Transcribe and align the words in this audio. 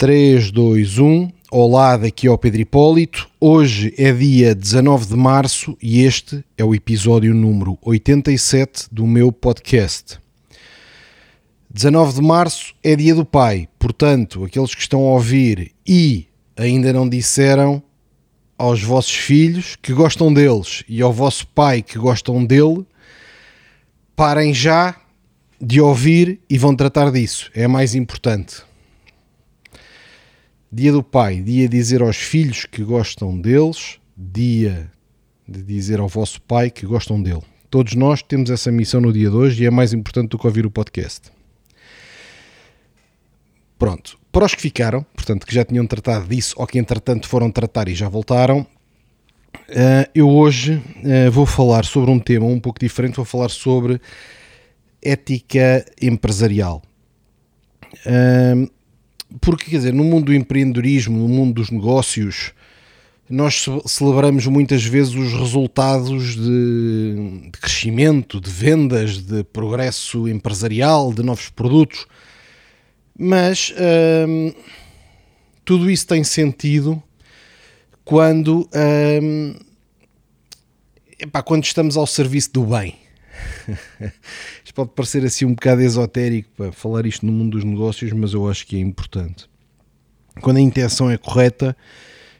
3, 0.00 0.50
2, 0.50 0.98
1. 0.98 1.30
Olá, 1.50 1.94
daqui 1.94 2.26
é 2.26 2.30
o 2.30 2.38
Pedro 2.38 2.62
Hipólito. 2.62 3.28
Hoje 3.38 3.92
é 3.98 4.10
dia 4.10 4.54
19 4.54 5.04
de 5.04 5.14
março 5.14 5.76
e 5.78 6.00
este 6.04 6.42
é 6.56 6.64
o 6.64 6.74
episódio 6.74 7.34
número 7.34 7.76
87 7.82 8.86
do 8.90 9.06
meu 9.06 9.30
podcast. 9.30 10.18
19 11.68 12.14
de 12.14 12.22
março 12.22 12.74
é 12.82 12.96
dia 12.96 13.14
do 13.14 13.26
pai, 13.26 13.68
portanto, 13.78 14.42
aqueles 14.42 14.74
que 14.74 14.80
estão 14.80 15.00
a 15.00 15.12
ouvir 15.12 15.72
e 15.86 16.26
ainda 16.56 16.94
não 16.94 17.06
disseram 17.06 17.82
aos 18.56 18.82
vossos 18.82 19.14
filhos 19.14 19.76
que 19.82 19.92
gostam 19.92 20.32
deles 20.32 20.82
e 20.88 21.02
ao 21.02 21.12
vosso 21.12 21.46
pai 21.48 21.82
que 21.82 21.98
gostam 21.98 22.42
dele, 22.42 22.86
parem 24.16 24.54
já 24.54 24.96
de 25.60 25.78
ouvir 25.78 26.40
e 26.48 26.56
vão 26.56 26.74
tratar 26.74 27.12
disso. 27.12 27.50
É 27.54 27.68
mais 27.68 27.94
importante. 27.94 28.69
Dia 30.72 30.92
do 30.92 31.02
pai, 31.02 31.40
dia 31.40 31.68
de 31.68 31.76
dizer 31.76 32.00
aos 32.00 32.16
filhos 32.16 32.64
que 32.64 32.84
gostam 32.84 33.36
deles, 33.36 33.98
dia 34.16 34.88
de 35.46 35.64
dizer 35.64 35.98
ao 35.98 36.06
vosso 36.06 36.40
pai 36.42 36.70
que 36.70 36.86
gostam 36.86 37.20
dele. 37.20 37.42
Todos 37.68 37.96
nós 37.96 38.22
temos 38.22 38.50
essa 38.50 38.70
missão 38.70 39.00
no 39.00 39.12
dia 39.12 39.28
de 39.28 39.34
hoje 39.34 39.64
e 39.64 39.66
é 39.66 39.70
mais 39.70 39.92
importante 39.92 40.30
do 40.30 40.38
que 40.38 40.46
ouvir 40.46 40.64
o 40.64 40.70
podcast. 40.70 41.32
Pronto. 43.76 44.16
Para 44.30 44.44
os 44.44 44.54
que 44.54 44.62
ficaram, 44.62 45.02
portanto, 45.12 45.44
que 45.44 45.52
já 45.52 45.64
tinham 45.64 45.84
tratado 45.88 46.28
disso 46.28 46.54
ou 46.56 46.64
que 46.68 46.78
entretanto 46.78 47.26
foram 47.26 47.50
tratar 47.50 47.88
e 47.88 47.94
já 47.96 48.08
voltaram, 48.08 48.64
eh, 49.68 50.08
eu 50.14 50.28
hoje 50.28 50.80
eh, 51.02 51.28
vou 51.30 51.46
falar 51.46 51.84
sobre 51.84 52.12
um 52.12 52.20
tema 52.20 52.46
um 52.46 52.60
pouco 52.60 52.78
diferente, 52.78 53.16
vou 53.16 53.24
falar 53.24 53.48
sobre 53.48 54.00
ética 55.02 55.84
empresarial. 56.00 56.80
Porque, 59.40 59.70
quer 59.70 59.76
dizer, 59.76 59.92
no 59.92 60.04
mundo 60.04 60.26
do 60.26 60.34
empreendedorismo, 60.34 61.18
no 61.18 61.28
mundo 61.28 61.54
dos 61.54 61.70
negócios, 61.70 62.52
nós 63.30 63.64
celebramos 63.86 64.44
muitas 64.46 64.84
vezes 64.84 65.14
os 65.14 65.32
resultados 65.32 66.34
de, 66.34 67.42
de, 67.44 67.58
crescimento, 67.60 68.40
de 68.40 68.50
vendas, 68.50 69.18
de 69.18 69.44
progresso 69.44 70.26
empresarial, 70.26 71.12
de 71.12 71.22
novos 71.22 71.48
produtos, 71.48 72.06
mas 73.16 73.72
hum, 74.28 74.52
tudo 75.64 75.88
isso 75.88 76.08
tem 76.08 76.24
sentido 76.24 77.00
quando, 78.04 78.68
hum, 79.22 79.54
epá, 81.20 81.40
quando 81.40 81.62
estamos 81.62 81.96
ao 81.96 82.08
serviço 82.08 82.52
do 82.52 82.64
bem. 82.64 82.96
isto 84.64 84.74
pode 84.74 84.90
parecer 84.90 85.24
assim 85.24 85.44
um 85.44 85.54
bocado 85.54 85.82
esotérico 85.82 86.48
para 86.56 86.72
falar 86.72 87.06
isto 87.06 87.24
no 87.26 87.32
mundo 87.32 87.52
dos 87.52 87.64
negócios, 87.64 88.12
mas 88.12 88.32
eu 88.32 88.48
acho 88.48 88.66
que 88.66 88.76
é 88.76 88.80
importante. 88.80 89.48
Quando 90.40 90.58
a 90.58 90.60
intenção 90.60 91.10
é 91.10 91.18
correta 91.18 91.76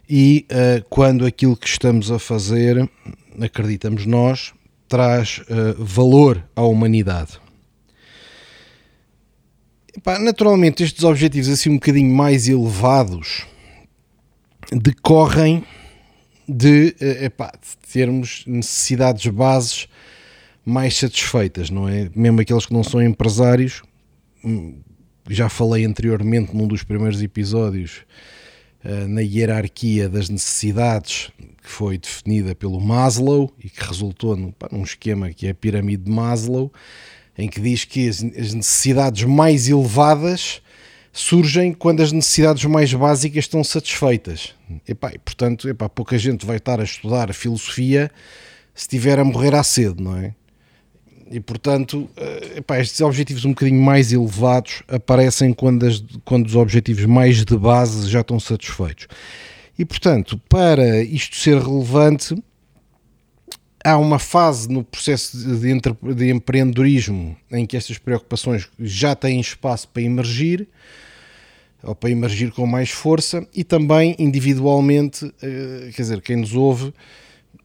e 0.09 0.47
uh, 0.51 0.85
quando 0.89 1.27
aquilo 1.27 1.57
que 1.57 1.69
estamos 1.69 2.11
a 2.11 2.19
fazer, 2.19 2.89
acreditamos 3.41 4.07
nós, 4.07 4.53
traz 4.89 5.39
uh, 5.39 5.85
valor 5.85 6.45
à 6.57 6.63
humanidade. 6.63 7.41
Epá, 9.97 10.19
naturalmente, 10.19 10.83
estes 10.83 11.05
objetivos 11.05 11.49
assim 11.49 11.71
um 11.71 11.75
bocadinho 11.75 12.15
mais 12.15 12.49
elevados 12.49 13.47
decorrem 14.73 15.65
de, 16.49 16.95
uh, 17.01 17.25
epá, 17.25 17.53
de 17.53 17.93
termos 17.93 18.45
necessidades 18.47 19.27
bases 19.29 19.89
mais 20.65 20.97
satisfeitas, 20.97 21.71
não 21.71 21.89
é? 21.89 22.11
Mesmo 22.15 22.41
aqueles 22.41 22.67
que 22.67 22.73
não 22.73 22.83
são 22.83 23.03
empresários, 23.03 23.83
hum, 24.45 24.81
já 25.29 25.49
falei 25.49 25.85
anteriormente 25.85 26.55
num 26.55 26.67
dos 26.67 26.83
primeiros 26.83 27.23
episódios 27.23 28.05
eh, 28.83 29.07
na 29.07 29.21
hierarquia 29.21 30.09
das 30.09 30.31
necessidades 30.31 31.31
que 31.63 31.71
foi 31.71 31.99
definida 31.99 32.55
pelo 32.55 32.81
Maslow 32.81 33.53
e 33.63 33.69
que 33.69 33.85
resultou 33.85 34.35
num, 34.35 34.83
esquema 34.83 35.31
que 35.31 35.47
é 35.47 35.51
a 35.51 35.55
pirâmide 35.55 36.05
de 36.05 36.11
Maslow, 36.11 36.73
em 37.37 37.49
que 37.49 37.61
diz 37.61 37.85
que 37.85 38.09
as, 38.09 38.23
necessidades 38.23 39.25
mais 39.25 39.69
elevadas 39.69 40.63
surgem 41.13 41.75
quando 41.75 42.03
as 42.03 42.11
necessidades 42.11 42.65
mais 42.65 42.93
básicas 42.95 43.45
estão 43.45 43.63
satisfeitas. 43.63 44.55
Epá, 44.89 45.13
e, 45.15 45.19
portanto, 45.19 45.69
epá, 45.69 45.89
pouca 45.89 46.17
gente 46.17 46.47
vai 46.47 46.57
estar 46.57 46.81
a 46.81 46.85
estudar 46.85 47.33
filosofia 47.35 48.11
se 48.75 48.85
estiver 48.85 49.19
a 49.19 49.25
morrer 49.25 49.55
à 49.55 49.63
sede, 49.63 50.03
não 50.03 50.17
é? 50.17 50.35
E 51.31 51.39
portanto, 51.39 52.11
eh, 52.17 52.55
epá, 52.57 52.81
estes 52.81 53.01
objetivos 53.01 53.45
um 53.45 53.51
bocadinho 53.51 53.81
mais 53.81 54.13
elevados 54.13 54.83
aparecem 54.89 55.53
quando, 55.53 55.87
as, 55.87 56.03
quando 56.25 56.47
os 56.47 56.57
objetivos 56.57 57.05
mais 57.05 57.45
de 57.45 57.57
base 57.57 58.11
já 58.11 58.21
estão 58.21 58.41
satisfeitos. 58.41 59.07
E 59.79 59.85
portanto, 59.85 60.41
para 60.49 61.03
isto 61.05 61.37
ser 61.37 61.57
relevante, 61.59 62.35
há 63.85 63.97
uma 63.97 64.19
fase 64.19 64.69
no 64.69 64.83
processo 64.83 65.39
de, 65.39 66.15
de 66.15 66.31
empreendedorismo 66.31 67.37
em 67.51 67.65
que 67.65 67.77
estas 67.77 67.97
preocupações 67.97 68.69
já 68.81 69.15
têm 69.15 69.39
espaço 69.41 69.89
para 69.89 70.03
emergir 70.03 70.67
ou 71.83 71.95
para 71.95 72.11
emergir 72.11 72.51
com 72.51 72.67
mais 72.67 72.91
força 72.91 73.47
e 73.55 73.63
também 73.63 74.17
individualmente, 74.19 75.33
eh, 75.41 75.91
quer 75.95 76.03
dizer, 76.03 76.21
quem 76.21 76.37
nos 76.37 76.55
ouve 76.55 76.93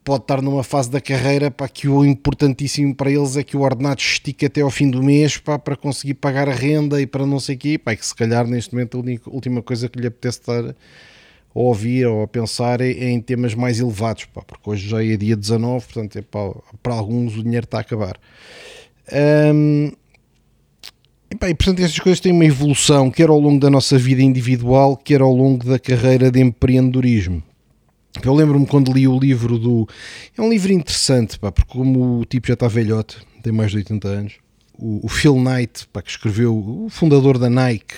pode 0.06 0.24
estar 0.24 0.40
numa 0.40 0.64
fase 0.64 0.90
da 0.90 1.02
carreira 1.02 1.50
para 1.50 1.68
que 1.68 1.88
o 1.88 2.06
importantíssimo 2.06 2.94
para 2.94 3.10
eles 3.10 3.36
é 3.36 3.44
que 3.44 3.58
o 3.58 3.62
ordenado 3.62 4.00
estique 4.00 4.46
até 4.46 4.62
ao 4.62 4.70
fim 4.70 4.88
do 4.88 5.02
mês 5.02 5.38
pá, 5.38 5.58
para 5.58 5.76
conseguir 5.76 6.14
pagar 6.14 6.48
a 6.48 6.54
renda 6.54 7.02
e 7.02 7.08
para 7.08 7.26
não 7.26 7.40
sei 7.40 7.56
o 7.56 7.58
quê, 7.58 7.78
pá, 7.80 7.96
que 7.96 8.06
se 8.06 8.14
calhar 8.14 8.48
neste 8.48 8.72
momento 8.72 9.04
a 9.26 9.30
última 9.32 9.64
coisa 9.64 9.90
que 9.90 10.00
lhe 10.00 10.06
apetece 10.06 10.40
estar 10.40 10.64
a 10.64 10.76
ouvir 11.54 12.06
ou 12.06 12.22
a 12.22 12.28
pensar 12.28 12.82
é, 12.82 12.92
é 12.92 13.10
em 13.10 13.20
temas 13.20 13.56
mais 13.56 13.80
elevados, 13.80 14.26
pá, 14.26 14.44
porque 14.44 14.70
hoje 14.70 14.88
já 14.88 15.04
é 15.04 15.18
dia 15.18 15.36
19, 15.36 15.84
portanto 15.84 16.20
é 16.20 16.22
pá, 16.22 16.54
para 16.84 16.94
alguns 16.94 17.36
o 17.36 17.44
dinheiro 17.44 17.66
está 17.66 17.80
a 17.80 17.82
acabar. 17.82 18.16
E, 19.12 19.92
e 21.32 21.56
portanto 21.56 21.80
estas 21.80 21.98
coisas 21.98 22.20
têm 22.20 22.32
uma 22.32 22.46
evolução, 22.46 23.10
quer 23.10 23.30
ao 23.30 23.40
longo 23.40 23.60
da 23.60 23.72
nossa 23.72 23.98
vida 23.98 24.22
individual, 24.22 24.96
quer 24.96 25.22
ao 25.22 25.34
longo 25.34 25.66
da 25.66 25.80
carreira 25.80 26.30
de 26.30 26.40
empreendedorismo. 26.40 27.42
Eu 28.24 28.34
lembro-me 28.34 28.66
quando 28.66 28.92
li 28.94 29.08
o 29.08 29.20
livro 29.20 29.58
do. 29.58 29.88
É 30.38 30.42
um 30.42 30.50
livro 30.50 30.72
interessante, 30.72 31.38
pá, 31.38 31.52
porque 31.52 31.72
como 31.72 32.20
o 32.20 32.26
tipo 32.26 32.48
já 32.48 32.54
está 32.54 32.68
velhote, 32.68 33.18
tem 33.44 33.52
mais 33.52 33.72
de 33.72 33.78
80 33.78 34.08
anos, 34.08 34.34
o, 34.78 35.06
o 35.06 35.10
Phil 35.10 35.36
Knight, 35.36 35.88
pá, 35.92 36.02
que 36.02 36.10
escreveu, 36.10 36.56
o 36.56 36.88
fundador 36.90 37.38
da 37.38 37.50
Nike, 37.50 37.96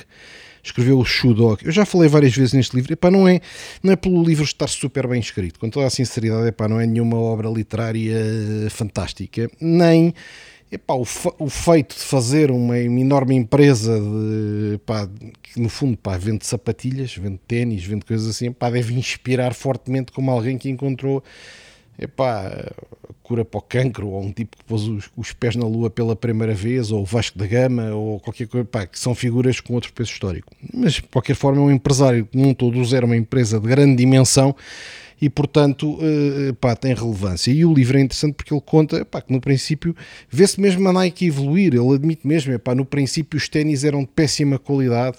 escreveu 0.63 1.00
o 1.00 1.06
Shoe 1.06 1.33
Dog. 1.33 1.66
Eu 1.66 1.72
já 1.72 1.85
falei 1.85 2.09
várias 2.09 2.35
vezes 2.35 2.53
neste 2.53 2.75
livro, 2.75 2.94
epá, 2.94 3.09
não 3.09 3.27
é, 3.27 3.39
não 3.81 3.94
é 3.94 3.95
pelo 3.95 4.23
livro 4.23 4.44
estar 4.44 4.67
super 4.67 5.07
bem 5.07 5.19
escrito, 5.19 5.59
com 5.59 5.69
toda 5.69 5.88
a 5.88 5.89
sinceridade, 5.89 6.47
epá, 6.47 6.67
não 6.67 6.79
é 6.79 6.85
nenhuma 6.85 7.17
obra 7.17 7.50
literária 7.50 8.16
fantástica, 8.69 9.50
nem 9.59 10.13
Epá, 10.69 10.95
o, 10.95 11.05
o, 11.39 11.50
feito 11.50 11.95
de 11.95 12.01
fazer 12.01 12.51
uma, 12.51 12.78
enorme 12.78 13.33
empresa 13.35 13.97
de, 13.97 14.79
que 15.41 15.61
no 15.61 15.69
fundo 15.69 15.97
vende 16.19 16.45
sapatilhas, 16.45 17.16
vende 17.16 17.39
ténis, 17.47 17.85
vende 17.85 18.05
coisas 18.05 18.28
assim, 18.28 18.53
deve 18.59 18.94
inspirar 18.94 19.53
fortemente 19.53 20.11
como 20.11 20.29
alguém 20.29 20.57
que 20.57 20.69
encontrou 20.69 21.23
epá, 21.97 22.51
cura 23.23 23.44
para 23.44 23.57
o 23.57 23.61
cancro, 23.61 24.09
ou 24.09 24.22
um 24.23 24.31
tipo 24.31 24.56
que 24.57 24.63
pôs 24.63 24.83
os, 24.83 25.09
os, 25.17 25.33
pés 25.33 25.56
na 25.56 25.66
lua 25.66 25.89
pela 25.89 26.16
primeira 26.16 26.53
vez, 26.53 26.91
ou 26.91 27.01
o 27.01 27.06
Vasco 27.06 27.38
da 27.38 27.47
Gama, 27.47 27.91
ou 27.91 28.19
qualquer 28.19 28.47
coisa, 28.47 28.67
que 28.88 29.00
são 29.00 29.16
figuras 29.16 29.59
com 29.59 29.73
outro 29.73 29.91
peso 29.91 30.11
histórico. 30.11 30.53
Mas 30.73 30.94
de 30.94 31.03
qualquer 31.03 31.35
forma 31.35 31.61
é 31.61 31.66
um 31.66 31.72
empresário 31.72 32.25
que 32.25 32.38
montou 32.38 32.72
do 32.72 32.83
zero 32.85 33.06
uma 33.06 33.17
empresa 33.17 33.59
de 33.59 33.67
grande 33.67 33.95
dimensão 33.95 34.56
e, 35.19 35.29
portanto, 35.29 35.97
uh, 35.97 36.53
pá, 36.55 36.75
tem 36.75 36.94
relevância. 36.94 37.51
E 37.51 37.66
o 37.66 37.73
livro 37.73 37.97
é 37.97 38.01
interessante 38.01 38.35
porque 38.35 38.53
ele 38.53 38.61
conta 38.61 39.03
pá, 39.03 39.22
que 39.22 39.33
no 39.33 39.41
princípio 39.41 39.95
vê-se 40.29 40.59
mesmo 40.61 40.88
a 40.88 40.94
Nike 40.94 41.25
evoluir, 41.25 41.73
ele 41.73 41.95
admite 41.95 42.25
mesmo, 42.25 42.57
pá, 42.59 42.75
no 42.75 42.85
princípio 42.85 43.38
os 43.38 43.50
ténis 43.50 43.83
eram 43.83 44.01
de 44.01 44.09
péssima 44.09 44.59
qualidade 44.59 45.17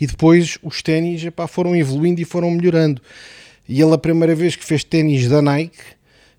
e 0.00 0.06
depois 0.06 0.58
os 0.62 0.82
ténis 0.82 1.22
foram 1.48 1.76
evoluindo 1.76 2.20
e 2.20 2.24
foram 2.24 2.50
melhorando. 2.50 3.00
E 3.68 3.80
ele, 3.80 3.94
a 3.94 3.98
primeira 3.98 4.34
vez 4.34 4.56
que 4.56 4.64
fez 4.64 4.82
ténis 4.82 5.28
da 5.28 5.40
Nike, 5.40 5.78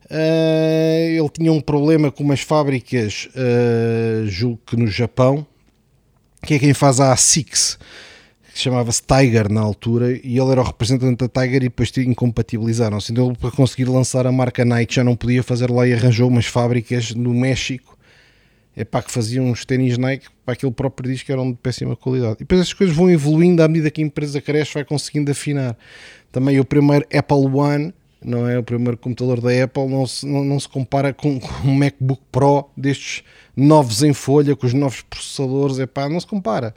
uh, 0.06 1.18
ele 1.18 1.30
tinha 1.30 1.52
um 1.52 1.62
problema 1.62 2.12
com 2.12 2.24
umas 2.24 2.42
fábricas, 2.42 3.30
uh, 3.36 4.28
julgo 4.28 4.60
que 4.66 4.76
no 4.76 4.88
Japão, 4.88 5.46
que 6.46 6.56
é 6.56 6.60
quem 6.60 6.74
faz 6.74 7.00
a 7.00 7.14
ASICS 7.14 7.78
que 8.54 8.60
chamava-se 8.60 9.02
Tiger 9.02 9.52
na 9.52 9.62
altura 9.62 10.12
e 10.12 10.38
ele 10.38 10.52
era 10.52 10.62
o 10.62 10.64
representante 10.64 11.28
da 11.28 11.28
Tiger 11.28 11.58
e 11.58 11.70
depois 11.70 11.92
incompatibilizaram-se. 11.98 13.12
Então 13.12 13.28
ele 13.28 13.38
para 13.38 13.52
conseguir 13.52 13.86
lançar 13.86 14.28
a 14.28 14.32
marca 14.32 14.64
Nike 14.64 14.96
já 14.96 15.04
não 15.04 15.16
podia 15.16 15.42
fazer 15.42 15.72
lá 15.72 15.88
e 15.88 15.94
arranjou 15.94 16.30
umas 16.30 16.46
fábricas 16.46 17.14
no 17.16 17.34
México 17.34 17.94
é 18.76 18.84
pá, 18.84 19.02
que 19.02 19.12
faziam 19.12 19.46
uns 19.46 19.66
ténis 19.66 19.98
Nike 19.98 20.28
para 20.44 20.54
aquele 20.54 20.72
próprio 20.72 21.12
diz 21.12 21.22
que 21.22 21.32
eram 21.32 21.52
de 21.52 21.58
péssima 21.58 21.96
qualidade. 21.96 22.36
E 22.36 22.40
depois 22.40 22.62
as 22.62 22.74
coisas 22.74 22.96
vão 22.96 23.10
evoluindo 23.10 23.62
à 23.62 23.68
medida 23.68 23.92
que 23.92 24.02
a 24.02 24.06
empresa 24.06 24.42
cresce, 24.42 24.74
vai 24.74 24.84
conseguindo 24.84 25.32
afinar. 25.32 25.78
Também 26.32 26.60
o 26.60 26.66
primeiro 26.66 27.06
Apple 27.14 27.46
One, 27.54 27.94
não 28.26 28.48
é? 28.48 28.58
O 28.58 28.64
primeiro 28.64 28.98
computador 28.98 29.42
da 29.42 29.64
Apple 29.64 29.88
não 29.88 30.06
se, 30.06 30.26
não, 30.26 30.44
não 30.44 30.60
se 30.60 30.68
compara 30.68 31.14
com, 31.14 31.40
com 31.40 31.68
um 31.68 31.76
MacBook 31.76 32.22
Pro 32.32 32.70
destes 32.76 33.24
novos 33.56 34.04
em 34.04 34.14
folha, 34.14 34.56
com 34.56 34.66
os 34.66 34.74
novos 34.74 35.02
processadores, 35.02 35.80
é 35.80 35.86
pá, 35.86 36.10
não 36.10 36.20
se 36.20 36.28
compara. 36.28 36.74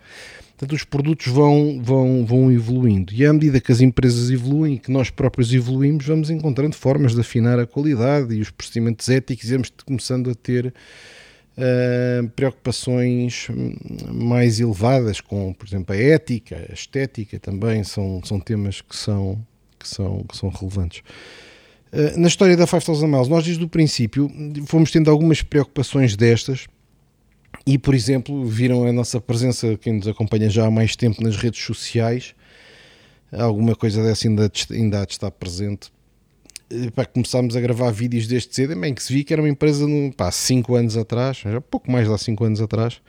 Portanto, 0.57 0.75
os 0.75 0.85
produtos 0.85 1.27
vão, 1.27 1.83
vão, 1.83 2.25
vão 2.25 2.51
evoluindo. 2.51 3.13
E 3.13 3.27
à 3.27 3.33
medida 3.33 3.61
que 3.61 3.71
as 3.71 3.83
empresas 3.83 4.31
evoluem 4.31 4.75
e 4.75 4.79
que 4.79 4.91
nós 4.91 5.11
próprios 5.11 5.53
evoluímos, 5.53 6.07
vamos 6.07 6.31
encontrando 6.31 6.75
formas 6.75 7.15
de 7.15 7.21
afinar 7.21 7.59
a 7.59 7.67
qualidade 7.67 8.35
e 8.35 8.41
os 8.41 8.51
procedimentos 8.51 9.07
éticos 9.11 9.51
e 9.51 9.53
vamos 9.53 9.71
começando 9.85 10.31
a 10.31 10.35
ter 10.35 10.73
uh, 11.59 12.29
preocupações 12.31 13.49
mais 14.11 14.59
elevadas 14.59 15.21
com, 15.21 15.53
por 15.53 15.67
exemplo, 15.67 15.95
a 15.95 15.99
ética, 15.99 16.67
a 16.71 16.73
estética 16.73 17.39
também 17.39 17.85
são, 17.85 18.23
são 18.25 18.41
temas 18.41 18.81
que 18.81 18.97
são, 18.97 19.39
que 19.89 19.95
são, 19.95 20.25
que 20.29 20.37
são 20.37 20.49
relevantes. 20.49 21.03
Uh, 21.93 22.19
na 22.19 22.29
história 22.29 22.57
da 22.57 22.67
5000 22.67 23.07
Miles, 23.07 23.29
nós 23.29 23.45
desde 23.45 23.63
o 23.65 23.69
princípio 23.69 24.31
fomos 24.67 24.91
tendo 24.91 25.11
algumas 25.11 25.43
preocupações 25.43 26.17
destas 26.17 26.67
e, 27.67 27.79
por 27.79 27.95
exemplo, 27.95 28.45
viram 28.45 28.85
a 28.85 28.93
nossa 28.93 29.21
presença, 29.21 29.77
quem 29.77 29.95
nos 29.95 30.07
acompanha 30.07 30.51
já 30.51 30.67
há 30.67 30.71
mais 30.71 30.95
tempo 30.97 31.23
nas 31.23 31.37
redes 31.37 31.65
sociais, 31.65 32.35
alguma 33.33 33.75
coisa 33.75 34.03
dessa 34.03 34.29
ainda, 34.29 34.51
ainda 34.71 35.03
há 35.03 35.05
de 35.05 35.13
estar 35.13 35.31
presente. 35.31 35.93
Pá, 36.95 37.05
começámos 37.05 37.55
a 37.57 37.61
gravar 37.61 37.91
vídeos 37.93 38.27
deste 38.27 38.55
cedo, 38.55 38.75
bem 38.77 38.93
que 38.93 39.03
se 39.03 39.13
vi 39.13 39.23
que 39.23 39.33
era 39.33 39.41
uma 39.41 39.49
empresa 39.49 39.87
há 40.19 40.31
5 40.33 40.75
anos 40.75 40.97
atrás, 40.97 41.39
já 41.39 41.61
pouco 41.61 41.91
mais 41.91 42.09
de 42.09 42.19
5 42.19 42.45
anos 42.45 42.61
atrás, 42.61 43.01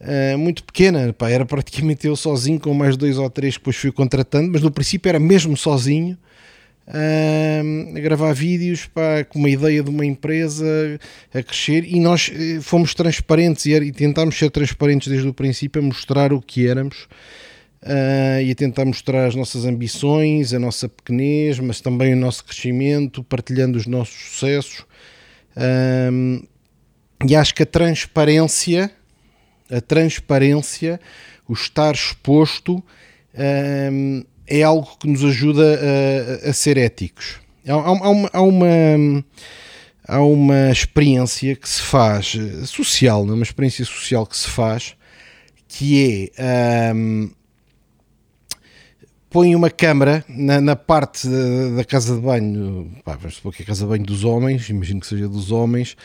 uh, 0.00 0.38
muito 0.38 0.64
pequena, 0.64 1.12
pá, 1.12 1.30
era 1.30 1.44
praticamente 1.44 2.06
eu 2.06 2.16
sozinho 2.16 2.60
com 2.60 2.72
mais 2.74 2.96
dois 2.96 3.18
ou 3.18 3.28
três 3.30 3.54
que 3.54 3.60
depois 3.60 3.76
fui 3.76 3.92
contratando, 3.92 4.50
mas 4.52 4.62
no 4.62 4.70
princípio 4.70 5.08
era 5.08 5.18
mesmo 5.18 5.56
sozinho 5.56 6.16
a 6.88 8.00
gravar 8.00 8.32
vídeos 8.32 8.86
pá, 8.86 9.24
com 9.24 9.40
uma 9.40 9.50
ideia 9.50 9.82
de 9.82 9.90
uma 9.90 10.06
empresa 10.06 10.64
a 11.34 11.42
crescer 11.42 11.84
e 11.84 11.98
nós 11.98 12.30
eh, 12.32 12.60
fomos 12.60 12.94
transparentes 12.94 13.66
e, 13.66 13.74
e 13.74 13.90
tentámos 13.90 14.38
ser 14.38 14.50
transparentes 14.50 15.08
desde 15.08 15.26
o 15.26 15.34
princípio 15.34 15.82
a 15.82 15.84
mostrar 15.84 16.32
o 16.32 16.40
que 16.40 16.68
éramos 16.68 17.08
uh, 17.82 18.40
e 18.42 18.50
a 18.50 18.54
tentar 18.54 18.84
mostrar 18.84 19.26
as 19.26 19.34
nossas 19.34 19.64
ambições, 19.64 20.52
a 20.52 20.58
nossa 20.58 20.88
pequenez, 20.88 21.58
mas 21.58 21.80
também 21.80 22.14
o 22.14 22.16
nosso 22.16 22.44
crescimento, 22.44 23.24
partilhando 23.24 23.76
os 23.76 23.86
nossos 23.86 24.14
sucessos. 24.14 24.84
Um, 25.56 26.42
e 27.26 27.34
acho 27.34 27.54
que 27.54 27.62
a 27.62 27.66
transparência, 27.66 28.90
a 29.70 29.80
transparência, 29.80 31.00
o 31.48 31.52
estar 31.52 31.94
exposto. 31.94 32.82
Um, 33.92 34.24
é 34.48 34.62
algo 34.62 34.96
que 34.98 35.08
nos 35.08 35.24
ajuda 35.24 35.80
a, 36.44 36.50
a 36.50 36.52
ser 36.52 36.78
éticos. 36.78 37.40
Há, 37.66 37.72
há, 37.72 38.10
uma, 38.10 38.30
há, 38.32 38.40
uma, 38.40 39.24
há 40.06 40.22
uma 40.22 40.70
experiência 40.70 41.56
que 41.56 41.68
se 41.68 41.82
faz 41.82 42.36
social, 42.64 43.24
não 43.24 43.32
é? 43.32 43.36
uma 43.36 43.42
experiência 43.42 43.84
social 43.84 44.24
que 44.24 44.36
se 44.36 44.48
faz 44.48 44.96
que 45.68 46.32
é 46.36 46.92
um, 46.94 47.30
põe 49.28 49.54
uma 49.54 49.68
câmara 49.68 50.24
na, 50.28 50.60
na 50.60 50.76
parte 50.76 51.28
da, 51.28 51.76
da, 51.76 51.84
casa 51.84 52.14
de 52.14 52.20
banho, 52.22 52.90
pá, 53.04 53.16
vamos 53.16 53.36
supor 53.36 53.52
que 53.52 53.62
é 53.62 53.64
a 53.64 53.66
casa 53.66 53.84
de 53.84 53.90
banho 53.90 54.04
dos 54.04 54.24
homens, 54.24 54.68
imagino 54.70 55.00
que 55.00 55.06
seja 55.06 55.28
dos 55.28 55.50
homens, 55.50 55.96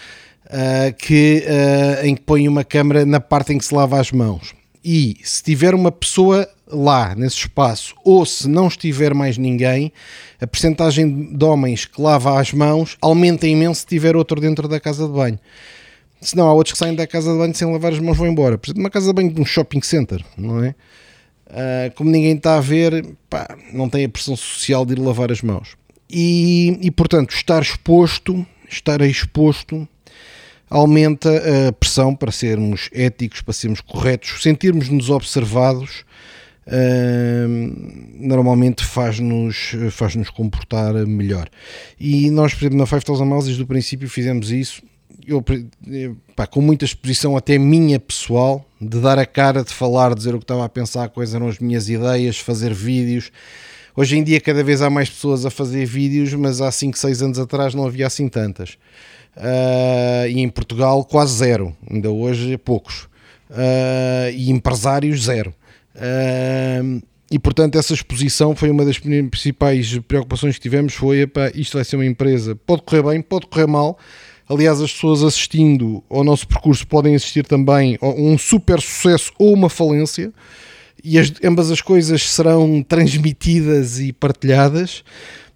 uh, 0.46 0.96
que, 0.98 1.44
uh, 1.46 2.06
em 2.06 2.16
que 2.16 2.22
põe 2.22 2.48
uma 2.48 2.64
câmara 2.64 3.06
na 3.06 3.20
parte 3.20 3.54
em 3.54 3.58
que 3.58 3.66
se 3.66 3.74
lava 3.74 4.00
as 4.00 4.12
mãos. 4.12 4.54
E 4.84 5.18
se 5.24 5.44
tiver 5.44 5.76
uma 5.76 5.92
pessoa 5.92 6.48
lá, 6.68 7.14
nesse 7.16 7.38
espaço, 7.38 7.94
ou 8.04 8.26
se 8.26 8.48
não 8.48 8.68
estiver 8.68 9.14
mais 9.14 9.38
ninguém, 9.38 9.92
a 10.40 10.48
percentagem 10.48 11.36
de 11.36 11.46
homens 11.46 11.86
que 11.86 12.02
lava 12.02 12.40
as 12.40 12.52
mãos 12.52 12.98
aumenta 13.02 13.48
imenso 13.48 13.82
se 13.82 13.86
tiver 13.86 14.16
outro 14.16 14.40
dentro 14.42 14.68
da 14.68 14.80
casa 14.80 15.06
de 15.06 15.14
banho. 15.14 15.40
Senão 16.22 16.48
há 16.48 16.54
outros 16.54 16.74
que 16.74 16.80
saem 16.80 16.96
da 16.96 17.08
casa 17.08 17.32
de 17.32 17.38
banho 17.38 17.54
sem 17.54 17.72
lavar 17.72 17.94
as 17.94 18.00
mãos 18.00 18.18
vão 18.18 18.28
embora. 18.28 18.58
Por 18.58 18.68
exemplo, 18.68 18.84
uma 18.84 18.90
casa 18.90 19.08
de 19.08 19.14
banho 19.14 19.32
de 19.34 19.42
um 19.42 19.46
shopping 19.46 19.82
center, 19.82 20.24
não 20.38 20.64
é? 20.64 20.76
Uh, 21.48 21.94
como 21.96 22.10
ninguém 22.10 22.36
está 22.36 22.58
a 22.58 22.62
ver, 22.62 23.06
pá, 23.30 23.58
não 23.74 23.90
tem 23.90 24.06
a 24.06 24.10
pressão 24.10 24.36
social 24.36 24.86
de 24.86 24.94
ir 24.94 25.00
lavar 25.00 25.32
as 25.32 25.42
mãos. 25.42 25.76
E, 26.10 26.78
e 26.82 26.92
portanto, 26.92 27.32
estar 27.34 27.62
exposto, 27.62 28.46
estar 28.70 29.02
exposto, 29.02 29.88
aumenta 30.72 31.30
a 31.68 31.72
pressão 31.74 32.16
para 32.16 32.32
sermos 32.32 32.90
éticos, 32.92 33.42
para 33.42 33.54
sermos 33.54 33.82
corretos, 33.82 34.42
sentirmos-nos 34.42 35.12
observados 35.12 36.04
normalmente 38.18 38.86
faz-nos 38.86 39.76
faz 39.92 40.16
-nos 40.16 40.30
comportar 40.30 40.94
melhor. 41.06 41.50
E 42.00 42.30
nós, 42.30 42.54
por 42.54 42.62
exemplo, 42.62 42.78
na 42.78 42.86
5000 42.86 43.26
Miles, 43.26 43.46
desde 43.46 43.64
o 43.64 43.68
princípio 43.68 44.10
fizemos 44.10 44.52
isso, 44.52 44.82
eu, 45.28 45.44
pá, 46.36 46.48
com 46.48 46.62
muita 46.62 46.86
exposição 46.86 47.36
até 47.36 47.58
minha 47.58 48.00
pessoal, 48.00 48.66
de 48.80 49.00
dar 49.00 49.20
a 49.20 49.26
cara, 49.26 49.64
de 49.64 49.74
falar, 49.74 50.16
dizer 50.16 50.34
o 50.34 50.38
que 50.38 50.44
estava 50.44 50.66
a 50.66 50.70
pensar, 50.70 51.10
quais 51.10 51.36
eram 51.36 51.48
as 51.48 51.60
minhas 51.60 51.90
ideias, 51.90 52.38
fazer 52.40 52.74
vídeos. 52.74 53.32
Hoje 53.96 54.18
em 54.18 54.24
dia 54.24 54.40
cada 54.40 54.64
vez 54.64 54.82
há 54.82 54.90
mais 54.90 55.10
pessoas 55.10 55.46
a 55.46 55.52
fazer 55.52 55.86
vídeos, 55.86 56.34
mas 56.34 56.62
há 56.62 56.72
5, 56.72 56.98
6 56.98 57.22
anos 57.22 57.40
atrás 57.40 57.74
não 57.74 57.86
havia 57.86 58.08
assim 58.08 58.30
tantas. 58.30 58.78
Uh, 59.36 60.28
e 60.28 60.40
em 60.40 60.50
Portugal 60.50 61.04
quase 61.06 61.36
zero, 61.36 61.76
ainda 61.90 62.10
hoje 62.12 62.58
poucos. 62.58 63.08
Uh, 63.50 64.32
e 64.34 64.50
empresários 64.50 65.24
zero. 65.24 65.54
E 67.32 67.40
portanto 67.40 67.78
essa 67.78 67.94
exposição 67.94 68.54
foi 68.54 68.70
uma 68.70 68.84
das 68.84 69.00
principais 69.00 69.98
preocupações 70.00 70.56
que 70.56 70.62
tivemos 70.62 70.94
foi, 70.94 71.22
epá, 71.22 71.50
isto 71.56 71.78
vai 71.78 71.86
ser 71.86 71.96
uma 71.96 72.06
empresa, 72.06 72.58
pode 72.66 72.82
correr 72.82 73.04
bem, 73.04 73.22
pode 73.22 73.48
correr 73.48 73.68
mal, 73.68 73.98
aliás 74.50 74.82
as 74.82 74.92
pessoas 74.92 75.24
assistindo 75.24 76.04
ao 76.10 76.26
nosso 76.26 76.46
percurso 76.46 76.86
podem 76.86 77.16
assistir 77.16 77.46
também 77.46 77.98
a 78.02 78.08
um 78.08 78.38
super 78.38 78.82
sucesso 78.82 79.32
ou 79.40 79.54
uma 79.54 79.70
falência, 79.70 80.34
e 81.02 81.18
as, 81.18 81.32
ambas 81.42 81.72
as 81.72 81.80
coisas 81.80 82.30
serão 82.30 82.84
transmitidas 82.84 83.98
e 84.00 84.12
partilhadas, 84.12 85.02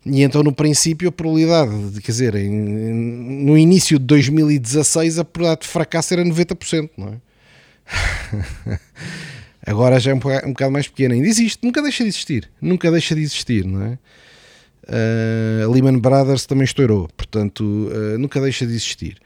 e 0.06 0.22
então 0.22 0.44
no 0.44 0.54
princípio 0.54 1.10
a 1.10 1.12
probabilidade, 1.12 1.92
de, 1.92 2.02
quer 2.02 2.12
dizer, 2.12 2.36
em, 2.36 2.50
no 2.52 3.57
início 3.57 3.98
de 3.98 4.06
2016 4.06 5.19
a 5.19 5.25
probabilidade 5.25 5.62
de 5.62 5.68
fracasso 5.68 6.13
era 6.13 6.24
90%, 6.24 6.90
não 6.98 7.07
é? 7.10 7.18
Agora 9.66 10.00
já 10.00 10.12
é 10.12 10.13
um, 10.13 10.18
um 10.18 10.52
bocado 10.52 10.72
mais 10.72 10.88
pequena. 10.88 11.16
Ainda 11.16 11.28
existe, 11.28 11.63
nunca 11.63 11.81
deixa 11.81 12.04
de 12.04 12.10
existir. 12.10 12.50
Nunca 12.62 12.92
deixa 12.92 13.16
de 13.16 13.22
existir, 13.22 13.66
não 13.66 13.81
é? 13.84 13.98
Uh, 14.88 15.63
a 15.63 15.74
Lehman 15.74 15.98
Brothers 15.98 16.46
também 16.46 16.66
estourou, 16.66 17.10
portanto, 17.18 17.63
uh, 17.63 18.19
nunca 18.19 18.40
deixa 18.40 18.68
de 18.68 18.74
existir. 18.74 19.18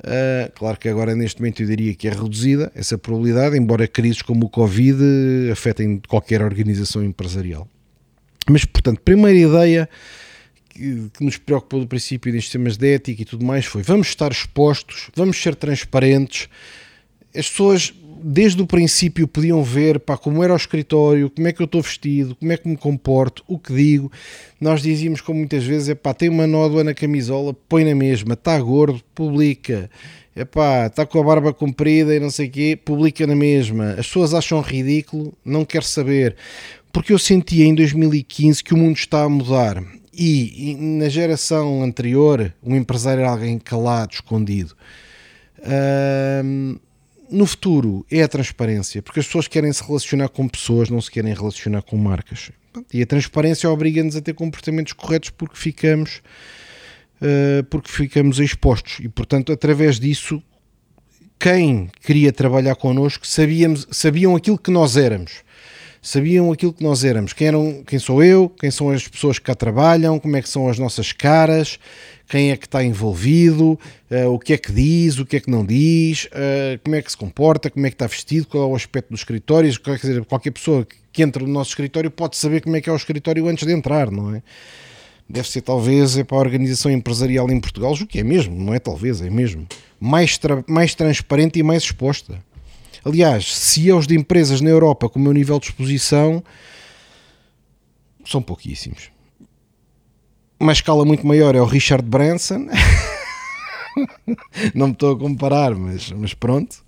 Uh, 0.00 0.50
claro 0.56 0.76
que 0.76 0.88
agora, 0.88 1.14
neste 1.14 1.40
momento, 1.40 1.62
eu 1.62 1.68
diria 1.68 1.94
que 1.94 2.08
é 2.08 2.10
reduzida 2.10 2.72
essa 2.74 2.98
probabilidade, 2.98 3.56
embora 3.56 3.86
crises 3.86 4.22
como 4.22 4.46
o 4.46 4.48
Covid 4.48 5.50
afetem 5.52 6.00
qualquer 6.08 6.42
organização 6.42 7.04
empresarial. 7.04 7.68
Mas, 8.50 8.64
portanto, 8.64 9.00
primeira 9.00 9.38
ideia 9.38 9.88
que, 10.76 11.24
nos 11.24 11.36
preocupou 11.36 11.80
do 11.80 11.86
princípio 11.86 12.32
nestes 12.32 12.52
temas 12.52 12.76
de 12.76 12.94
ética 12.94 13.22
e 13.22 13.24
tudo 13.24 13.44
mais 13.44 13.64
foi: 13.64 13.82
vamos 13.82 14.08
estar 14.08 14.30
expostos, 14.30 15.10
vamos 15.14 15.40
ser 15.40 15.54
transparentes. 15.54 16.48
As 17.34 17.48
pessoas 17.48 17.92
desde 18.22 18.60
o 18.62 18.66
princípio 18.66 19.28
podiam 19.28 19.62
ver 19.62 20.00
pá, 20.00 20.16
como 20.16 20.42
era 20.42 20.52
o 20.52 20.56
escritório, 20.56 21.30
como 21.30 21.46
é 21.46 21.52
que 21.52 21.60
eu 21.60 21.66
estou 21.66 21.82
vestido, 21.82 22.34
como 22.34 22.52
é 22.52 22.56
que 22.56 22.68
me 22.68 22.76
comporto, 22.76 23.44
o 23.46 23.58
que 23.58 23.74
digo. 23.74 24.10
Nós 24.60 24.82
dizíamos 24.82 25.20
como 25.20 25.38
muitas 25.38 25.64
vezes, 25.64 25.88
é 25.88 25.94
pá, 25.94 26.14
tem 26.14 26.28
uma 26.28 26.46
nódoa 26.46 26.82
na 26.82 26.94
camisola, 26.94 27.54
põe 27.68 27.84
na 27.84 27.94
mesma, 27.94 28.34
está 28.34 28.58
gordo, 28.58 29.00
publica. 29.14 29.90
É 30.34 30.44
pá, 30.44 30.86
está 30.86 31.06
com 31.06 31.18
a 31.20 31.22
barba 31.22 31.52
comprida 31.52 32.14
e 32.14 32.20
não 32.20 32.30
sei 32.30 32.48
o 32.48 32.50
quê, 32.50 32.78
publica 32.82 33.26
na 33.26 33.36
mesma. 33.36 33.90
As 33.92 34.06
pessoas 34.06 34.34
acham 34.34 34.60
ridículo, 34.60 35.32
não 35.44 35.64
quer 35.64 35.82
saber. 35.82 36.36
Porque 36.92 37.12
eu 37.12 37.18
sentia 37.18 37.64
em 37.64 37.74
2015 37.74 38.62
que 38.62 38.74
o 38.74 38.76
mundo 38.76 38.96
está 38.96 39.22
a 39.22 39.28
mudar. 39.28 39.82
E, 40.18 40.74
na 40.78 41.10
geração 41.10 41.82
anterior, 41.82 42.54
um 42.62 42.74
empresário 42.74 43.20
era 43.20 43.30
alguém 43.30 43.58
calado, 43.58 44.14
escondido. 44.14 44.74
No 47.28 47.44
futuro 47.44 48.06
é 48.10 48.22
a 48.22 48.28
transparência, 48.28 49.02
porque 49.02 49.20
as 49.20 49.26
pessoas 49.26 49.48
querem 49.48 49.72
se 49.72 49.84
relacionar 49.84 50.28
com 50.28 50.48
pessoas, 50.48 50.88
não 50.88 51.00
se 51.00 51.10
querem 51.10 51.34
relacionar 51.34 51.82
com 51.82 51.96
marcas. 51.96 52.50
E 52.92 53.02
a 53.02 53.06
transparência 53.06 53.70
obriga-nos 53.70 54.16
a 54.16 54.20
ter 54.20 54.34
comportamentos 54.34 54.92
corretos 54.92 55.30
porque 55.30 55.56
ficamos, 55.56 56.22
uh, 57.20 57.64
porque 57.64 57.90
ficamos 57.90 58.38
expostos. 58.38 58.98
E, 59.00 59.08
portanto, 59.08 59.52
através 59.52 59.98
disso, 59.98 60.42
quem 61.38 61.90
queria 62.00 62.32
trabalhar 62.32 62.76
connosco 62.76 63.26
sabíamos, 63.26 63.86
sabiam 63.90 64.36
aquilo 64.36 64.58
que 64.58 64.70
nós 64.70 64.96
éramos. 64.96 65.42
Sabiam 66.06 66.52
aquilo 66.52 66.72
que 66.72 66.84
nós 66.84 67.02
éramos. 67.02 67.32
Quem, 67.32 67.48
eram, 67.48 67.82
quem 67.84 67.98
sou 67.98 68.22
eu, 68.22 68.48
quem 68.48 68.70
são 68.70 68.90
as 68.90 69.08
pessoas 69.08 69.40
que 69.40 69.46
cá 69.46 69.56
trabalham, 69.56 70.20
como 70.20 70.36
é 70.36 70.40
que 70.40 70.48
são 70.48 70.68
as 70.68 70.78
nossas 70.78 71.10
caras, 71.10 71.80
quem 72.28 72.52
é 72.52 72.56
que 72.56 72.64
está 72.64 72.84
envolvido, 72.84 73.76
uh, 74.08 74.28
o 74.32 74.38
que 74.38 74.52
é 74.52 74.56
que 74.56 74.70
diz, 74.70 75.18
o 75.18 75.26
que 75.26 75.34
é 75.34 75.40
que 75.40 75.50
não 75.50 75.66
diz, 75.66 76.26
uh, 76.26 76.78
como 76.84 76.94
é 76.94 77.02
que 77.02 77.10
se 77.10 77.16
comporta, 77.16 77.68
como 77.68 77.84
é 77.86 77.90
que 77.90 77.96
está 77.96 78.06
vestido, 78.06 78.46
qual 78.46 78.62
é 78.62 78.66
o 78.68 78.76
aspecto 78.76 79.10
dos 79.10 79.18
escritórios. 79.18 79.78
Quer 79.78 79.96
dizer, 79.96 80.24
qualquer 80.26 80.52
pessoa 80.52 80.86
que 81.12 81.22
entra 81.24 81.42
no 81.42 81.52
nosso 81.52 81.70
escritório 81.70 82.08
pode 82.08 82.36
saber 82.36 82.60
como 82.60 82.76
é 82.76 82.80
que 82.80 82.88
é 82.88 82.92
o 82.92 82.96
escritório 82.96 83.48
antes 83.48 83.66
de 83.66 83.72
entrar, 83.72 84.08
não 84.08 84.32
é? 84.32 84.44
Deve 85.28 85.48
ser 85.48 85.62
talvez 85.62 86.16
é 86.16 86.22
para 86.22 86.36
a 86.36 86.40
organização 86.40 86.88
empresarial 86.88 87.50
em 87.50 87.58
Portugal, 87.58 87.92
o 87.94 88.06
que 88.06 88.20
é 88.20 88.22
mesmo, 88.22 88.54
não 88.54 88.72
é? 88.72 88.78
Talvez, 88.78 89.20
é 89.20 89.28
mesmo, 89.28 89.66
mais, 89.98 90.38
tra 90.38 90.62
mais 90.68 90.94
transparente 90.94 91.58
e 91.58 91.64
mais 91.64 91.82
exposta. 91.82 92.40
Aliás, 93.06 93.54
CEOs 93.54 94.04
de 94.04 94.16
empresas 94.16 94.60
na 94.60 94.68
Europa 94.68 95.08
com 95.08 95.20
o 95.20 95.22
meu 95.22 95.32
nível 95.32 95.60
de 95.60 95.66
exposição 95.66 96.42
são 98.24 98.42
pouquíssimos. 98.42 99.12
Uma 100.58 100.72
escala 100.72 101.04
muito 101.04 101.24
maior 101.24 101.54
é 101.54 101.60
o 101.60 101.66
Richard 101.66 102.04
Branson. 102.04 102.66
Não 104.74 104.88
me 104.88 104.92
estou 104.92 105.14
a 105.14 105.18
comparar, 105.18 105.72
mas, 105.76 106.10
mas 106.10 106.34
pronto. 106.34 106.84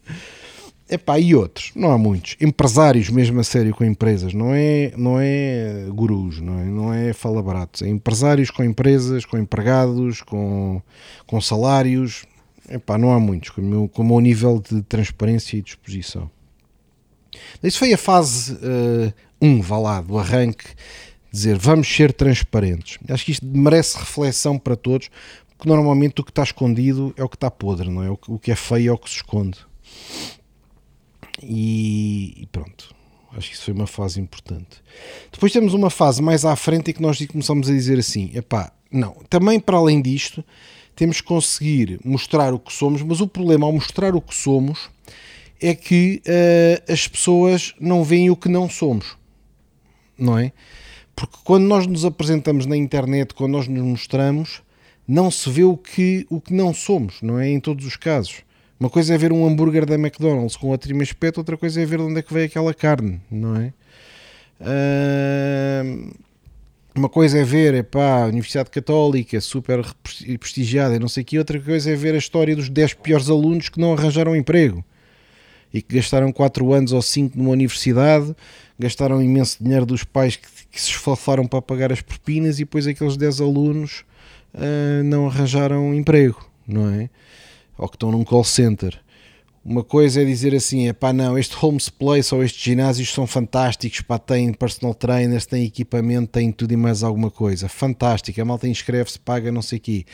Epá, 0.90 1.20
e 1.20 1.36
outros, 1.36 1.70
não 1.76 1.92
há 1.92 1.98
muitos. 1.98 2.34
Empresários 2.40 3.10
mesmo 3.10 3.38
a 3.38 3.44
sério 3.44 3.74
com 3.74 3.84
empresas, 3.84 4.32
não 4.32 4.54
é, 4.54 4.90
não 4.96 5.20
é 5.20 5.86
gurus, 5.90 6.40
não 6.40 6.58
é, 6.58 6.64
não 6.64 6.94
é 6.94 7.12
fala 7.12 7.42
baratos. 7.42 7.82
É 7.82 7.88
empresários 7.88 8.50
com 8.50 8.64
empresas, 8.64 9.24
com 9.24 9.38
empregados, 9.38 10.22
com, 10.22 10.82
com 11.26 11.40
salários. 11.40 12.24
Epá, 12.68 12.98
não 12.98 13.12
há 13.12 13.20
muitos, 13.20 13.50
com 13.50 13.60
o, 13.60 13.64
meu, 13.64 13.88
com 13.88 14.02
o 14.02 14.04
meu 14.04 14.20
nível 14.20 14.60
de 14.60 14.82
transparência 14.82 15.56
e 15.56 15.62
disposição. 15.62 16.30
Isso 17.62 17.78
foi 17.78 17.92
a 17.92 17.98
fase 17.98 18.54
1, 18.54 18.56
uh, 18.56 19.12
um, 19.40 19.62
vá 19.62 19.78
lá, 19.78 20.00
do 20.00 20.18
arranque, 20.18 20.66
dizer 21.30 21.56
vamos 21.56 21.88
ser 21.88 22.12
transparentes. 22.12 22.98
Acho 23.08 23.24
que 23.24 23.32
isto 23.32 23.46
merece 23.46 23.98
reflexão 23.98 24.58
para 24.58 24.76
todos, 24.76 25.10
porque 25.48 25.68
normalmente 25.68 26.20
o 26.20 26.24
que 26.24 26.30
está 26.30 26.42
escondido 26.42 27.14
é 27.16 27.22
o 27.22 27.28
que 27.28 27.36
está 27.36 27.50
podre, 27.50 27.90
não 27.90 28.02
é? 28.02 28.10
O 28.10 28.38
que 28.38 28.50
é 28.50 28.56
feio 28.56 28.90
é 28.90 28.92
o 28.92 28.98
que 28.98 29.08
se 29.08 29.16
esconde. 29.16 29.58
E, 31.42 32.34
e 32.36 32.46
pronto, 32.46 32.94
acho 33.32 33.48
que 33.48 33.54
isso 33.54 33.64
foi 33.64 33.74
uma 33.74 33.86
fase 33.86 34.20
importante. 34.20 34.82
Depois 35.32 35.52
temos 35.52 35.74
uma 35.74 35.90
fase 35.90 36.20
mais 36.22 36.44
à 36.44 36.54
frente 36.56 36.90
em 36.90 36.94
que 36.94 37.02
nós 37.02 37.24
começamos 37.26 37.68
a 37.68 37.72
dizer 37.72 37.98
assim: 37.98 38.30
epá, 38.34 38.72
não, 38.90 39.14
também 39.28 39.60
para 39.60 39.76
além 39.76 40.02
disto, 40.02 40.44
temos 40.98 41.20
que 41.20 41.28
conseguir 41.28 42.00
mostrar 42.04 42.52
o 42.52 42.58
que 42.58 42.72
somos, 42.72 43.02
mas 43.02 43.20
o 43.20 43.28
problema 43.28 43.64
ao 43.64 43.72
mostrar 43.72 44.16
o 44.16 44.20
que 44.20 44.34
somos 44.34 44.90
é 45.62 45.72
que 45.72 46.20
uh, 46.26 46.92
as 46.92 47.06
pessoas 47.06 47.72
não 47.78 48.02
veem 48.02 48.30
o 48.30 48.36
que 48.36 48.48
não 48.48 48.68
somos, 48.68 49.16
não 50.18 50.36
é? 50.36 50.50
Porque 51.14 51.36
quando 51.44 51.66
nós 51.66 51.86
nos 51.86 52.04
apresentamos 52.04 52.66
na 52.66 52.76
internet, 52.76 53.32
quando 53.32 53.52
nós 53.52 53.68
nos 53.68 53.80
mostramos, 53.80 54.60
não 55.06 55.30
se 55.30 55.48
vê 55.48 55.62
o 55.62 55.76
que, 55.76 56.26
o 56.28 56.40
que 56.40 56.52
não 56.52 56.74
somos, 56.74 57.22
não 57.22 57.38
é? 57.38 57.48
Em 57.48 57.60
todos 57.60 57.86
os 57.86 57.94
casos. 57.94 58.42
Uma 58.80 58.90
coisa 58.90 59.14
é 59.14 59.18
ver 59.18 59.32
um 59.32 59.46
hambúrguer 59.46 59.86
da 59.86 59.94
McDonald's 59.94 60.56
com 60.56 60.66
outro 60.66 61.00
aspecto, 61.00 61.38
outra 61.38 61.56
coisa 61.56 61.80
é 61.80 61.86
ver 61.86 61.98
de 61.98 62.04
onde 62.06 62.18
é 62.18 62.22
que 62.22 62.34
veio 62.34 62.46
aquela 62.46 62.74
carne, 62.74 63.20
não 63.30 63.54
é? 63.54 63.72
Uh, 64.60 66.12
uma 66.98 67.08
coisa 67.08 67.38
é 67.38 67.44
ver, 67.44 67.74
epá, 67.74 68.24
a 68.24 68.26
Universidade 68.26 68.70
Católica, 68.70 69.40
super 69.40 69.84
prestigiada 70.38 70.96
e 70.96 70.98
não 70.98 71.08
sei 71.08 71.22
o 71.22 71.26
que, 71.26 71.38
outra 71.38 71.60
coisa 71.60 71.90
é 71.90 71.94
ver 71.94 72.14
a 72.14 72.18
história 72.18 72.54
dos 72.54 72.68
10 72.68 72.94
piores 72.94 73.30
alunos 73.30 73.68
que 73.68 73.80
não 73.80 73.92
arranjaram 73.92 74.36
emprego 74.36 74.84
e 75.72 75.80
que 75.80 75.96
gastaram 75.96 76.32
4 76.32 76.72
anos 76.72 76.92
ou 76.92 77.00
5 77.00 77.36
numa 77.38 77.50
universidade, 77.50 78.34
gastaram 78.78 79.22
imenso 79.22 79.62
dinheiro 79.62 79.86
dos 79.86 80.02
pais 80.02 80.36
que, 80.36 80.48
que 80.70 80.80
se 80.80 80.90
esfalfaram 80.90 81.46
para 81.46 81.62
pagar 81.62 81.92
as 81.92 82.00
propinas 82.00 82.58
e 82.58 82.64
depois 82.64 82.86
aqueles 82.86 83.16
10 83.16 83.40
alunos 83.40 84.04
uh, 84.54 85.02
não 85.04 85.28
arranjaram 85.28 85.94
emprego, 85.94 86.44
não 86.66 86.88
é? 86.90 87.08
ou 87.78 87.88
que 87.88 87.94
estão 87.94 88.10
num 88.10 88.24
call 88.24 88.44
center. 88.44 88.98
Uma 89.70 89.84
coisa 89.84 90.22
é 90.22 90.24
dizer 90.24 90.54
assim, 90.54 90.88
é 90.88 90.94
pá, 90.94 91.12
não, 91.12 91.38
este 91.38 91.54
Homes 91.60 91.90
Place 91.90 92.34
ou 92.34 92.42
estes 92.42 92.62
ginásios 92.62 93.12
são 93.12 93.26
fantásticos, 93.26 94.00
pá, 94.00 94.18
têm 94.18 94.50
personal 94.50 94.94
trainers, 94.94 95.44
têm 95.44 95.62
equipamento, 95.62 96.28
têm 96.28 96.50
tudo 96.50 96.72
e 96.72 96.76
mais 96.76 97.02
alguma 97.02 97.30
coisa. 97.30 97.68
Fantástico, 97.68 98.40
a 98.40 98.46
malta 98.46 98.66
inscreve-se, 98.66 99.18
paga 99.18 99.52
não 99.52 99.60
sei 99.60 99.76
o 99.76 99.80
quê. 99.82 100.06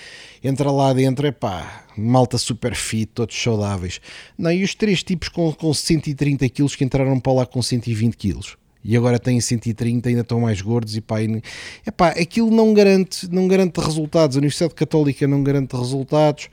Entra 0.43 0.73
lá 0.73 0.93
dentro, 0.93 1.25
é 1.25 1.31
pá, 1.31 1.85
malta 1.97 2.37
super 2.37 2.75
fit, 2.75 3.13
todos 3.15 3.41
saudáveis. 3.41 4.01
Não, 4.37 4.51
e 4.51 4.65
os 4.65 4.75
três 4.75 5.05
tipos 5.05 5.29
com, 5.29 5.53
com 5.53 5.73
130 5.73 6.49
quilos 6.49 6.75
que 6.75 6.83
entraram 6.83 7.21
para 7.21 7.33
lá 7.33 7.47
com 7.47 7.63
120 7.63 8.17
quilos 8.17 8.57
e 8.85 8.97
agora 8.97 9.19
têm 9.19 9.41
130 9.41 10.09
ainda 10.09 10.21
estão 10.21 10.41
mais 10.41 10.61
gordos 10.61 10.97
e 10.97 11.01
pá, 11.01 11.23
e, 11.23 11.43
epá, 11.87 12.09
aquilo 12.09 12.51
não 12.51 12.75
garante, 12.75 13.33
não 13.33 13.49
garante 13.49 13.81
resultados, 13.81 14.37
a 14.37 14.41
Universidade 14.41 14.75
Católica 14.75 15.27
não 15.27 15.43
garante 15.43 15.75
resultados, 15.75 16.51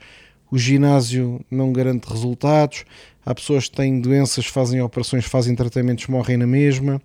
o 0.52 0.58
ginásio 0.58 1.40
não 1.50 1.72
garante 1.72 2.06
resultados, 2.06 2.84
há 3.24 3.34
pessoas 3.34 3.68
que 3.68 3.76
têm 3.76 3.98
doenças, 3.98 4.44
fazem 4.44 4.82
operações, 4.82 5.24
fazem 5.24 5.56
tratamentos, 5.56 6.06
morrem 6.08 6.36
na 6.36 6.46
mesma, 6.46 7.00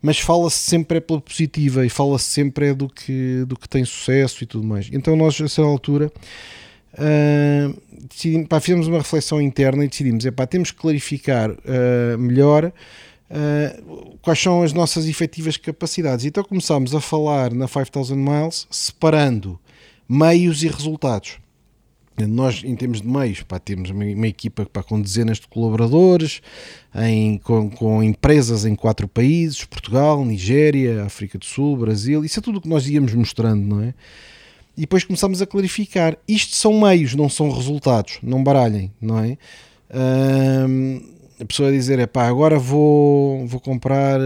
mas 0.00 0.18
fala-se 0.18 0.56
sempre 0.56 0.96
é 0.96 1.00
pela 1.00 1.20
positiva 1.20 1.84
e 1.84 1.90
fala-se 1.90 2.24
sempre 2.24 2.68
é 2.68 2.74
do 2.74 2.88
que, 2.88 3.44
do 3.46 3.54
que 3.54 3.68
tem 3.68 3.84
sucesso 3.84 4.42
e 4.42 4.46
tudo 4.46 4.66
mais. 4.66 4.88
Então 4.90 5.14
nós, 5.14 5.38
a 5.38 5.44
essa 5.44 5.60
altura, 5.60 6.10
uh, 6.94 7.82
decidimos, 8.08 8.48
pá, 8.48 8.60
fizemos 8.60 8.88
uma 8.88 8.98
reflexão 8.98 9.42
interna 9.42 9.84
e 9.84 9.88
decidimos, 9.88 10.24
é 10.24 10.30
pá, 10.30 10.46
temos 10.46 10.70
que 10.70 10.78
clarificar 10.78 11.50
uh, 11.50 12.18
melhor 12.18 12.72
Uh, 13.28 14.16
quais 14.22 14.38
são 14.40 14.62
as 14.62 14.72
nossas 14.72 15.04
efetivas 15.08 15.56
capacidades. 15.56 16.24
Então 16.24 16.44
começámos 16.44 16.94
a 16.94 17.00
falar 17.00 17.52
na 17.52 17.66
5000 17.66 18.16
Miles 18.16 18.68
separando 18.70 19.58
meios 20.08 20.62
e 20.62 20.68
resultados. 20.68 21.38
Nós, 22.26 22.62
em 22.64 22.74
termos 22.74 23.02
de 23.02 23.08
meios, 23.08 23.44
temos 23.64 23.90
uma, 23.90 24.04
uma 24.04 24.28
equipa 24.28 24.64
pá, 24.64 24.82
com 24.82 25.00
dezenas 25.00 25.38
de 25.38 25.46
colaboradores, 25.48 26.40
em, 26.94 27.38
com, 27.38 27.68
com, 27.68 28.02
empresas 28.02 28.64
em 28.64 28.74
quatro 28.74 29.06
países: 29.06 29.64
Portugal, 29.64 30.24
Nigéria, 30.24 31.04
África 31.04 31.38
do 31.38 31.44
Sul, 31.44 31.76
Brasil. 31.76 32.24
Isso 32.24 32.38
é 32.38 32.42
tudo 32.42 32.58
o 32.58 32.60
que 32.60 32.68
nós 32.68 32.88
íamos 32.88 33.12
mostrando, 33.12 33.62
não 33.62 33.82
é? 33.82 33.92
E 34.76 34.82
depois 34.82 35.04
começamos 35.04 35.42
a 35.42 35.46
clarificar: 35.46 36.16
isto 36.26 36.54
são 36.54 36.80
meios, 36.80 37.14
não 37.14 37.28
são 37.28 37.50
resultados, 37.50 38.18
não 38.22 38.42
baralhem, 38.42 38.92
não 39.00 39.18
é? 39.18 39.36
a 41.40 41.44
pessoa 41.44 41.70
dizer: 41.70 41.98
é 41.98 42.06
pá, 42.06 42.26
agora 42.26 42.58
vou, 42.58 43.46
vou 43.46 43.60
comprar 43.60 44.20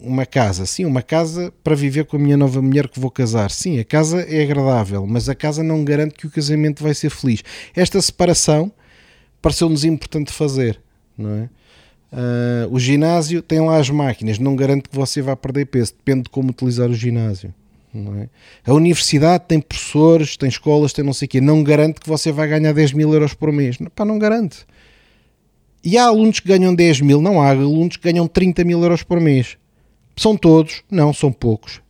uma 0.00 0.24
casa, 0.24 0.64
sim, 0.64 0.84
uma 0.84 1.02
casa 1.02 1.52
para 1.62 1.74
viver 1.74 2.04
com 2.04 2.16
a 2.16 2.20
minha 2.20 2.36
nova 2.36 2.62
mulher 2.62 2.88
que 2.88 3.00
vou 3.00 3.10
casar. 3.10 3.50
Sim, 3.50 3.78
a 3.78 3.84
casa 3.84 4.20
é 4.22 4.42
agradável, 4.42 5.06
mas 5.06 5.28
a 5.28 5.34
casa 5.34 5.62
não 5.62 5.84
garante 5.84 6.14
que 6.14 6.26
o 6.26 6.30
casamento 6.30 6.82
vai 6.82 6.94
ser 6.94 7.10
feliz. 7.10 7.42
Esta 7.74 8.00
separação 8.00 8.70
pareceu-nos 9.42 9.84
importante 9.84 10.32
fazer, 10.32 10.80
não 11.18 11.30
é? 11.30 11.48
Uh, 12.12 12.72
o 12.72 12.78
ginásio 12.78 13.42
tem 13.42 13.60
lá 13.60 13.76
as 13.76 13.90
máquinas, 13.90 14.38
não 14.38 14.54
garante 14.54 14.88
que 14.88 14.94
você 14.94 15.20
vá 15.20 15.34
perder 15.34 15.66
peso, 15.66 15.94
depende 15.94 16.24
de 16.24 16.30
como 16.30 16.50
utilizar 16.50 16.88
o 16.88 16.94
ginásio. 16.94 17.52
É? 17.94 18.28
A 18.66 18.74
universidade 18.74 19.44
tem 19.46 19.60
professores, 19.60 20.36
tem 20.36 20.48
escolas, 20.48 20.92
tem 20.92 21.04
não 21.04 21.12
sei 21.12 21.26
o 21.26 21.28
quê, 21.28 21.40
não 21.40 21.62
garante 21.62 22.00
que 22.00 22.08
você 22.08 22.32
vai 22.32 22.48
ganhar 22.48 22.72
10 22.72 22.92
mil 22.92 23.12
euros 23.12 23.34
por 23.34 23.52
mês. 23.52 23.78
Não, 23.78 23.88
pá, 23.88 24.04
não 24.04 24.18
garante. 24.18 24.66
E 25.84 25.98
há 25.98 26.04
alunos 26.06 26.40
que 26.40 26.48
ganham 26.48 26.74
10 26.74 27.02
mil, 27.02 27.20
não 27.20 27.42
há 27.42 27.50
alunos 27.50 27.98
que 27.98 28.10
ganham 28.10 28.26
30 28.26 28.64
mil 28.64 28.82
euros 28.82 29.02
por 29.02 29.20
mês. 29.20 29.58
São 30.16 30.36
todos? 30.36 30.82
Não, 30.90 31.12
são 31.12 31.30
poucos. 31.30 31.82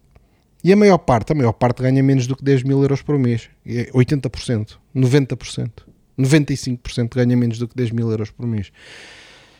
E 0.65 0.73
a 0.73 0.77
maior 0.77 0.99
parte, 0.99 1.31
a 1.31 1.35
maior 1.35 1.53
parte 1.53 1.83
ganha 1.83 2.03
menos 2.03 2.27
do 2.27 2.35
que 2.35 2.43
10 2.43 2.65
mil 2.65 2.83
euros 2.83 3.03
por 3.03 3.19
mês. 3.19 3.49
80%, 3.65 4.79
90%, 4.97 5.71
95% 6.19 7.15
ganha 7.15 7.37
menos 7.37 7.59
do 7.59 7.69
que 7.69 7.77
10 7.77 7.91
mil 7.93 8.11
euros 8.11 8.31
por 8.31 8.47
mês. 8.47 8.73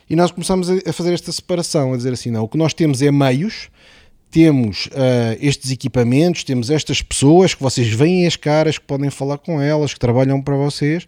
E 0.09 0.15
nós 0.15 0.31
começamos 0.31 0.69
a 0.69 0.91
fazer 0.91 1.13
esta 1.13 1.31
separação, 1.31 1.93
a 1.93 1.97
dizer 1.97 2.11
assim, 2.11 2.29
não, 2.29 2.43
o 2.43 2.49
que 2.49 2.57
nós 2.57 2.73
temos 2.73 3.01
é 3.01 3.11
meios, 3.11 3.69
temos 4.29 4.87
uh, 4.87 5.37
estes 5.39 5.71
equipamentos, 5.71 6.43
temos 6.43 6.69
estas 6.69 7.01
pessoas 7.01 7.53
que 7.53 7.63
vocês 7.63 7.87
veem 7.87 8.27
as 8.27 8.35
caras, 8.35 8.77
que 8.77 8.85
podem 8.85 9.09
falar 9.09 9.37
com 9.37 9.61
elas, 9.61 9.93
que 9.93 9.99
trabalham 9.99 10.41
para 10.41 10.55
vocês, 10.55 11.07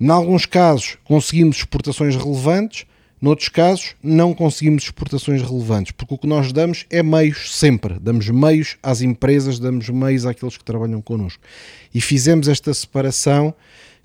em 0.00 0.08
alguns 0.08 0.46
casos 0.46 0.98
conseguimos 1.04 1.58
exportações 1.58 2.16
relevantes, 2.16 2.86
noutros 3.20 3.48
casos 3.48 3.94
não 4.02 4.34
conseguimos 4.34 4.84
exportações 4.84 5.40
relevantes, 5.40 5.92
porque 5.92 6.14
o 6.14 6.18
que 6.18 6.26
nós 6.26 6.52
damos 6.52 6.84
é 6.90 7.02
meios 7.02 7.56
sempre, 7.56 7.98
damos 7.98 8.28
meios 8.28 8.76
às 8.82 9.00
empresas, 9.00 9.58
damos 9.58 9.88
meios 9.88 10.26
àqueles 10.26 10.56
que 10.56 10.64
trabalham 10.64 11.00
connosco. 11.00 11.42
E 11.94 12.00
fizemos 12.00 12.48
esta 12.48 12.74
separação 12.74 13.54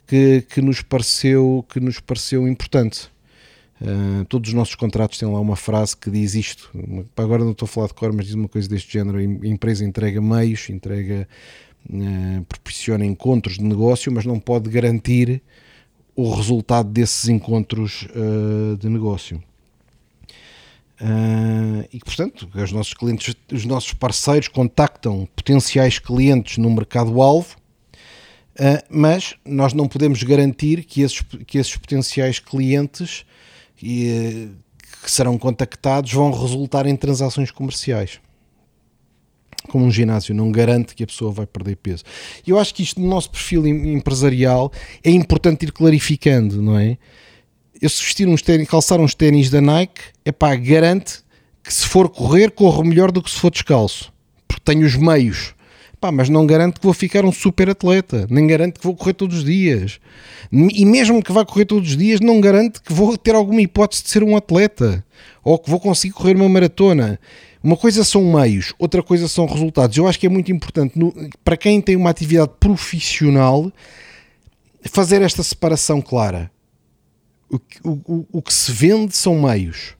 que, 0.08 0.46
que, 0.50 0.62
nos, 0.62 0.82
pareceu, 0.82 1.66
que 1.70 1.80
nos 1.80 2.00
pareceu 2.00 2.48
importante. 2.48 3.10
Uh, 3.82 4.26
todos 4.26 4.50
os 4.50 4.54
nossos 4.54 4.76
contratos 4.76 5.18
têm 5.18 5.32
lá 5.32 5.40
uma 5.40 5.56
frase 5.56 5.96
que 5.96 6.10
diz 6.10 6.34
isto. 6.36 6.70
Agora 7.16 7.44
não 7.44 7.52
estou 7.52 7.66
a 7.66 7.70
falar 7.70 7.88
de 7.88 7.94
cor, 7.94 8.12
mas 8.12 8.26
diz 8.26 8.36
uma 8.36 8.48
coisa 8.48 8.68
deste 8.68 8.92
género: 8.92 9.18
a 9.18 9.48
empresa 9.48 9.86
entrega 9.86 10.22
meios, 10.22 10.70
entrega, 10.70 11.28
uh, 11.90 12.44
proporciona 12.46 13.06
encontros 13.06 13.58
de 13.58 13.64
negócio, 13.64 14.12
mas 14.12 14.26
não 14.26 14.40
pode 14.40 14.70
garantir 14.70 15.42
o 16.20 16.34
resultado 16.36 16.90
desses 16.90 17.30
encontros 17.30 18.06
uh, 18.10 18.76
de 18.76 18.90
negócio. 18.90 19.42
Uh, 21.00 21.88
e 21.94 22.00
portanto, 22.00 22.50
os 22.54 22.72
nossos 22.74 22.94
clientes, 22.94 23.34
os 23.50 23.64
nossos 23.64 23.94
parceiros 23.94 24.50
contactam 24.50 25.26
potenciais 25.34 25.98
clientes 25.98 26.58
no 26.58 26.70
mercado-alvo, 26.70 27.56
uh, 27.56 28.84
mas 28.90 29.34
nós 29.46 29.72
não 29.72 29.88
podemos 29.88 30.22
garantir 30.22 30.84
que 30.84 31.04
esses, 31.04 31.22
que 31.48 31.58
esses 31.58 31.78
potenciais 31.78 32.38
clientes 32.38 33.26
que 33.78 34.52
serão 35.06 35.38
contactados 35.38 36.12
vão 36.12 36.32
resultar 36.32 36.86
em 36.86 36.98
transações 36.98 37.50
comerciais 37.50 38.20
como 39.70 39.86
um 39.86 39.92
ginásio, 39.92 40.36
não 40.36 40.52
garante 40.52 40.94
que 40.94 41.04
a 41.04 41.08
pessoa 41.08 41.32
vai 41.32 41.46
perder 41.46 41.78
peso. 41.78 42.04
E 42.46 42.50
eu 42.50 42.60
acho 42.60 42.74
que 42.74 42.84
isto 42.84 43.00
no 43.00 43.08
nosso 43.08 43.30
perfil 43.30 43.66
empresarial 43.66 44.72
é 45.04 45.10
importante 45.10 45.64
ir 45.64 45.72
clarificando, 45.72 46.62
não 46.62 46.78
é? 46.78 46.98
eu 47.82 47.90
se 47.90 48.04
vestir 48.04 48.28
uns 48.28 48.42
ténis, 48.42 48.68
calçar 48.68 49.00
uns 49.00 49.16
ténis 49.16 49.50
da 49.50 49.62
Nike, 49.62 50.02
é 50.26 50.32
pá, 50.32 50.56
garante 50.56 51.20
que 51.64 51.74
se 51.74 51.86
for 51.86 52.10
correr, 52.10 52.52
corro 52.52 52.84
melhor 52.84 53.12
do 53.12 53.22
que 53.22 53.30
se 53.30 53.38
for 53.38 53.52
descalço. 53.52 54.12
Porque 54.48 54.62
tenho 54.64 54.86
os 54.86 54.96
meios. 54.96 55.54
Pá, 56.00 56.12
mas 56.12 56.30
não 56.30 56.46
garante 56.46 56.80
que 56.80 56.86
vou 56.86 56.94
ficar 56.94 57.26
um 57.26 57.32
super 57.32 57.70
atleta, 57.70 58.26
nem 58.30 58.48
garante 58.48 58.80
que 58.80 58.86
vou 58.86 58.96
correr 58.96 59.14
todos 59.14 59.40
os 59.40 59.44
dias. 59.46 60.00
E 60.52 60.86
mesmo 60.86 61.22
que 61.22 61.32
vá 61.32 61.46
correr 61.46 61.66
todos 61.66 61.90
os 61.90 61.98
dias, 61.98 62.20
não 62.20 62.40
garante 62.42 62.82
que 62.82 62.92
vou 62.92 63.18
ter 63.18 63.36
alguma 63.36 63.62
hipótese 63.62 64.04
de 64.04 64.10
ser 64.10 64.24
um 64.24 64.36
atleta 64.36 65.06
ou 65.44 65.60
que 65.60 65.70
vou 65.70 65.80
conseguir 65.80 66.14
correr 66.14 66.36
uma 66.36 66.50
maratona. 66.50 67.20
Uma 67.62 67.76
coisa 67.76 68.04
são 68.04 68.24
meios, 68.24 68.74
outra 68.80 69.04
coisa 69.04 69.28
são 69.28 69.46
resultados. 69.46 69.98
Eu 69.98 70.08
acho 70.08 70.20
que 70.20 70.26
é 70.26 70.30
muito 70.30 70.52
importante 70.52 70.98
no, 70.98 71.14
para 71.44 71.58
quem 71.58 71.82
tem 71.82 71.96
uma 71.96 72.10
atividade 72.10 72.52
profissional 72.60 73.72
fazer 74.84 75.22
esta 75.22 75.44
separação 75.44 76.02
clara. 76.02 76.50
O, 77.50 77.58
o, 77.84 78.26
o 78.32 78.42
que 78.42 78.54
se 78.54 78.72
vende 78.72 79.16
são 79.16 79.42
meios, 79.42 79.96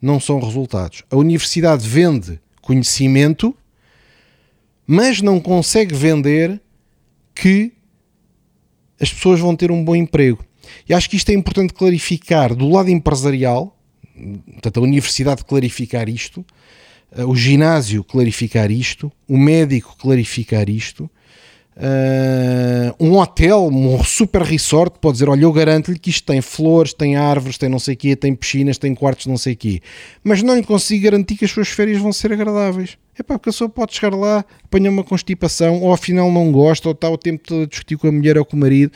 não 0.00 0.18
são 0.18 0.40
resultados. 0.40 1.02
A 1.10 1.16
universidade 1.16 1.86
vende 1.86 2.40
conhecimento 2.62 3.54
mas 4.92 5.22
não 5.22 5.38
consegue 5.38 5.94
vender 5.94 6.60
que 7.32 7.70
as 9.00 9.14
pessoas 9.14 9.38
vão 9.38 9.54
ter 9.54 9.70
um 9.70 9.84
bom 9.84 9.94
emprego. 9.94 10.44
E 10.88 10.92
acho 10.92 11.08
que 11.08 11.14
isto 11.14 11.30
é 11.30 11.32
importante 11.32 11.72
clarificar 11.72 12.56
do 12.56 12.68
lado 12.68 12.90
empresarial, 12.90 13.78
portanto, 14.50 14.80
a 14.80 14.82
universidade 14.82 15.44
clarificar 15.44 16.08
isto, 16.08 16.44
o 17.26 17.34
ginásio 17.34 18.04
clarificar 18.04 18.70
isto, 18.70 19.10
o 19.28 19.36
médico 19.36 19.96
clarificar 19.98 20.68
isto, 20.68 21.10
Uh, 21.80 22.92
um 23.00 23.16
hotel, 23.16 23.68
um 23.68 24.04
super 24.04 24.42
resort, 24.42 24.98
pode 25.00 25.14
dizer: 25.14 25.30
Olha, 25.30 25.44
eu 25.44 25.52
garanto-lhe 25.52 25.98
que 25.98 26.10
isto 26.10 26.26
tem 26.26 26.42
flores, 26.42 26.92
tem 26.92 27.16
árvores, 27.16 27.56
tem 27.56 27.70
não 27.70 27.78
sei 27.78 27.94
o 27.94 27.96
quê, 27.96 28.14
tem 28.14 28.34
piscinas, 28.34 28.76
tem 28.76 28.94
quartos, 28.94 29.24
não 29.24 29.38
sei 29.38 29.54
o 29.54 29.56
quê, 29.56 29.80
mas 30.22 30.42
não 30.42 30.56
lhe 30.56 30.62
consigo 30.62 31.02
garantir 31.04 31.36
que 31.36 31.44
as 31.46 31.50
suas 31.50 31.68
férias 31.68 31.98
vão 31.98 32.12
ser 32.12 32.34
agradáveis. 32.34 32.98
É 33.18 33.22
pá, 33.22 33.38
porque 33.38 33.48
a 33.48 33.52
pessoa 33.52 33.70
pode 33.70 33.94
chegar 33.94 34.14
lá, 34.14 34.44
apanhar 34.62 34.90
uma 34.90 35.02
constipação, 35.02 35.80
ou 35.80 35.90
afinal 35.90 36.30
não 36.30 36.52
gosta, 36.52 36.86
ou 36.86 36.92
está 36.92 37.08
o 37.08 37.16
tempo 37.16 37.44
todo 37.46 37.62
a 37.62 37.66
discutir 37.66 37.96
com 37.96 38.08
a 38.08 38.12
mulher 38.12 38.36
ou 38.36 38.44
com 38.44 38.58
o 38.58 38.60
marido. 38.60 38.92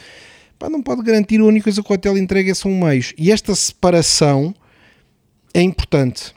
Pá, 0.58 0.68
não 0.68 0.82
pode 0.82 1.02
garantir, 1.02 1.40
a 1.40 1.44
única 1.44 1.64
coisa 1.64 1.82
que 1.82 1.90
o 1.90 1.94
hotel 1.94 2.18
entrega 2.18 2.54
são 2.54 2.70
meios. 2.70 3.14
E 3.16 3.32
esta 3.32 3.54
separação 3.54 4.54
é 5.54 5.62
importante 5.62 6.34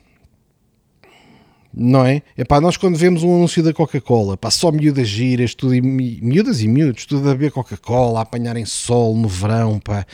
não 1.79 2.03
é? 2.03 2.23
É 2.35 2.43
pá, 2.43 2.59
nós 2.59 2.75
quando 2.75 2.97
vemos 2.97 3.21
um 3.21 3.35
anúncio 3.35 3.61
da 3.61 3.71
Coca-Cola, 3.71 4.35
pá, 4.35 4.49
só 4.49 4.71
miúdas 4.71 5.07
giras, 5.07 5.53
tudo 5.53 5.75
e, 5.75 5.81
miúdas 5.81 6.61
e 6.61 6.67
miúdos, 6.67 7.05
tudo 7.05 7.29
a 7.29 7.33
beber 7.33 7.51
Coca-Cola, 7.51 8.19
a 8.19 8.23
apanharem 8.23 8.65
sol 8.65 9.15
no 9.15 9.27
verão, 9.27 9.79
pá, 9.79 10.05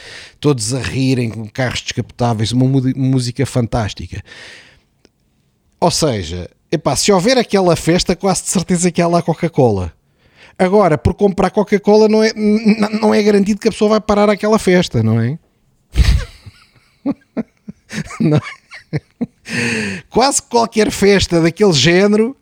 todos 0.41 0.73
a 0.73 0.81
rirem 0.81 1.29
com 1.29 1.47
carros 1.47 1.81
descapotáveis, 1.81 2.51
uma 2.51 2.65
música 2.95 3.45
fantástica. 3.45 4.21
Ou 5.79 5.89
seja, 5.89 6.49
é 6.69 6.77
pá, 6.77 6.97
se 6.97 7.13
houver 7.13 7.37
aquela 7.37 7.77
festa, 7.77 8.15
quase 8.15 8.43
de 8.43 8.49
certeza 8.49 8.91
que 8.91 9.01
há 9.01 9.07
lá 9.07 9.21
Coca-Cola. 9.21 9.93
Agora, 10.59 10.97
por 10.97 11.13
comprar 11.13 11.49
Coca-Cola 11.49 12.09
não 12.09 12.21
é, 12.21 12.33
não 13.01 13.13
é 13.13 13.23
garantido 13.23 13.59
que 13.59 13.69
a 13.69 13.71
pessoa 13.71 13.91
vai 13.91 14.01
parar 14.01 14.29
aquela 14.29 14.59
festa, 14.59 15.01
não 15.01 15.19
é? 15.19 15.39
não 18.19 18.37
é? 18.37 18.62
Quase 20.09 20.41
qualquer 20.41 20.91
festa 20.91 21.41
daquele 21.41 21.73
género, 21.73 22.35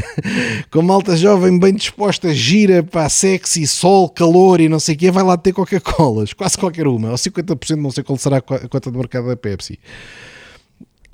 com 0.70 0.82
malta 0.82 1.16
jovem 1.16 1.58
bem 1.58 1.74
disposta, 1.74 2.32
gira 2.32 2.82
para 2.82 3.08
sexy, 3.08 3.66
sol, 3.66 4.08
calor 4.08 4.60
e 4.60 4.68
não 4.68 4.78
sei 4.78 4.94
o 4.94 4.98
quê, 4.98 5.10
vai 5.10 5.24
lá 5.24 5.36
ter 5.36 5.52
Coca-Colas. 5.52 6.32
Quase 6.32 6.56
qualquer 6.56 6.86
uma. 6.86 7.10
Ou 7.10 7.16
50%, 7.16 7.76
não 7.76 7.90
sei 7.90 8.04
qual 8.04 8.18
será 8.18 8.38
a 8.38 8.40
conta 8.40 8.90
de 8.90 8.96
mercado 8.96 9.28
da 9.28 9.36
Pepsi. 9.36 9.78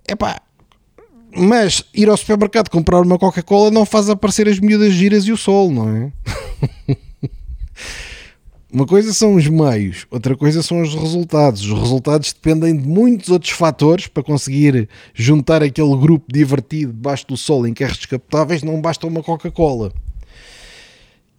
É 0.07 0.15
pá. 0.15 0.41
Mas 1.37 1.85
ir 1.93 2.09
ao 2.09 2.17
supermercado 2.17 2.69
comprar 2.69 3.01
uma 3.01 3.19
Coca-Cola 3.19 3.71
não 3.71 3.85
faz 3.85 4.09
aparecer 4.09 4.49
as 4.49 4.61
miúdas 4.61 4.93
giras 4.93 5.25
e 5.25 5.33
o 5.33 5.37
sol, 5.37 5.71
não 5.73 5.89
é? 5.89 6.13
Uma 8.75 8.87
coisa 8.87 9.13
são 9.13 9.37
os 9.37 9.47
meios, 9.47 10.05
outra 10.11 10.37
coisa 10.37 10.61
são 10.61 10.83
os 10.83 10.97
resultados. 10.97 11.65
Os 11.65 11.79
resultados 11.79 12.33
dependem 12.33 12.77
de 12.77 12.85
muitos 12.85 13.29
outros 13.29 13.53
fatores 13.53 14.09
para 14.09 14.21
conseguir 14.21 14.89
juntar 15.15 15.63
aquele 15.63 15.97
grupo 15.97 16.27
divertido 16.29 16.93
debaixo 16.93 17.25
do 17.29 17.37
sol 17.37 17.69
em 17.69 17.73
carros 17.73 17.99
descapotáveis. 17.99 18.65
Não 18.65 18.81
basta 18.81 19.07
uma 19.07 19.23
Coca-Cola. 19.23 19.93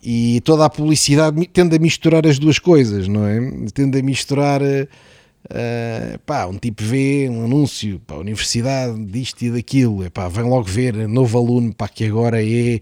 E 0.02 0.40
toda 0.46 0.64
a 0.64 0.70
publicidade 0.70 1.46
tende 1.48 1.76
a 1.76 1.80
misturar 1.80 2.26
as 2.26 2.40
duas 2.40 2.58
coisas, 2.58 3.10
não 3.10 3.28
é? 3.28 3.42
Tende 3.74 4.00
a 4.00 4.02
misturar. 4.02 4.62
Uh, 4.62 6.18
pá, 6.26 6.48
um 6.48 6.58
tipo 6.58 6.84
vê 6.84 7.28
um 7.30 7.44
anúncio 7.44 8.00
para 8.08 8.16
a 8.16 8.20
universidade 8.20 8.98
disto 9.06 9.44
e 9.44 9.52
daquilo, 9.52 10.04
epá, 10.04 10.28
vem 10.28 10.46
logo 10.46 10.64
ver 10.64 11.08
novo 11.08 11.38
aluno 11.38 11.72
para 11.72 11.88
que 11.90 12.06
agora 12.06 12.42
é 12.42 12.80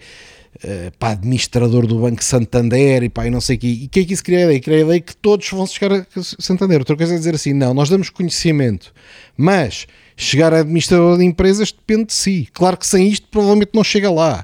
uh, 0.63 0.91
pá, 0.97 1.11
administrador 1.11 1.87
do 1.87 1.99
Banco 1.99 2.23
Santander 2.23 3.03
e 3.03 3.11
e 3.25 3.29
não 3.29 3.41
sei 3.41 3.55
o 3.55 3.59
quê. 3.59 3.67
E 3.67 3.85
o 3.85 3.89
que 3.89 3.99
é 4.01 4.05
que 4.05 4.13
isso 4.13 4.23
cria 4.23 4.39
a 4.39 4.43
ideia? 4.43 4.59
Cria 4.59 4.77
a 4.77 4.81
ideia 4.81 5.01
que 5.01 5.15
todos 5.15 5.49
vão 5.49 5.65
chegar 5.65 5.93
a 5.93 6.05
Santander. 6.39 6.79
Outra 6.79 6.95
coisa 6.95 7.13
é 7.13 7.17
dizer 7.17 7.35
assim, 7.35 7.53
não, 7.53 7.73
nós 7.73 7.89
damos 7.89 8.09
conhecimento, 8.09 8.93
mas 9.37 9.87
chegar 10.15 10.53
a 10.53 10.59
administrador 10.59 11.17
de 11.17 11.25
empresas 11.25 11.71
depende 11.71 12.05
de 12.05 12.13
si. 12.13 12.47
Claro 12.53 12.77
que 12.77 12.87
sem 12.87 13.07
isto 13.07 13.27
provavelmente 13.29 13.71
não 13.73 13.83
chega 13.83 14.11
lá. 14.11 14.43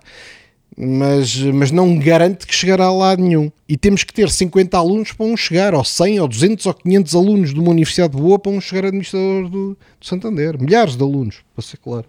Mas, 0.82 1.36
mas 1.36 1.72
não 1.72 2.00
garante 2.00 2.48
que 2.48 2.56
chegará 2.56 2.90
lá 2.90 3.14
nenhum. 3.14 3.52
E 3.68 3.76
temos 3.76 4.06
que 4.06 4.14
ter 4.14 4.30
50 4.30 4.78
alunos 4.78 5.12
para 5.12 5.26
um 5.26 5.36
chegar, 5.36 5.76
ou 5.76 5.84
100, 5.84 6.22
ou 6.22 6.28
200, 6.28 6.66
ou 6.68 6.74
500 6.74 7.16
alunos 7.16 7.54
de 7.54 7.60
uma 7.60 7.72
universidade 7.72 8.16
boa 8.16 8.40
para 8.40 8.50
um 8.50 8.62
chegar 8.62 8.86
a 8.86 8.88
administrador 8.88 9.50
do, 9.50 9.70
do 9.72 10.06
Santander. 10.06 10.58
Milhares 10.58 10.96
de 10.96 11.04
alunos, 11.04 11.40
para 11.54 11.66
ser 11.66 11.78
claro. 11.78 12.06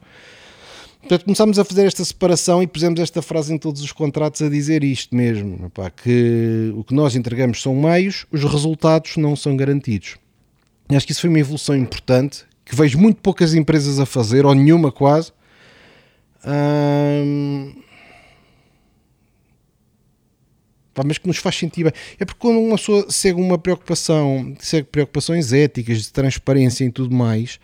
Portanto, 1.01 1.25
começámos 1.25 1.59
a 1.59 1.65
fazer 1.65 1.87
esta 1.87 2.05
separação 2.05 2.63
e 2.63 2.67
pusemos 2.67 3.01
esta 3.01 3.23
frase 3.23 3.53
em 3.53 3.59
todos 3.59 3.83
os 3.83 3.91
contratos 3.91 4.43
a 4.43 4.49
dizer 4.49 4.85
isto 4.85 5.15
mesmo: 5.15 5.71
que 6.03 6.73
o 6.77 6.85
que 6.85 6.95
nós 6.95 7.17
entregamos 7.17 7.63
são 7.63 7.75
meios, 7.75 8.27
os 8.31 8.45
resultados 8.45 9.17
não 9.17 9.35
são 9.35 9.57
garantidos. 9.57 10.17
E 10.91 10.97
acho 10.97 11.07
que 11.07 11.13
isso 11.13 11.23
foi 11.23 11.31
uma 11.31 11.39
evolução 11.39 11.77
importante 11.77 12.45
que 12.65 12.77
vejo 12.77 12.99
muito 12.99 13.21
poucas 13.21 13.55
empresas 13.55 13.99
a 13.99 14.07
fazer, 14.07 14.45
ou 14.45 14.55
nenhuma 14.55 14.93
quase. 14.93 15.33
Hum, 16.47 17.75
mas 21.05 21.19
que 21.19 21.27
nos 21.27 21.39
faz 21.39 21.57
sentir 21.57 21.85
bem. 21.85 21.93
É 22.19 22.25
porque 22.25 22.41
quando 22.41 22.59
uma 22.61 22.77
pessoa 22.77 23.07
segue 23.09 23.41
uma 23.41 23.59
preocupação, 23.59 24.55
segue 24.59 24.89
preocupações 24.89 25.53
éticas, 25.53 26.03
de 26.03 26.13
transparência 26.13 26.85
e 26.85 26.91
tudo 26.91 27.15
mais, 27.15 27.59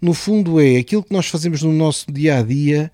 no 0.00 0.12
fundo 0.12 0.60
é 0.60 0.76
aquilo 0.76 1.02
que 1.02 1.12
nós 1.12 1.26
fazemos 1.26 1.62
no 1.62 1.72
nosso 1.72 2.10
dia 2.10 2.38
a 2.38 2.42
dia 2.42 2.92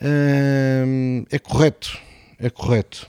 hum, 0.00 1.24
é 1.30 1.38
correto. 1.38 1.98
É 2.38 2.50
correto. 2.50 3.08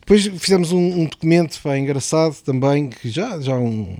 Depois 0.00 0.26
fizemos 0.26 0.72
um, 0.72 1.00
um 1.00 1.04
documento 1.04 1.60
pá, 1.62 1.76
engraçado 1.76 2.34
também, 2.42 2.88
que 2.88 3.10
já, 3.10 3.38
já 3.40 3.56
um. 3.56 3.96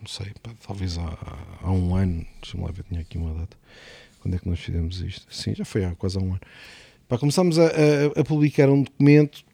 Não 0.00 0.08
sei, 0.08 0.26
pá, 0.42 0.52
talvez 0.64 0.98
há, 0.98 1.18
há 1.62 1.72
um 1.72 1.94
ano. 1.94 2.24
Deixa-me 2.40 2.64
lá 2.64 2.70
ver, 2.70 2.84
tinha 2.84 3.00
aqui 3.00 3.18
uma 3.18 3.34
data. 3.34 3.56
Quando 4.20 4.34
é 4.34 4.38
que 4.38 4.48
nós 4.48 4.60
fizemos 4.60 5.00
isto? 5.00 5.26
Sim, 5.34 5.54
já 5.54 5.64
foi 5.64 5.84
há 5.84 5.94
quase 5.94 6.18
há 6.18 6.20
um 6.20 6.28
ano. 6.28 6.40
Pá, 7.08 7.18
começámos 7.18 7.58
a, 7.58 7.66
a, 7.66 8.20
a 8.20 8.24
publicar 8.24 8.68
um 8.68 8.82
documento 8.82 9.44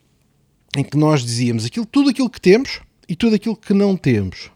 em 0.77 0.85
que 0.85 0.97
nós 0.97 1.23
dizíamos 1.23 1.65
aquilo, 1.65 1.87
tudo 1.87 2.11
aquilo 2.11 2.31
que 2.31 2.41
temos 2.41 2.81
e 3.09 3.17
tudo 3.17 3.35
aquilo 3.35 3.57
que 3.57 3.75
não 3.75 3.97
temos, 3.97 4.51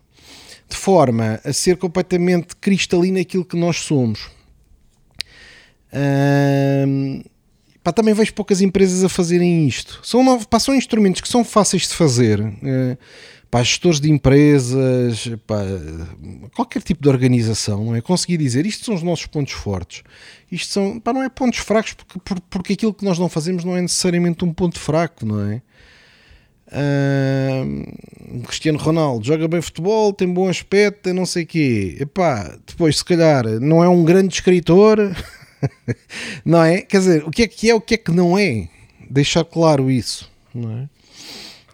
de 0.68 0.76
forma 0.76 1.40
a 1.44 1.52
ser 1.52 1.76
completamente 1.76 2.54
cristalina 2.56 3.20
aquilo 3.20 3.44
que 3.44 3.56
nós 3.56 3.78
somos. 3.78 4.30
pá, 7.82 7.92
também 7.92 8.14
vejo 8.14 8.32
poucas 8.32 8.60
empresas 8.60 9.04
a 9.04 9.08
fazerem 9.08 9.66
isto. 9.66 10.00
São, 10.02 10.42
pá, 10.44 10.58
são 10.58 10.74
instrumentos 10.74 11.20
que 11.20 11.28
são 11.28 11.44
fáceis 11.44 11.82
de 11.82 11.94
fazer. 11.94 12.40
Uh, 12.40 12.96
pá, 13.50 13.62
gestores 13.62 14.00
de 14.00 14.10
empresas, 14.10 15.30
pá, 15.46 15.62
qualquer 16.56 16.82
tipo 16.82 17.00
de 17.00 17.08
organização, 17.08 17.84
não 17.84 17.94
é? 17.94 18.00
Conseguir 18.00 18.36
dizer 18.36 18.66
isto 18.66 18.84
são 18.84 18.94
os 18.94 19.02
nossos 19.02 19.26
pontos 19.26 19.52
fortes. 19.52 20.02
Isto 20.50 20.72
são, 20.72 20.98
pá, 20.98 21.12
não 21.12 21.22
é 21.22 21.28
pontos 21.28 21.60
fracos, 21.60 21.92
porque, 21.92 22.40
porque 22.50 22.72
aquilo 22.72 22.92
que 22.92 23.04
nós 23.04 23.16
não 23.16 23.28
fazemos 23.28 23.64
não 23.64 23.76
é 23.76 23.82
necessariamente 23.82 24.44
um 24.44 24.52
ponto 24.52 24.80
fraco, 24.80 25.24
não 25.24 25.40
é? 25.40 25.62
Uh, 26.74 28.42
Cristiano 28.46 28.78
Ronaldo 28.78 29.24
joga 29.24 29.46
bem 29.46 29.62
futebol, 29.62 30.12
tem 30.12 30.32
bom 30.32 30.48
aspecto, 30.48 31.14
não 31.14 31.24
sei 31.24 31.44
o 31.44 31.46
quê. 31.46 31.96
Epá, 32.00 32.58
depois, 32.66 32.98
se 32.98 33.04
calhar, 33.04 33.46
não 33.60 33.84
é 33.84 33.88
um 33.88 34.04
grande 34.04 34.34
escritor, 34.34 34.98
não 36.44 36.62
é? 36.62 36.82
Quer 36.82 36.98
dizer, 36.98 37.24
o 37.24 37.30
que 37.30 37.42
é 37.42 37.48
que 37.48 37.70
é, 37.70 37.74
o 37.74 37.80
que 37.80 37.94
é 37.94 37.96
que 37.96 38.10
não 38.10 38.36
é? 38.36 38.68
Deixar 39.08 39.44
claro 39.44 39.90
isso, 39.90 40.30
não 40.52 40.70
é? 40.78 40.88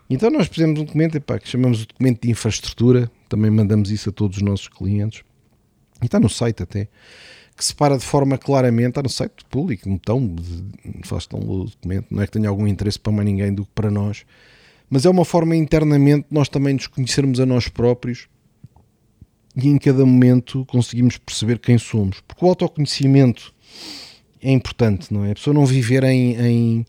Então, 0.09 0.29
nós 0.29 0.49
fizemos 0.49 0.79
um 0.79 0.85
documento 0.85 1.17
epá, 1.17 1.39
que 1.39 1.49
chamamos 1.49 1.79
de 1.79 1.87
documento 1.87 2.23
de 2.23 2.31
infraestrutura, 2.31 3.11
também 3.29 3.51
mandamos 3.51 3.91
isso 3.91 4.11
a 4.11 4.13
todos 4.13 4.37
os 4.37 4.43
nossos 4.43 4.69
clientes, 4.69 5.23
e 6.03 6.07
está 6.07 6.21
no 6.21 6.29
site 6.29 6.63
até 6.63 6.89
que 7.57 7.65
separa 7.67 7.99
de 7.99 8.05
forma 8.05 8.39
claramente, 8.39 8.89
está 8.89 9.03
no 9.03 9.09
site 9.11 9.45
público, 9.51 9.87
então 9.87 10.35
faz 11.05 11.27
tão 11.27 11.39
o 11.41 11.65
documento, 11.67 12.07
não 12.11 12.23
é 12.23 12.27
que 12.27 12.33
tenha 12.33 12.49
algum 12.49 12.67
interesse 12.67 12.99
para 12.99 13.13
mais 13.13 13.27
ninguém 13.27 13.53
do 13.53 13.67
que 13.67 13.71
para 13.75 13.91
nós, 13.91 14.25
mas 14.91 15.07
é 15.07 15.11
uma 15.11 15.25
forma 15.25 15.55
internamente 15.55 16.27
nós 16.31 16.49
também 16.49 16.75
nos 16.75 16.89
conhecermos 16.89 17.39
a 17.39 17.47
nós 17.47 17.69
próprios 17.69 18.29
e 19.57 19.69
em 19.69 19.79
cada 19.79 20.05
momento 20.05 20.65
conseguimos 20.67 21.17
perceber 21.17 21.59
quem 21.59 21.79
somos. 21.79 22.21
Porque 22.27 22.45
o 22.45 22.49
autoconhecimento 22.49 23.55
é 24.43 24.51
importante, 24.51 25.13
não 25.13 25.25
é? 25.25 25.31
A 25.31 25.35
pessoa 25.35 25.55
não 25.55 25.65
viver 25.65 26.03
em, 26.05 26.35
em 26.41 26.87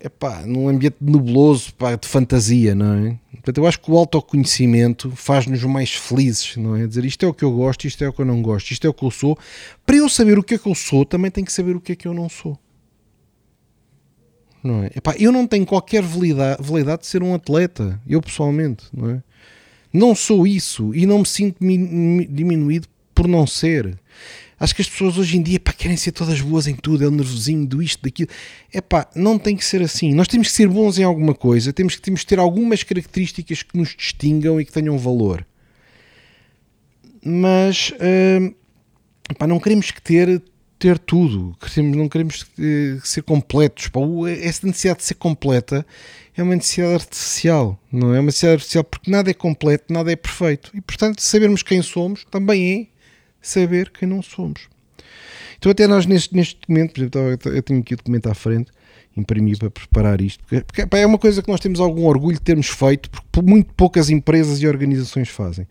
epá, 0.00 0.42
num 0.46 0.68
ambiente 0.68 0.96
nebuloso 1.00 1.74
pá, 1.74 1.96
de 1.96 2.06
fantasia, 2.06 2.74
não 2.74 2.94
é? 2.94 3.18
Portanto, 3.32 3.58
eu 3.58 3.66
acho 3.66 3.80
que 3.80 3.90
o 3.90 3.96
autoconhecimento 3.96 5.10
faz-nos 5.14 5.62
mais 5.64 5.94
felizes, 5.94 6.56
não 6.56 6.74
é? 6.76 6.86
Dizer 6.86 7.04
isto 7.04 7.24
é 7.24 7.28
o 7.28 7.34
que 7.34 7.44
eu 7.44 7.52
gosto, 7.52 7.86
isto 7.86 8.02
é 8.02 8.08
o 8.08 8.12
que 8.12 8.20
eu 8.20 8.26
não 8.26 8.42
gosto, 8.42 8.72
isto 8.72 8.86
é 8.86 8.90
o 8.90 8.94
que 8.94 9.04
eu 9.04 9.10
sou. 9.10 9.38
Para 9.84 9.96
eu 9.96 10.08
saber 10.08 10.38
o 10.38 10.42
que 10.42 10.54
é 10.54 10.58
que 10.58 10.66
eu 10.66 10.74
sou, 10.74 11.04
também 11.04 11.30
tenho 11.30 11.46
que 11.46 11.52
saber 11.52 11.76
o 11.76 11.80
que 11.80 11.92
é 11.92 11.96
que 11.96 12.08
eu 12.08 12.14
não 12.14 12.28
sou. 12.28 12.58
Não 14.66 14.82
é? 14.82 14.90
Epá, 14.96 15.14
eu 15.18 15.30
não 15.30 15.46
tenho 15.46 15.64
qualquer 15.64 16.02
validade, 16.02 16.62
validade 16.62 17.02
de 17.02 17.06
ser 17.06 17.22
um 17.22 17.32
atleta, 17.34 18.00
eu 18.06 18.20
pessoalmente, 18.20 18.84
não 18.92 19.10
é? 19.10 19.22
Não 19.92 20.14
sou 20.14 20.46
isso 20.46 20.94
e 20.94 21.06
não 21.06 21.20
me 21.20 21.26
sinto 21.26 21.58
diminuído 21.60 22.88
por 23.14 23.28
não 23.28 23.46
ser. 23.46 23.98
Acho 24.58 24.74
que 24.74 24.82
as 24.82 24.88
pessoas 24.88 25.18
hoje 25.18 25.36
em 25.36 25.42
dia 25.42 25.58
querem 25.58 25.96
ser 25.96 26.12
todas 26.12 26.40
boas 26.40 26.66
em 26.66 26.74
tudo, 26.74 27.04
é 27.04 27.06
o 27.06 27.10
nervosinho 27.10 27.66
do 27.66 27.82
isto, 27.82 28.02
daquilo. 28.02 28.28
É 28.72 28.80
pá, 28.80 29.08
não 29.14 29.38
tem 29.38 29.54
que 29.54 29.64
ser 29.64 29.82
assim. 29.82 30.14
Nós 30.14 30.28
temos 30.28 30.48
que 30.48 30.54
ser 30.54 30.68
bons 30.68 30.98
em 30.98 31.04
alguma 31.04 31.34
coisa, 31.34 31.72
temos 31.72 31.94
que, 31.94 32.02
temos 32.02 32.20
que 32.20 32.26
ter 32.26 32.38
algumas 32.38 32.82
características 32.82 33.62
que 33.62 33.76
nos 33.78 33.94
distingam 33.96 34.60
e 34.60 34.64
que 34.64 34.72
tenham 34.72 34.98
valor. 34.98 35.46
Mas 37.24 37.90
uh, 37.92 38.54
pá, 39.38 39.46
não 39.46 39.60
queremos 39.60 39.90
que 39.90 40.00
ter, 40.02 40.42
ter 40.86 40.98
tudo, 41.00 41.56
queremos, 41.60 41.96
não 41.96 42.08
queremos 42.08 42.42
uh, 42.42 43.04
ser 43.04 43.22
completos. 43.22 43.88
Pá, 43.88 44.00
essa 44.40 44.64
necessidade 44.64 45.00
de 45.00 45.04
ser 45.04 45.14
completa 45.14 45.84
é 46.36 46.42
uma 46.42 46.54
necessidade 46.54 46.94
artificial, 46.94 47.80
não 47.90 48.14
é? 48.14 48.18
é 48.18 48.20
uma 48.20 48.26
necessidade 48.26 48.54
artificial 48.54 48.84
porque 48.84 49.10
nada 49.10 49.28
é 49.28 49.34
completo, 49.34 49.92
nada 49.92 50.12
é 50.12 50.16
perfeito. 50.16 50.70
E 50.74 50.80
portanto, 50.80 51.20
sabermos 51.20 51.64
quem 51.64 51.82
somos 51.82 52.24
também 52.30 52.72
é 52.72 52.86
saber 53.42 53.90
quem 53.90 54.08
não 54.08 54.22
somos. 54.22 54.68
Então, 55.58 55.72
até 55.72 55.88
nós 55.88 56.06
neste, 56.06 56.36
neste 56.36 56.60
documento, 56.60 56.92
por 56.92 57.00
exemplo, 57.00 57.50
eu 57.50 57.62
tenho 57.62 57.80
aqui 57.80 57.94
o 57.94 57.96
documento 57.96 58.28
à 58.28 58.34
frente, 58.34 58.70
imprimi 59.16 59.56
para 59.56 59.70
preparar 59.70 60.20
isto, 60.20 60.44
porque, 60.44 60.60
porque 60.62 60.86
pá, 60.86 60.98
é 60.98 61.06
uma 61.06 61.18
coisa 61.18 61.42
que 61.42 61.48
nós 61.48 61.58
temos 61.58 61.80
algum 61.80 62.04
orgulho 62.04 62.36
de 62.36 62.42
termos 62.42 62.68
feito, 62.68 63.10
porque 63.10 63.42
muito 63.42 63.72
poucas 63.74 64.08
empresas 64.08 64.60
e 64.62 64.68
organizações 64.68 65.30
fazem. 65.30 65.66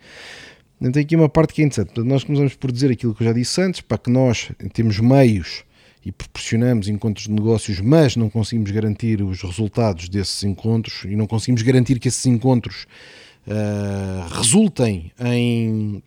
Então, 0.80 0.92
tem 0.92 1.04
aqui 1.04 1.16
uma 1.16 1.30
parte 1.30 1.54
que 1.54 1.62
é 1.62 1.66
interessante. 1.66 2.00
Nós 2.02 2.24
começamos 2.24 2.56
por 2.56 2.72
dizer 2.72 2.92
aquilo 2.92 3.16
que 3.16 3.24
eu 3.24 3.28
já 3.28 3.34
disse 3.34 3.62
antes, 3.62 3.82
para 3.82 3.98
que 3.98 4.10
nós 4.10 4.52
temos 4.74 5.00
meios 5.00 5.64
e 6.06 6.12
proporcionamos 6.12 6.88
encontros 6.88 7.26
de 7.26 7.32
negócios, 7.32 7.80
mas 7.80 8.16
não 8.16 8.30
conseguimos 8.30 8.70
garantir 8.70 9.22
os 9.24 9.42
resultados 9.42 10.08
desses 10.08 10.44
encontros 10.44 11.04
e 11.06 11.16
não 11.16 11.26
conseguimos 11.26 11.64
garantir 11.64 12.00
que 12.00 12.08
esses 12.08 12.26
encontros 12.28 12.86
uh, 13.48 14.36
resultem 14.36 15.12
em 15.20 16.04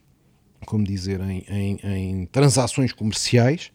como 0.66 0.84
dizer, 0.84 1.20
em, 1.20 1.44
em, 1.48 1.78
em 1.84 2.26
transações 2.26 2.92
comerciais, 2.92 3.70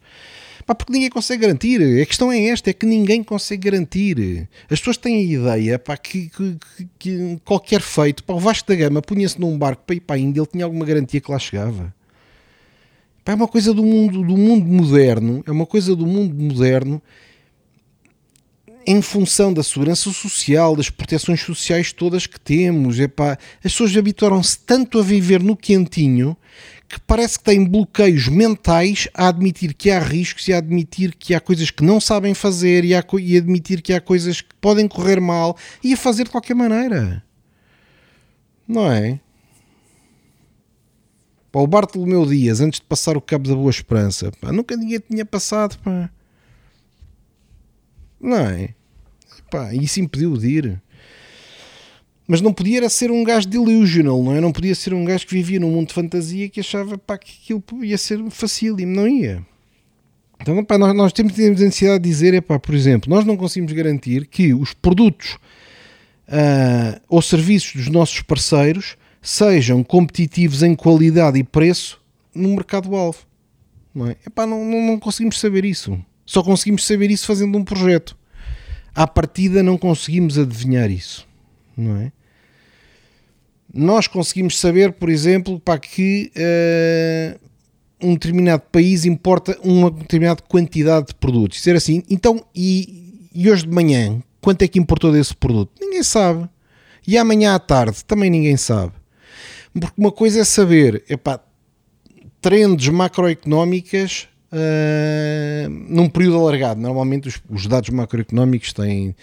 pá, 0.66 0.74
porque 0.74 0.92
ninguém 0.92 1.10
consegue 1.10 1.42
garantir. 1.42 1.80
A 2.02 2.06
questão 2.06 2.32
é 2.32 2.44
esta: 2.46 2.70
é 2.70 2.72
que 2.72 2.86
ninguém 2.86 3.22
consegue 3.22 3.70
garantir. 3.70 4.48
As 4.70 4.78
pessoas 4.78 4.96
têm 4.96 5.16
a 5.16 5.22
ideia 5.22 5.78
pá, 5.78 5.96
que, 5.96 6.28
que, 6.28 6.56
que 6.98 7.38
qualquer 7.44 7.80
feito, 7.80 8.22
pá, 8.24 8.34
o 8.34 8.40
Vasco 8.40 8.68
da 8.68 8.74
Gama 8.74 9.02
punha-se 9.02 9.40
num 9.40 9.56
barco 9.58 9.82
para 9.86 9.96
ir 9.96 10.00
para 10.00 10.16
a 10.16 10.18
Índia, 10.18 10.40
ele 10.40 10.48
tinha 10.48 10.64
alguma 10.64 10.84
garantia 10.84 11.20
que 11.20 11.30
lá 11.30 11.38
chegava. 11.38 11.94
Pá, 13.24 13.32
é 13.32 13.34
uma 13.34 13.48
coisa 13.48 13.72
do 13.72 13.82
mundo, 13.82 14.22
do 14.22 14.36
mundo 14.36 14.66
moderno, 14.66 15.42
é 15.46 15.50
uma 15.50 15.66
coisa 15.66 15.96
do 15.96 16.06
mundo 16.06 16.34
moderno 16.34 17.02
em 18.86 19.00
função 19.00 19.52
da 19.52 19.62
segurança 19.62 20.12
social, 20.12 20.76
das 20.76 20.90
proteções 20.90 21.40
sociais 21.40 21.92
todas 21.92 22.26
que 22.26 22.38
temos. 22.38 23.00
Epá, 23.00 23.38
as 23.64 23.72
pessoas 23.72 23.96
habituaram-se 23.96 24.58
tanto 24.58 24.98
a 24.98 25.02
viver 25.02 25.42
no 25.42 25.56
quentinho 25.56 26.36
que 26.88 27.00
parece 27.00 27.38
que 27.38 27.44
têm 27.44 27.64
bloqueios 27.64 28.28
mentais 28.28 29.08
a 29.14 29.28
admitir 29.28 29.74
que 29.74 29.90
há 29.90 29.98
riscos 29.98 30.46
e 30.48 30.52
a 30.52 30.58
admitir 30.58 31.14
que 31.14 31.34
há 31.34 31.40
coisas 31.40 31.70
que 31.70 31.82
não 31.82 32.00
sabem 32.00 32.34
fazer 32.34 32.84
e 32.84 32.94
a, 32.94 33.04
e 33.20 33.36
admitir 33.36 33.82
que 33.82 33.92
há 33.92 34.00
coisas 34.00 34.40
que 34.40 34.54
podem 34.60 34.86
correr 34.86 35.20
mal 35.20 35.56
e 35.82 35.94
a 35.94 35.96
fazer 35.96 36.24
de 36.24 36.30
qualquer 36.30 36.54
maneira. 36.54 37.24
Não 38.66 38.90
é? 38.90 39.20
Pá, 41.50 41.60
o 41.60 41.66
Bartolomeu 41.66 42.26
Dias, 42.26 42.60
antes 42.60 42.80
de 42.80 42.86
passar 42.86 43.16
o 43.16 43.20
Cabo 43.20 43.48
da 43.48 43.54
Boa 43.54 43.70
Esperança, 43.70 44.32
pá, 44.40 44.50
nunca 44.52 44.76
ninguém 44.76 44.98
tinha 44.98 45.24
passado. 45.24 45.78
Pá. 45.78 46.10
Não 48.20 48.36
é? 48.38 48.74
Pá, 49.50 49.72
isso 49.72 50.00
impediu 50.00 50.36
de 50.36 50.48
ir. 50.48 50.82
Mas 52.26 52.40
não 52.40 52.52
podia 52.52 52.78
era 52.78 52.88
ser 52.88 53.10
um 53.10 53.22
gajo 53.22 53.46
delusional, 53.46 54.22
não 54.22 54.34
é? 54.34 54.40
Não 54.40 54.50
podia 54.50 54.74
ser 54.74 54.94
um 54.94 55.04
gajo 55.04 55.26
que 55.26 55.34
vivia 55.34 55.60
num 55.60 55.70
mundo 55.70 55.88
de 55.88 55.94
fantasia 55.94 56.48
que 56.48 56.60
achava 56.60 56.96
pá, 56.96 57.18
que 57.18 57.32
aquilo 57.42 57.84
ia 57.84 57.98
ser 57.98 58.18
facílimo, 58.30 58.94
não 58.94 59.06
ia. 59.06 59.44
Então, 60.40 60.64
pá, 60.64 60.78
nós, 60.78 60.94
nós 60.94 61.12
temos, 61.12 61.34
temos 61.34 61.60
a 61.60 61.64
necessidade 61.64 62.02
de 62.02 62.08
dizer, 62.08 62.32
é 62.32 62.40
pá, 62.40 62.58
por 62.58 62.74
exemplo, 62.74 63.10
nós 63.10 63.26
não 63.26 63.36
conseguimos 63.36 63.72
garantir 63.72 64.26
que 64.26 64.54
os 64.54 64.72
produtos 64.72 65.36
uh, 66.28 67.00
ou 67.08 67.20
serviços 67.20 67.74
dos 67.74 67.88
nossos 67.88 68.22
parceiros 68.22 68.96
sejam 69.20 69.84
competitivos 69.84 70.62
em 70.62 70.74
qualidade 70.74 71.38
e 71.38 71.44
preço 71.44 72.00
no 72.34 72.48
mercado-alvo. 72.48 73.18
Não, 73.94 74.08
é? 74.08 74.16
Epá, 74.26 74.46
não, 74.46 74.64
não, 74.64 74.80
não 74.86 74.98
conseguimos 74.98 75.38
saber 75.38 75.64
isso. 75.66 75.98
Só 76.24 76.42
conseguimos 76.42 76.86
saber 76.86 77.10
isso 77.10 77.26
fazendo 77.26 77.56
um 77.56 77.64
projeto. 77.64 78.16
À 78.94 79.06
partida 79.06 79.62
não 79.62 79.76
conseguimos 79.76 80.38
adivinhar 80.38 80.90
isso 80.90 81.26
não 81.76 81.96
é? 81.96 82.12
Nós 83.72 84.06
conseguimos 84.06 84.58
saber, 84.58 84.92
por 84.92 85.08
exemplo, 85.08 85.58
para 85.58 85.78
que 85.78 86.30
uh, 86.36 87.38
um 88.00 88.14
determinado 88.14 88.62
país 88.70 89.04
importa 89.04 89.58
uma 89.62 89.90
determinada 89.90 90.42
quantidade 90.42 91.08
de 91.08 91.14
produtos. 91.14 91.58
Dizer 91.58 91.74
assim, 91.74 92.02
então, 92.08 92.44
e, 92.54 93.28
e 93.34 93.50
hoje 93.50 93.66
de 93.66 93.72
manhã, 93.72 94.22
quanto 94.40 94.62
é 94.62 94.68
que 94.68 94.78
importou 94.78 95.10
desse 95.10 95.34
produto? 95.34 95.72
Ninguém 95.80 96.02
sabe. 96.02 96.48
E 97.06 97.18
amanhã 97.18 97.54
à 97.54 97.58
tarde, 97.58 98.04
também 98.04 98.30
ninguém 98.30 98.56
sabe. 98.56 98.92
Porque 99.72 100.00
uma 100.00 100.12
coisa 100.12 100.40
é 100.40 100.44
saber, 100.44 101.02
epá, 101.08 101.40
trends 102.40 102.88
macroeconómicas 102.88 104.28
uh, 104.52 105.68
num 105.68 106.08
período 106.08 106.38
alargado. 106.38 106.80
Normalmente 106.80 107.28
os, 107.28 107.40
os 107.50 107.66
dados 107.66 107.90
macroeconómicos 107.90 108.72
têm 108.72 109.16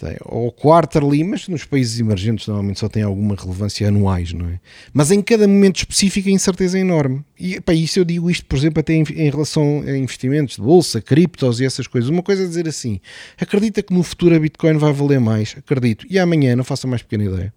tem, 0.00 0.16
ou 0.24 0.50
quarterly, 0.50 1.22
mas 1.22 1.46
nos 1.46 1.64
países 1.64 2.00
emergentes 2.00 2.46
normalmente 2.46 2.80
só 2.80 2.88
tem 2.88 3.02
alguma 3.02 3.36
relevância 3.36 3.86
anuais, 3.86 4.32
não 4.32 4.46
é? 4.46 4.58
Mas 4.94 5.10
em 5.10 5.20
cada 5.20 5.46
momento 5.46 5.76
específico 5.76 6.28
a 6.28 6.32
incerteza 6.32 6.78
é 6.78 6.80
enorme. 6.80 7.22
E 7.38 7.60
para 7.60 7.74
isso 7.74 7.98
eu 7.98 8.04
digo 8.04 8.30
isto, 8.30 8.46
por 8.46 8.56
exemplo, 8.56 8.80
até 8.80 8.94
em, 8.94 9.02
em, 9.02 9.30
relação 9.30 9.84
a 9.86 9.96
investimentos 9.96 10.56
de 10.56 10.62
bolsa, 10.62 11.02
criptos 11.02 11.60
e 11.60 11.66
essas 11.66 11.86
coisas. 11.86 12.08
Uma 12.08 12.22
coisa 12.22 12.44
é 12.44 12.46
dizer 12.46 12.66
assim: 12.66 12.98
acredita 13.38 13.82
que 13.82 13.92
no 13.92 14.02
futuro 14.02 14.34
a 14.34 14.38
Bitcoin 14.38 14.78
vai 14.78 14.92
valer 14.92 15.20
mais? 15.20 15.54
Acredito. 15.58 16.06
E 16.08 16.18
amanhã 16.18 16.56
não 16.56 16.64
faço 16.64 16.88
mais 16.88 17.02
pequena 17.02 17.24
ideia. 17.24 17.54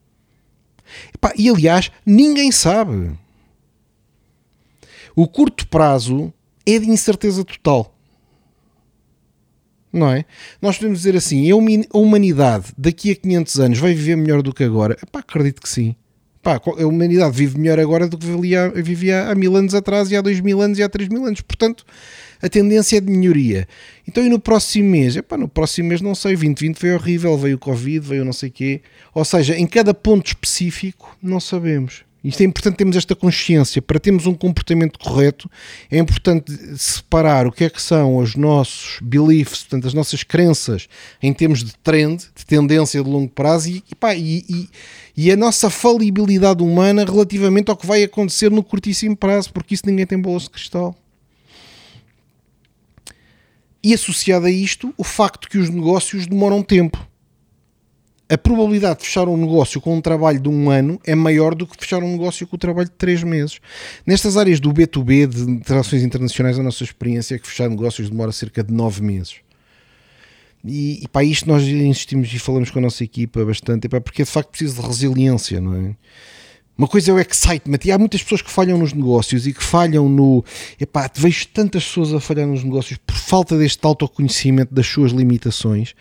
E, 1.37 1.43
e 1.43 1.49
aliás, 1.49 1.89
ninguém 2.05 2.51
sabe. 2.51 3.11
O 5.15 5.27
curto 5.27 5.65
prazo 5.67 6.33
é 6.65 6.77
de 6.77 6.89
incerteza 6.89 7.45
total 7.45 7.92
não 9.93 10.11
é? 10.11 10.25
Nós 10.59 10.77
podemos 10.77 10.99
dizer 10.99 11.15
assim, 11.15 11.49
a 11.51 11.97
humanidade 11.97 12.73
daqui 12.75 13.11
a 13.11 13.15
500 13.15 13.59
anos 13.59 13.79
vai 13.79 13.93
viver 13.93 14.15
melhor 14.15 14.41
do 14.41 14.51
que 14.51 14.63
agora? 14.63 14.97
Epá, 15.01 15.19
acredito 15.19 15.61
que 15.61 15.69
sim. 15.69 15.95
Epá, 16.41 16.59
a 16.65 16.85
humanidade 16.85 17.37
vive 17.37 17.57
melhor 17.57 17.79
agora 17.79 18.07
do 18.07 18.17
que 18.17 18.25
vivia, 18.25 18.69
vivia 18.69 19.29
há 19.29 19.35
mil 19.35 19.55
anos 19.55 19.75
atrás 19.75 20.11
e 20.11 20.15
há 20.15 20.21
dois 20.21 20.41
mil 20.41 20.59
anos 20.59 20.79
e 20.79 20.83
há 20.83 20.89
três 20.89 21.07
mil 21.07 21.25
anos. 21.25 21.41
Portanto, 21.41 21.85
a 22.41 22.49
tendência 22.49 22.97
é 22.97 23.01
de 23.01 23.09
melhoria. 23.09 23.67
Então, 24.05 24.25
e 24.25 24.29
no 24.29 24.39
próximo 24.39 24.89
mês? 24.89 25.15
Epá, 25.15 25.37
no 25.37 25.47
próximo 25.47 25.87
mês 25.87 26.01
não 26.01 26.15
sei, 26.15 26.33
2020 26.33 26.77
veio 26.77 26.95
horrível, 26.95 27.37
veio 27.37 27.55
o 27.55 27.59
Covid, 27.59 28.05
veio 28.05 28.25
não 28.25 28.33
sei 28.33 28.49
o 28.49 28.51
quê. 28.51 28.81
Ou 29.13 29.23
seja, 29.23 29.55
em 29.55 29.67
cada 29.67 29.93
ponto 29.93 30.27
específico 30.27 31.15
não 31.21 31.39
sabemos. 31.39 32.03
Isto 32.23 32.41
é 32.41 32.45
importante 32.45 32.77
termos 32.77 32.95
esta 32.95 33.15
consciência. 33.15 33.81
Para 33.81 33.99
termos 33.99 34.25
um 34.25 34.33
comportamento 34.33 34.97
correto, 34.97 35.51
é 35.91 35.97
importante 35.97 36.53
separar 36.77 37.45
o 37.45 37.51
que 37.51 37.65
é 37.65 37.69
que 37.69 37.81
são 37.81 38.15
os 38.15 38.35
nossos 38.35 38.99
beliefs, 39.01 39.63
portanto, 39.63 39.87
as 39.87 39.93
nossas 39.93 40.23
crenças 40.23 40.87
em 41.21 41.33
termos 41.33 41.63
de 41.63 41.75
trend, 41.83 42.23
de 42.33 42.45
tendência 42.45 43.03
de 43.03 43.09
longo 43.09 43.29
prazo 43.29 43.69
e, 43.69 43.83
pá, 43.99 44.15
e, 44.15 44.45
e, 44.47 44.69
e 45.17 45.31
a 45.31 45.35
nossa 45.35 45.69
falibilidade 45.69 46.63
humana 46.63 47.03
relativamente 47.03 47.69
ao 47.69 47.75
que 47.75 47.85
vai 47.85 48.03
acontecer 48.03 48.49
no 48.49 48.63
curtíssimo 48.63 49.17
prazo, 49.17 49.51
porque 49.51 49.73
isso 49.73 49.83
ninguém 49.85 50.05
tem 50.05 50.19
bolas 50.19 50.43
de 50.43 50.51
cristal. 50.51 50.95
E 53.83 53.93
associado 53.93 54.45
a 54.45 54.51
isto, 54.51 54.93
o 54.97 55.03
facto 55.03 55.49
que 55.49 55.57
os 55.57 55.69
negócios 55.69 56.25
demoram 56.25 56.63
tempo 56.63 57.05
a 58.29 58.37
probabilidade 58.37 58.99
de 58.99 59.05
fechar 59.05 59.27
um 59.27 59.37
negócio 59.37 59.79
com 59.81 59.95
um 59.95 60.01
trabalho 60.01 60.39
de 60.39 60.49
um 60.49 60.69
ano 60.69 60.99
é 61.05 61.13
maior 61.13 61.53
do 61.53 61.67
que 61.67 61.75
fechar 61.77 62.01
um 62.01 62.11
negócio 62.11 62.47
com 62.47 62.55
o 62.55 62.59
trabalho 62.59 62.87
de 62.87 62.95
três 62.95 63.23
meses. 63.23 63.59
Nestas 64.05 64.37
áreas 64.37 64.59
do 64.59 64.73
B2B, 64.73 65.27
de 65.27 65.69
relações 65.69 66.03
internacionais, 66.03 66.57
a 66.57 66.63
nossa 66.63 66.83
experiência 66.83 67.35
é 67.35 67.39
que 67.39 67.47
fechar 67.47 67.69
negócios 67.69 68.09
demora 68.09 68.31
cerca 68.31 68.63
de 68.63 68.73
nove 68.73 69.01
meses. 69.01 69.35
E, 70.65 71.03
e 71.03 71.07
para 71.09 71.25
isto 71.25 71.47
nós 71.47 71.63
insistimos 71.63 72.33
e 72.33 72.39
falamos 72.39 72.71
com 72.71 72.79
a 72.79 72.83
nossa 72.83 73.03
equipa 73.03 73.43
bastante, 73.43 73.89
porque 73.89 74.21
é 74.21 74.25
de 74.25 74.31
facto 74.31 74.49
preciso 74.49 74.81
de 74.81 74.87
resiliência, 74.87 75.59
não 75.59 75.75
é? 75.75 75.95
Uma 76.75 76.87
coisa 76.87 77.11
é 77.11 77.13
o 77.13 77.19
excitement, 77.19 77.77
e 77.85 77.91
há 77.91 77.99
muitas 77.99 78.23
pessoas 78.23 78.41
que 78.41 78.49
falham 78.49 78.79
nos 78.79 78.93
negócios 78.93 79.45
e 79.45 79.53
que 79.53 79.63
falham 79.63 80.09
no. 80.09 80.43
Epá, 80.79 81.09
vejo 81.13 81.47
tantas 81.49 81.85
pessoas 81.85 82.11
a 82.13 82.19
falhar 82.19 82.47
nos 82.47 82.63
negócios 82.63 82.97
por 83.05 83.15
falta 83.15 83.55
deste 83.55 83.85
autoconhecimento 83.85 84.73
das 84.73 84.87
suas 84.87 85.11
limitações. 85.11 85.93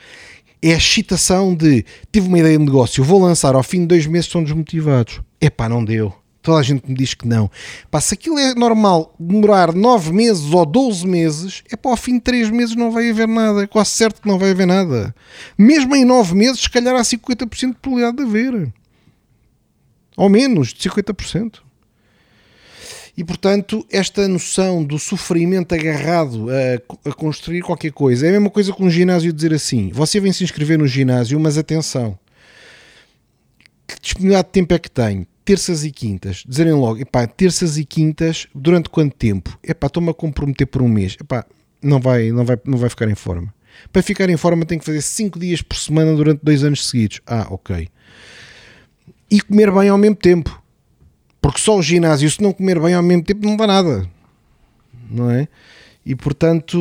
É 0.62 0.74
a 0.74 0.76
excitação 0.76 1.54
de 1.54 1.84
tive 2.12 2.28
uma 2.28 2.38
ideia 2.38 2.56
de 2.56 2.64
negócio, 2.64 3.02
vou 3.02 3.20
lançar, 3.20 3.54
ao 3.54 3.62
fim 3.62 3.80
de 3.80 3.86
dois 3.86 4.06
meses 4.06 4.26
estão 4.26 4.44
desmotivados. 4.44 5.20
Epá, 5.40 5.68
não 5.68 5.84
deu. 5.84 6.14
Toda 6.42 6.58
a 6.58 6.62
gente 6.62 6.88
me 6.88 6.94
diz 6.94 7.14
que 7.14 7.26
não. 7.26 7.48
Pá, 7.88 8.00
se 8.00 8.14
aquilo 8.14 8.36
é 8.36 8.52
normal 8.54 9.14
demorar 9.18 9.72
nove 9.72 10.12
meses 10.12 10.52
ou 10.52 10.66
12 10.66 11.06
meses, 11.06 11.62
é 11.70 11.76
para 11.76 11.92
ao 11.92 11.96
fim 11.96 12.14
de 12.14 12.20
três 12.20 12.50
meses 12.50 12.74
não 12.74 12.90
vai 12.90 13.10
haver 13.10 13.28
nada. 13.28 13.62
É 13.62 13.66
quase 13.66 13.90
certo 13.90 14.20
que 14.20 14.28
não 14.28 14.38
vai 14.38 14.50
haver 14.50 14.66
nada. 14.66 15.14
Mesmo 15.56 15.94
em 15.94 16.04
nove 16.04 16.34
meses, 16.34 16.62
se 16.62 16.70
calhar 16.70 16.96
há 16.96 17.02
50% 17.02 17.68
de 17.68 17.74
probabilidade 17.74 18.16
de 18.16 18.22
haver. 18.24 18.72
Ou 20.16 20.28
menos 20.28 20.72
de 20.72 20.88
50%. 20.88 21.60
E 23.16 23.22
portanto, 23.22 23.86
esta 23.90 24.26
noção 24.26 24.82
do 24.82 24.98
sofrimento 24.98 25.74
agarrado 25.74 26.46
a, 26.50 27.10
a, 27.10 27.12
construir 27.12 27.60
qualquer 27.60 27.92
coisa 27.92 28.26
é 28.26 28.30
a 28.30 28.32
mesma 28.32 28.48
coisa 28.48 28.72
com 28.72 28.84
um 28.84 28.90
ginásio 28.90 29.32
dizer 29.32 29.52
assim: 29.52 29.90
você 29.92 30.18
vem 30.18 30.32
se 30.32 30.42
inscrever 30.42 30.78
no 30.78 30.86
ginásio, 30.86 31.38
mas 31.38 31.58
atenção, 31.58 32.18
que 33.86 34.00
disponibilidade 34.00 34.48
de 34.48 34.52
tempo 34.52 34.74
é 34.74 34.78
que 34.78 34.90
tem? 34.90 35.26
Terças 35.44 35.84
e 35.84 35.90
quintas, 35.90 36.44
dizerem 36.46 36.72
logo, 36.72 37.00
epá, 37.00 37.26
terças 37.26 37.76
e 37.76 37.84
quintas, 37.84 38.46
durante 38.54 38.88
quanto 38.88 39.14
tempo? 39.16 39.58
Epá, 39.62 39.88
estou-me 39.88 40.10
a 40.10 40.14
comprometer 40.14 40.66
por 40.66 40.80
um 40.80 40.88
mês, 40.88 41.16
epá, 41.20 41.44
não 41.82 42.00
vai, 42.00 42.30
não, 42.30 42.44
vai, 42.44 42.56
não 42.64 42.78
vai 42.78 42.88
ficar 42.88 43.08
em 43.08 43.14
forma. 43.14 43.52
Para 43.92 44.02
ficar 44.02 44.30
em 44.30 44.36
forma 44.36 44.64
tem 44.64 44.78
que 44.78 44.84
fazer 44.84 45.02
5 45.02 45.38
dias 45.38 45.60
por 45.60 45.76
semana 45.76 46.14
durante 46.14 46.40
dois 46.42 46.62
anos 46.62 46.88
seguidos. 46.88 47.20
Ah, 47.26 47.48
ok 47.50 47.88
e 49.32 49.40
comer 49.40 49.72
bem 49.72 49.88
ao 49.88 49.96
mesmo 49.96 50.16
tempo. 50.16 50.61
Porque 51.42 51.60
só 51.60 51.76
o 51.76 51.82
ginásio, 51.82 52.30
se 52.30 52.40
não 52.40 52.52
comer 52.52 52.80
bem 52.80 52.94
ao 52.94 53.02
mesmo 53.02 53.24
tempo, 53.24 53.44
não 53.44 53.56
dá 53.56 53.66
nada. 53.66 54.08
Não 55.10 55.28
é? 55.28 55.48
E 56.06 56.14
portanto, 56.14 56.78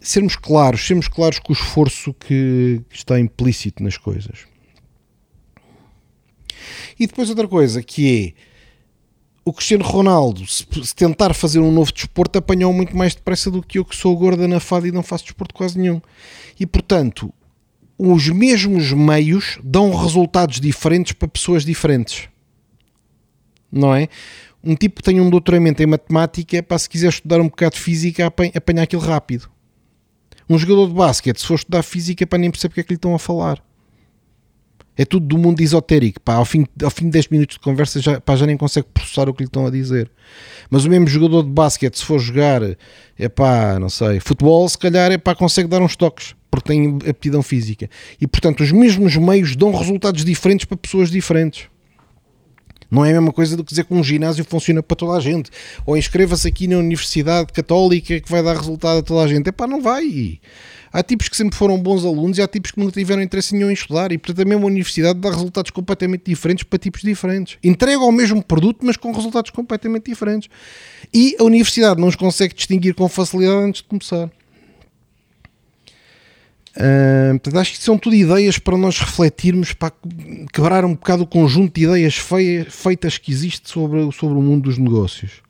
sermos 0.00 0.34
claros, 0.34 0.86
sermos 0.86 1.08
claros 1.08 1.38
com 1.38 1.52
o 1.52 1.56
esforço 1.56 2.14
que, 2.14 2.80
está 2.90 3.20
implícito 3.20 3.82
nas 3.82 3.98
coisas. 3.98 4.46
E 6.98 7.06
depois 7.06 7.28
outra 7.28 7.46
coisa 7.46 7.82
que 7.82 8.34
é 8.34 8.46
o 9.44 9.52
Cristiano 9.52 9.84
Ronaldo, 9.84 10.44
se, 10.46 10.66
tentar 10.94 11.34
fazer 11.34 11.60
um 11.60 11.70
novo 11.70 11.92
desporto, 11.92 12.38
apanhou 12.38 12.72
muito 12.72 12.96
mais 12.96 13.14
depressa 13.14 13.50
do 13.50 13.62
que 13.62 13.78
eu 13.78 13.84
que 13.84 13.94
sou 13.94 14.16
gorda 14.16 14.48
na 14.48 14.58
fada 14.58 14.88
e 14.88 14.92
não 14.92 15.02
faço 15.02 15.24
desporto 15.24 15.54
quase 15.54 15.78
nenhum. 15.78 16.00
E 16.58 16.66
portanto, 16.66 17.32
os 17.98 18.28
mesmos 18.28 18.90
meios 18.92 19.58
dão 19.62 19.94
resultados 19.94 20.58
diferentes 20.58 21.12
para 21.12 21.28
pessoas 21.28 21.64
diferentes. 21.64 22.28
Não 23.76 23.94
é? 23.94 24.08
Um 24.64 24.74
tipo 24.74 24.96
que 24.96 25.02
tem 25.02 25.20
um 25.20 25.30
doutoramento 25.30 25.82
em 25.82 25.86
matemática, 25.86 26.62
para 26.62 26.78
se 26.78 26.88
quiser 26.88 27.08
estudar 27.08 27.40
um 27.40 27.48
bocado 27.48 27.76
de 27.76 27.80
física, 27.80 28.26
apanha 28.26 28.82
aquilo 28.82 29.02
rápido. 29.02 29.48
Um 30.48 30.58
jogador 30.58 30.88
de 30.88 30.94
basquete, 30.94 31.40
se 31.40 31.46
for 31.46 31.54
estudar 31.54 31.82
física, 31.82 32.26
para 32.26 32.38
nem 32.38 32.50
perceber 32.50 32.70
porque 32.70 32.80
é 32.80 32.84
que 32.84 32.92
lhe 32.92 32.96
estão 32.96 33.14
a 33.14 33.18
falar. 33.18 33.62
É 34.96 35.04
tudo 35.04 35.26
do 35.26 35.36
mundo 35.36 35.60
esotérico. 35.60 36.20
Pá, 36.20 36.34
ao, 36.34 36.44
fim, 36.44 36.64
ao 36.82 36.90
fim 36.90 37.04
de 37.04 37.10
10 37.10 37.28
minutos 37.28 37.56
de 37.56 37.60
conversa 37.60 38.00
já, 38.00 38.20
pá, 38.20 38.34
já 38.34 38.46
nem 38.46 38.56
consegue 38.56 38.86
processar 38.94 39.28
o 39.28 39.34
que 39.34 39.42
lhe 39.42 39.48
estão 39.48 39.66
a 39.66 39.70
dizer. 39.70 40.10
Mas 40.70 40.84
o 40.84 40.90
mesmo 40.90 41.06
jogador 41.06 41.42
de 41.42 41.50
basquete, 41.50 41.98
se 41.98 42.04
for 42.04 42.18
jogar, 42.18 42.62
é 43.18 43.28
pá, 43.28 43.78
não 43.78 43.90
sei, 43.90 44.20
futebol, 44.20 44.66
se 44.68 44.78
calhar 44.78 45.12
é 45.12 45.18
pá, 45.18 45.34
consegue 45.34 45.68
dar 45.68 45.82
uns 45.82 45.96
toques 45.96 46.34
porque 46.50 46.68
têm 46.68 46.98
aptidão 47.08 47.42
física. 47.42 47.90
E 48.18 48.26
portanto, 48.26 48.62
os 48.62 48.72
mesmos 48.72 49.16
meios 49.16 49.54
dão 49.54 49.70
resultados 49.72 50.24
diferentes 50.24 50.64
para 50.64 50.78
pessoas 50.78 51.10
diferentes. 51.10 51.68
Não 52.96 53.04
é 53.04 53.10
a 53.10 53.12
mesma 53.12 53.30
coisa 53.30 53.54
do 53.58 53.62
que 53.62 53.68
dizer 53.68 53.84
que 53.84 53.92
um 53.92 54.02
ginásio 54.02 54.42
funciona 54.42 54.82
para 54.82 54.96
toda 54.96 55.18
a 55.18 55.20
gente. 55.20 55.50
Ou 55.84 55.98
inscreva-se 55.98 56.48
aqui 56.48 56.66
na 56.66 56.78
Universidade 56.78 57.52
Católica 57.52 58.18
que 58.18 58.30
vai 58.30 58.42
dar 58.42 58.56
resultado 58.56 59.00
a 59.00 59.02
toda 59.02 59.22
a 59.22 59.28
gente. 59.28 59.46
É 59.50 59.52
pá, 59.52 59.66
não 59.66 59.82
vai. 59.82 60.40
Há 60.90 61.02
tipos 61.02 61.28
que 61.28 61.36
sempre 61.36 61.54
foram 61.54 61.78
bons 61.78 62.06
alunos 62.06 62.38
e 62.38 62.42
há 62.42 62.48
tipos 62.48 62.70
que 62.70 62.80
nunca 62.80 62.92
tiveram 62.92 63.20
interesse 63.20 63.54
nenhum 63.54 63.68
em 63.68 63.74
estudar. 63.74 64.12
E 64.12 64.16
portanto, 64.16 64.46
a 64.46 64.48
mesma 64.48 64.64
universidade 64.64 65.20
dá 65.20 65.28
resultados 65.28 65.70
completamente 65.70 66.22
diferentes 66.24 66.64
para 66.64 66.78
tipos 66.78 67.02
diferentes. 67.02 67.58
Entrega 67.62 68.00
o 68.00 68.10
mesmo 68.10 68.42
produto, 68.42 68.78
mas 68.80 68.96
com 68.96 69.12
resultados 69.12 69.50
completamente 69.50 70.06
diferentes. 70.06 70.48
E 71.12 71.36
a 71.38 71.44
universidade 71.44 72.00
não 72.00 72.08
os 72.08 72.16
consegue 72.16 72.54
distinguir 72.54 72.94
com 72.94 73.06
facilidade 73.10 73.62
antes 73.62 73.82
de 73.82 73.88
começar. 73.88 74.30
Uh, 76.76 77.38
portanto, 77.38 77.58
acho 77.58 77.72
que 77.72 77.82
são 77.82 77.96
tudo 77.96 78.14
ideias 78.14 78.58
para 78.58 78.76
nós 78.76 78.98
refletirmos, 78.98 79.72
para 79.72 79.92
quebrar 80.52 80.84
um 80.84 80.94
bocado 80.94 81.22
o 81.22 81.26
conjunto 81.26 81.74
de 81.74 81.84
ideias 81.84 82.16
feitas 82.68 83.16
que 83.16 83.32
existe 83.32 83.70
sobre, 83.70 84.12
sobre 84.12 84.36
o 84.36 84.42
mundo 84.42 84.64
dos 84.64 84.76
negócios. 84.76 85.46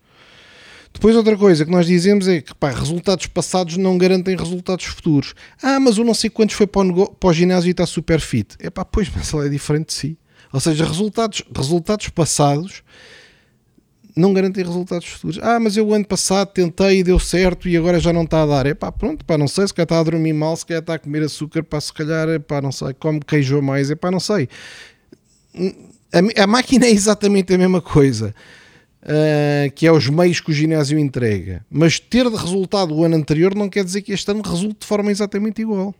Depois, 0.92 1.16
outra 1.16 1.36
coisa 1.36 1.64
que 1.64 1.70
nós 1.70 1.86
dizemos 1.86 2.26
é 2.28 2.40
que 2.40 2.54
pá, 2.54 2.70
resultados 2.70 3.26
passados 3.26 3.76
não 3.76 3.98
garantem 3.98 4.36
resultados 4.36 4.84
futuros. 4.86 5.34
Ah, 5.62 5.80
mas 5.80 5.98
o 5.98 6.04
não 6.04 6.14
sei 6.14 6.30
quantos 6.30 6.54
foi 6.54 6.66
para 6.66 6.86
o, 6.86 7.10
para 7.10 7.28
o 7.28 7.32
ginásio 7.32 7.68
e 7.68 7.72
está 7.72 7.84
super 7.84 8.20
fit. 8.20 8.54
É 8.60 8.70
pá, 8.70 8.84
pois, 8.84 9.10
mas 9.14 9.30
ele 9.34 9.46
é 9.46 9.48
diferente 9.50 9.88
de 9.88 9.92
si. 9.94 10.18
Ou 10.52 10.60
seja, 10.60 10.86
resultados, 10.86 11.42
resultados 11.54 12.08
passados 12.08 12.82
não 14.16 14.32
garantem 14.32 14.64
resultados 14.64 15.06
futuros. 15.06 15.38
Ah, 15.42 15.60
mas 15.60 15.76
eu 15.76 15.92
ano 15.92 16.06
passado 16.06 16.48
tentei 16.48 17.00
e 17.00 17.04
deu 17.04 17.18
certo 17.18 17.68
e 17.68 17.76
agora 17.76 18.00
já 18.00 18.14
não 18.14 18.22
está 18.22 18.42
a 18.42 18.46
dar. 18.46 18.66
É 18.66 18.72
pá, 18.72 18.90
pronto, 18.90 19.22
pá, 19.24 19.36
não 19.36 19.46
sei, 19.46 19.68
se 19.68 19.74
calhar 19.74 19.84
está 19.84 20.00
a 20.00 20.02
dormir 20.02 20.32
mal, 20.32 20.56
se 20.56 20.64
calhar 20.64 20.80
está 20.80 20.94
a 20.94 20.98
comer 20.98 21.22
açúcar, 21.22 21.62
pá, 21.62 21.78
se 21.78 21.92
calhar, 21.92 22.26
é 22.30 22.38
pá, 22.38 22.62
não 22.62 22.72
sei, 22.72 22.94
come 22.94 23.20
queijo 23.20 23.60
mais, 23.60 23.90
é 23.90 23.94
pá, 23.94 24.10
não 24.10 24.18
sei. 24.18 24.48
A, 26.12 26.42
a, 26.42 26.46
máquina 26.46 26.86
é 26.86 26.90
exatamente 26.90 27.52
a 27.52 27.58
mesma 27.58 27.82
coisa, 27.82 28.34
uh, 29.02 29.70
que 29.74 29.86
é 29.86 29.92
os 29.92 30.08
meios 30.08 30.40
que 30.40 30.50
o 30.50 30.54
ginásio 30.54 30.98
entrega. 30.98 31.64
Mas 31.70 32.00
ter 32.00 32.30
de 32.30 32.36
resultado 32.36 32.94
o 32.94 33.04
ano 33.04 33.16
anterior 33.16 33.54
não 33.54 33.68
quer 33.68 33.84
dizer 33.84 34.00
que 34.00 34.12
este 34.12 34.30
ano 34.30 34.40
resulte 34.42 34.80
de 34.80 34.86
forma 34.86 35.10
exatamente 35.10 35.60
igual. 35.60 35.94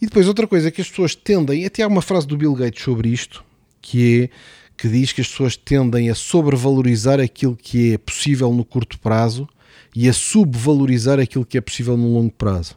E 0.00 0.06
depois 0.06 0.28
outra 0.28 0.46
coisa 0.46 0.70
que 0.70 0.80
as 0.80 0.88
pessoas 0.88 1.14
tendem, 1.14 1.66
até 1.66 1.82
há 1.82 1.88
uma 1.88 2.02
frase 2.02 2.26
do 2.26 2.36
Bill 2.36 2.54
Gates 2.54 2.82
sobre 2.82 3.08
isto, 3.08 3.44
que 3.80 4.24
é 4.24 4.30
que 4.76 4.88
diz 4.88 5.12
que 5.12 5.20
as 5.20 5.28
pessoas 5.28 5.56
tendem 5.56 6.10
a 6.10 6.14
sobrevalorizar 6.14 7.18
aquilo 7.18 7.56
que 7.56 7.94
é 7.94 7.98
possível 7.98 8.52
no 8.52 8.64
curto 8.64 8.98
prazo 8.98 9.48
e 9.94 10.08
a 10.08 10.12
subvalorizar 10.12 11.18
aquilo 11.18 11.46
que 11.46 11.56
é 11.56 11.60
possível 11.60 11.96
no 11.96 12.12
longo 12.12 12.32
prazo. 12.32 12.76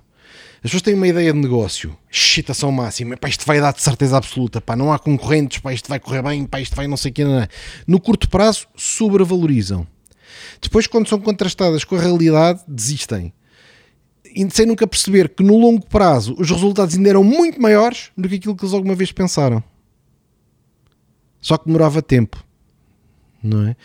As 0.58 0.64
pessoas 0.64 0.82
têm 0.82 0.94
uma 0.94 1.08
ideia 1.08 1.32
de 1.32 1.40
negócio, 1.40 1.98
excitação 2.12 2.72
máxima, 2.72 3.18
pá, 3.18 3.30
isto 3.30 3.46
vai 3.46 3.62
dar 3.62 3.74
de 3.74 3.82
certeza 3.82 4.18
absoluta, 4.18 4.60
pá, 4.60 4.76
não 4.76 4.92
há 4.92 5.00
concorrentes, 5.00 5.60
pá, 5.60 5.74
isto 5.74 5.88
vai 5.88 6.00
correr 6.00 6.22
bem, 6.22 6.46
pá, 6.46 6.60
isto 6.60 6.76
vai 6.76 6.88
não 6.88 6.98
sei 6.98 7.12
o 7.12 7.14
que. 7.14 7.24
Não, 7.24 7.40
não. 7.40 7.48
No 7.88 8.00
curto 8.00 8.30
prazo, 8.30 8.68
sobrevalorizam. 8.76 9.88
Depois, 10.62 10.86
quando 10.86 11.08
são 11.08 11.20
contrastadas 11.20 11.84
com 11.84 11.96
a 11.96 12.02
realidade, 12.02 12.62
desistem. 12.68 13.34
E 14.26 14.48
sem 14.52 14.66
nunca 14.66 14.86
perceber 14.86 15.30
que 15.30 15.44
no 15.44 15.58
longo 15.58 15.86
prazo 15.86 16.36
os 16.38 16.50
resultados 16.50 16.96
ainda 16.96 17.10
eram 17.10 17.24
muito 17.24 17.62
maiores 17.62 18.12
do 18.18 18.28
que 18.28 18.36
aquilo 18.36 18.56
que 18.56 18.64
eles 18.64 18.74
alguma 18.74 18.96
vez 18.96 19.12
pensaram. 19.12 19.64
Só 21.42 21.58
que 21.58 21.66
demorava 21.66 22.02
tempo, 22.02 22.44
não 23.42 23.68
é? 23.68 23.76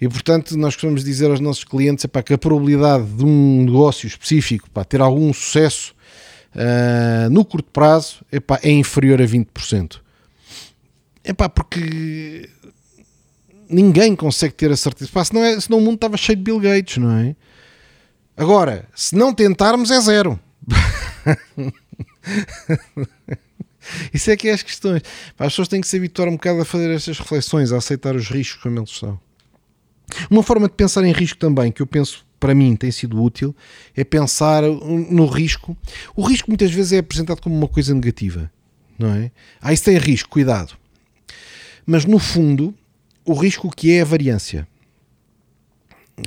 E 0.00 0.08
portanto, 0.08 0.56
nós 0.56 0.74
costumamos 0.74 1.04
dizer 1.04 1.30
aos 1.30 1.40
nossos 1.40 1.64
clientes 1.64 2.04
epá, 2.04 2.22
que 2.22 2.32
a 2.32 2.38
probabilidade 2.38 3.04
de 3.04 3.24
um 3.24 3.64
negócio 3.64 4.06
específico 4.06 4.70
para 4.70 4.84
ter 4.84 5.00
algum 5.00 5.32
sucesso 5.32 5.94
uh, 6.54 7.30
no 7.30 7.44
curto 7.44 7.70
prazo 7.70 8.24
epá, 8.32 8.58
é 8.62 8.70
inferior 8.70 9.20
a 9.20 9.24
20%. 9.24 10.00
Epá, 11.22 11.48
porque 11.48 12.48
ninguém 13.68 14.16
consegue 14.16 14.54
ter 14.54 14.70
a 14.70 14.76
certeza. 14.76 15.10
Epá, 15.10 15.24
senão, 15.24 15.44
é, 15.44 15.60
senão 15.60 15.78
o 15.78 15.82
mundo 15.82 15.96
estava 15.96 16.16
cheio 16.16 16.36
de 16.36 16.44
Bill 16.44 16.60
Gates, 16.60 16.96
não 16.96 17.18
é? 17.18 17.36
Agora, 18.36 18.88
se 18.94 19.14
não 19.14 19.34
tentarmos, 19.34 19.90
é 19.90 20.00
zero. 20.00 20.40
Isso 24.12 24.30
é 24.30 24.36
que 24.36 24.48
é 24.48 24.52
as 24.52 24.62
questões. 24.62 25.02
As 25.38 25.52
pessoas 25.52 25.68
têm 25.68 25.80
que 25.80 25.88
se 25.88 25.96
habituar 25.96 26.28
um 26.28 26.32
bocado 26.32 26.60
a 26.60 26.64
fazer 26.64 26.90
estas 26.90 27.18
reflexões, 27.18 27.72
a 27.72 27.78
aceitar 27.78 28.14
os 28.14 28.28
riscos 28.28 28.62
como 28.62 28.78
eles 28.78 28.90
são. 28.90 29.18
Uma 30.30 30.42
forma 30.42 30.68
de 30.68 30.74
pensar 30.74 31.04
em 31.04 31.12
risco 31.12 31.38
também, 31.38 31.70
que 31.70 31.82
eu 31.82 31.86
penso 31.86 32.26
para 32.38 32.54
mim 32.54 32.74
tem 32.74 32.90
sido 32.90 33.22
útil, 33.22 33.54
é 33.94 34.02
pensar 34.02 34.62
no 34.62 35.26
risco. 35.26 35.76
O 36.16 36.22
risco 36.26 36.50
muitas 36.50 36.70
vezes 36.70 36.94
é 36.94 36.98
apresentado 36.98 37.40
como 37.40 37.54
uma 37.54 37.68
coisa 37.68 37.94
negativa, 37.94 38.50
não 38.98 39.14
é? 39.14 39.30
Ah, 39.60 39.72
isso 39.72 39.84
tem 39.84 39.98
risco, 39.98 40.30
cuidado. 40.30 40.72
Mas 41.84 42.06
no 42.06 42.18
fundo, 42.18 42.74
o 43.24 43.34
risco 43.34 43.70
que 43.70 43.92
é 43.92 44.00
a 44.00 44.04
variância 44.04 44.66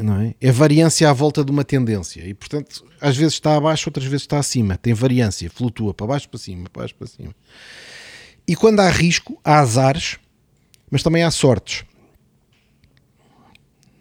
não 0.02 0.22
é? 0.22 0.36
É 0.40 0.52
variância 0.52 1.10
à 1.10 1.14
volta 1.14 1.44
de 1.44 1.52
uma 1.52 1.64
tendência 1.64 2.22
e, 2.26 2.34
portanto, 2.34 2.86
às 3.00 3.16
vezes 3.18 3.34
está 3.34 3.56
abaixo, 3.56 3.90
outras 3.90 4.06
vezes 4.06 4.24
está 4.24 4.40
acima. 4.40 4.78
Tem 4.78 4.94
variância, 4.94 5.50
flutua 5.50 5.94
para 5.94 6.08
baixo, 6.08 6.30
para 6.30 6.40
cima, 6.40 6.70
para 6.70 6.82
baixo, 6.82 6.96
para 6.96 7.08
cima. 7.08 7.36
E 8.48 8.56
quando 8.56 8.80
há 8.80 8.90
risco, 8.90 9.40
há 9.44 9.60
azares, 9.60 10.18
mas 10.90 11.04
também 11.04 11.24
há 11.24 11.32
sortes. 11.32 11.86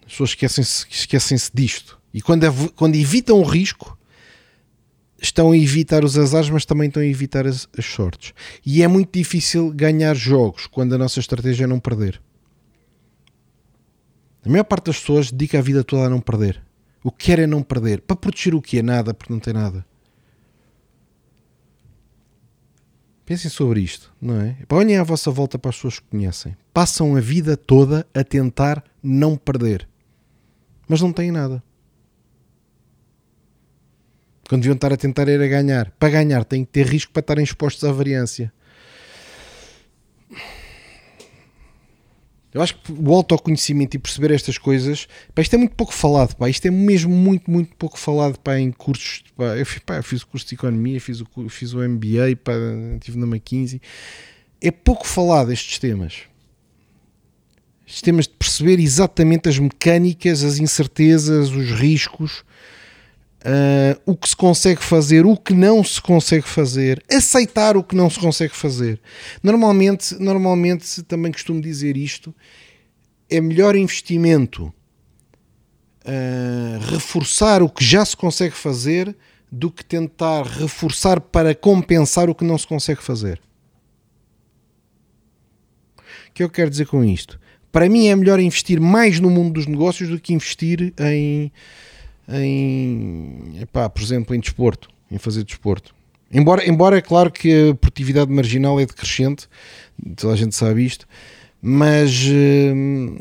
As 0.05 0.13
pessoas 0.13 0.31
esquecem-se 0.31 0.87
esquecem 0.91 1.39
disto. 1.55 1.99
E 2.13 2.21
quando, 2.21 2.71
quando 2.73 2.97
evitam 2.97 3.39
o 3.41 3.45
risco, 3.45 3.99
estão 5.21 5.53
a 5.53 5.57
evitar 5.57 6.05
os 6.05 6.19
azares, 6.19 6.51
mas 6.51 6.67
também 6.67 6.89
estão 6.89 7.03
a 7.03 7.07
evitar 7.07 7.47
as, 7.47 7.69
as 7.79 7.87
sortes. 7.87 8.35
E 8.67 8.83
é 8.83 8.89
muito 8.89 9.17
difícil 9.17 9.71
ganhar 9.71 10.15
jogos 10.15 10.67
quando 10.67 10.95
a 10.95 10.99
nossa 10.99 11.21
estratégia 11.21 11.65
é 11.65 11.67
não 11.67 11.79
perder. 11.81 12.21
A 14.45 14.49
maior 14.49 14.65
parte 14.65 14.87
das 14.87 14.99
pessoas 14.99 15.31
dedica 15.31 15.59
a 15.59 15.63
vida 15.63 15.85
toda 15.85 16.07
a 16.07 16.11
não 16.11 16.21
perder. 16.21 16.63
O 17.03 17.11
que 17.11 17.27
quer 17.27 17.39
é 17.39 17.47
não 17.47 17.63
perder. 17.63 18.01
Para 18.01 18.17
proteger 18.17 18.55
o 18.55 18.63
que 18.63 18.79
é 18.79 18.83
nada, 18.83 19.15
porque 19.15 19.33
não 19.33 19.41
tem 19.41 19.55
nada. 19.55 19.85
Pensem 23.25 23.51
sobre 23.51 23.81
isto, 23.81 24.13
não 24.21 24.41
é? 24.41 24.57
Olhem 24.69 24.97
à 24.97 25.05
vossa 25.05 25.31
volta 25.31 25.59
para 25.59 25.71
as 25.71 25.77
pessoas 25.77 26.01
que 26.01 26.07
conhecem. 26.09 26.57
Passam 26.73 27.17
a 27.17 27.21
vida 27.21 27.57
toda 27.57 28.07
a 28.13 28.25
tentar 28.25 28.83
não 29.03 29.37
perder. 29.37 29.89
Mas 30.89 31.01
não 31.01 31.13
têm 31.13 31.31
nada. 31.31 31.63
Quando 34.49 34.63
deviam 34.63 34.75
estar 34.75 34.93
a 34.93 34.97
tentar 34.97 35.29
era 35.29 35.47
ganhar. 35.47 35.91
Para 35.93 36.11
ganhar 36.11 36.45
têm 36.45 36.65
que 36.65 36.73
ter 36.73 36.87
risco 36.87 37.13
para 37.13 37.21
estarem 37.21 37.45
expostos 37.45 37.85
à 37.85 37.93
variância. 37.93 38.53
Eu 42.53 42.61
acho 42.61 42.77
que 42.77 42.93
o 42.93 43.13
autoconhecimento 43.15 43.97
e 43.97 43.99
perceber 43.99 44.31
estas 44.31 44.59
coisas, 44.59 45.09
pá, 45.35 45.41
isto 45.41 45.55
é 45.55 45.57
muito 45.57 45.75
pouco 45.75 45.95
falado, 45.95 46.35
pá, 46.37 46.51
isto 46.51 46.67
é 46.67 46.71
mesmo 46.71 47.11
muito, 47.11 47.51
muito 47.51 47.75
pouco 47.77 47.99
falado 47.99 48.39
pá, 48.39 48.59
em 48.59 48.71
cursos. 48.71 49.23
Pá, 49.37 49.57
eu, 49.57 49.67
pá, 49.87 49.97
eu 49.97 50.03
fiz 50.03 50.23
o 50.23 50.27
curso 50.27 50.47
de 50.47 50.55
economia, 50.55 51.01
fiz 51.01 51.21
o, 51.21 51.49
fiz 51.49 51.73
o 51.73 51.79
MBA, 51.79 52.37
pá, 52.45 52.53
estive 52.97 53.19
na 53.19 53.27
McKinsey. 53.27 53.81
É 54.61 54.71
pouco 54.71 55.07
falado 55.07 55.51
estes 55.51 55.79
temas. 55.79 56.23
Estes 57.87 58.03
temas 58.03 58.27
de 58.27 58.35
perceber 58.35 58.79
exatamente 58.79 59.49
as 59.49 59.59
mecânicas, 59.59 60.45
as 60.45 60.59
incertezas, 60.59 61.51
os 61.51 61.71
riscos 61.71 62.45
Uh, 63.45 63.99
o 64.07 64.17
que 64.17 64.29
se 64.29 64.37
consegue 64.37 64.81
fazer, 64.81 65.27
o 65.27 65.37
que 65.37 65.53
não 65.53 65.83
se 65.83 66.01
consegue 66.01 66.47
fazer, 66.47 67.03
aceitar 67.11 67.77
o 67.77 67.83
que 67.83 67.97
não 67.97 68.09
se 68.09 68.21
consegue 68.21 68.55
fazer. 68.55 69.01
Normalmente, 69.43 70.15
normalmente 70.21 71.03
também 71.03 71.33
costumo 71.33 71.61
dizer 71.61 71.97
isto: 71.97 72.33
é 73.29 73.41
melhor 73.41 73.75
investimento 73.75 74.73
uh, 76.05 76.79
reforçar 76.93 77.63
o 77.63 77.69
que 77.69 77.85
já 77.85 78.05
se 78.05 78.17
consegue 78.17 78.55
fazer 78.55 79.17
do 79.51 79.73
que 79.73 79.85
tentar 79.85 80.45
reforçar 80.45 81.21
para 81.21 81.53
compensar 81.53 82.31
o 82.31 82.35
que 82.35 82.45
não 82.45 82.57
se 82.57 82.67
consegue 82.67 83.03
fazer. 83.03 83.41
O 86.29 86.33
que 86.33 86.45
eu 86.45 86.49
quero 86.49 86.71
dizer 86.71 86.87
com 86.87 87.05
isto? 87.05 87.41
Para 87.73 87.89
mim 87.89 88.07
é 88.07 88.15
melhor 88.15 88.39
investir 88.39 88.81
mais 88.81 89.19
no 89.19 89.29
mundo 89.29 89.55
dos 89.55 89.67
negócios 89.67 90.09
do 90.09 90.21
que 90.21 90.33
investir 90.33 90.95
em 90.99 91.53
em, 92.29 93.61
epá, 93.61 93.89
por 93.89 94.03
exemplo, 94.03 94.35
em 94.35 94.41
desporto, 94.41 94.89
em 95.11 95.19
fazer 95.19 95.45
desporto. 95.45 95.95
Embora, 96.31 96.67
embora 96.69 96.97
é 96.97 97.03
claro 97.03 97.31
que 97.31 97.71
a 97.71 97.75
produtividade 97.75 98.31
marginal 98.31 98.81
é 98.81 98.87
decrescente, 98.87 99.49
toda 100.17 100.33
a 100.33 100.37
gente 100.37 100.55
sabe 100.55 100.85
isto, 100.85 101.07
mas, 101.61 102.11
hum, 102.27 103.19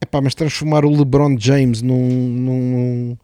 epá, 0.00 0.20
mas 0.20 0.34
transformar 0.34 0.84
o 0.84 0.90
LeBron 0.90 1.36
James 1.38 1.80
num, 1.80 2.28
num, 2.28 3.16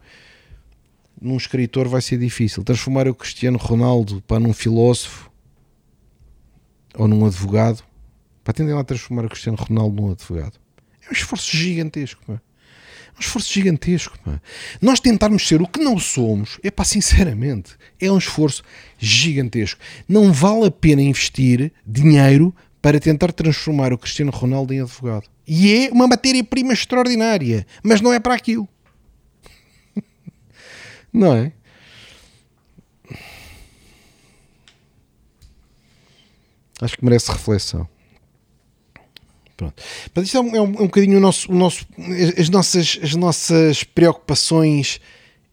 num 1.21 1.37
escritor 1.37 1.87
vai 1.87 2.01
ser 2.01 2.17
difícil. 2.17 2.63
Transformar 2.63 3.07
o 3.07 3.13
Cristiano 3.13 3.57
Ronaldo 3.57 4.21
para 4.23 4.39
num 4.39 4.53
filósofo 4.53 5.31
ou 6.95 7.07
num 7.07 7.25
advogado, 7.25 7.83
para 8.43 8.53
tentar 8.53 8.75
lá 8.75 8.83
transformar 8.83 9.25
o 9.25 9.29
Cristiano 9.29 9.57
Ronaldo 9.57 10.01
num 10.01 10.11
advogado. 10.11 10.59
É 11.05 11.09
um 11.09 11.13
esforço 11.13 11.55
gigantesco. 11.55 12.23
Pá 12.25 12.41
um 13.17 13.19
esforço 13.19 13.53
gigantesco. 13.53 14.17
Pá. 14.19 14.41
Nós 14.81 14.99
tentarmos 14.99 15.47
ser 15.47 15.61
o 15.61 15.67
que 15.67 15.79
não 15.79 15.99
somos, 15.99 16.59
é 16.63 16.71
pá, 16.71 16.83
sinceramente, 16.83 17.71
é 17.99 18.11
um 18.11 18.17
esforço 18.17 18.63
gigantesco. 18.97 19.79
Não 20.07 20.31
vale 20.31 20.67
a 20.67 20.71
pena 20.71 21.01
investir 21.01 21.71
dinheiro 21.85 22.53
para 22.81 22.99
tentar 22.99 23.31
transformar 23.31 23.93
o 23.93 23.97
Cristiano 23.97 24.31
Ronaldo 24.31 24.73
em 24.73 24.81
advogado. 24.81 25.25
E 25.47 25.85
é 25.85 25.91
uma 25.91 26.07
matéria-prima 26.07 26.73
extraordinária, 26.73 27.65
mas 27.81 28.01
não 28.01 28.13
é 28.13 28.19
para 28.19 28.33
aquilo. 28.33 28.67
não 31.11 31.35
é? 31.35 31.51
Acho 36.81 36.97
que 36.97 37.05
merece 37.05 37.31
reflexão. 37.31 37.87
Pronto. 39.63 39.83
Mas 40.13 40.25
isto 40.25 40.37
é 40.37 40.41
um, 40.41 40.55
é 40.55 40.61
um, 40.61 40.65
é 40.65 40.81
um 40.81 40.85
bocadinho 40.85 41.17
o 41.17 41.21
nosso, 41.21 41.51
o 41.51 41.55
nosso, 41.55 41.85
as, 42.37 42.49
nossas, 42.49 42.99
as 43.01 43.15
nossas 43.15 43.83
preocupações 43.83 44.99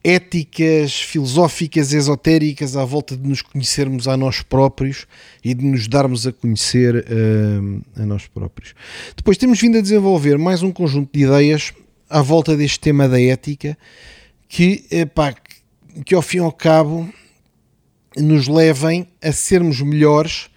éticas, 0.03 0.94
filosóficas, 0.94 1.92
esotéricas 1.92 2.75
à 2.75 2.85
volta 2.85 3.16
de 3.16 3.29
nos 3.29 3.42
conhecermos 3.42 4.09
a 4.09 4.16
nós 4.16 4.40
próprios 4.40 5.07
e 5.44 5.53
de 5.53 5.64
nos 5.64 5.87
darmos 5.87 6.27
a 6.27 6.33
conhecer 6.33 6.96
uh, 6.96 7.83
a 7.96 8.07
nós 8.07 8.27
próprios. 8.27 8.75
Depois 9.14 9.37
temos 9.37 9.61
vindo 9.61 9.77
a 9.77 9.83
desenvolver 9.83 10.38
mais 10.38 10.62
um 10.62 10.73
conjunto 10.73 11.11
de 11.12 11.25
ideias 11.25 11.73
à 12.09 12.23
volta 12.23 12.57
deste 12.57 12.81
tema 12.81 13.09
da 13.09 13.20
ética 13.20 13.77
que, 14.49 14.85
epá, 14.90 15.35
que 16.05 16.14
ao 16.14 16.23
fim 16.23 16.38
e 16.38 16.40
ao 16.40 16.51
cabo 16.51 17.09
nos 18.16 18.49
levem 18.49 19.07
a 19.23 19.33
sermos 19.33 19.81
melhores 19.81 20.50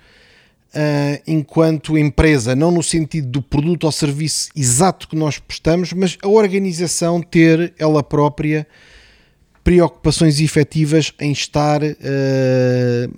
uh, 0.74 1.22
enquanto 1.28 1.98
empresa, 1.98 2.56
não 2.56 2.72
no 2.72 2.84
sentido 2.84 3.28
do 3.28 3.42
produto 3.42 3.86
ou 3.86 3.92
serviço 3.92 4.50
exato 4.56 5.08
que 5.08 5.16
nós 5.16 5.40
prestamos, 5.40 5.94
mas 5.94 6.18
a 6.22 6.28
organização 6.28 7.22
ter 7.22 7.74
ela 7.78 8.04
própria 8.04 8.68
preocupações 9.64 10.40
efetivas 10.42 11.14
em 11.20 11.32
estar 11.32 11.82
uh, 11.82 13.14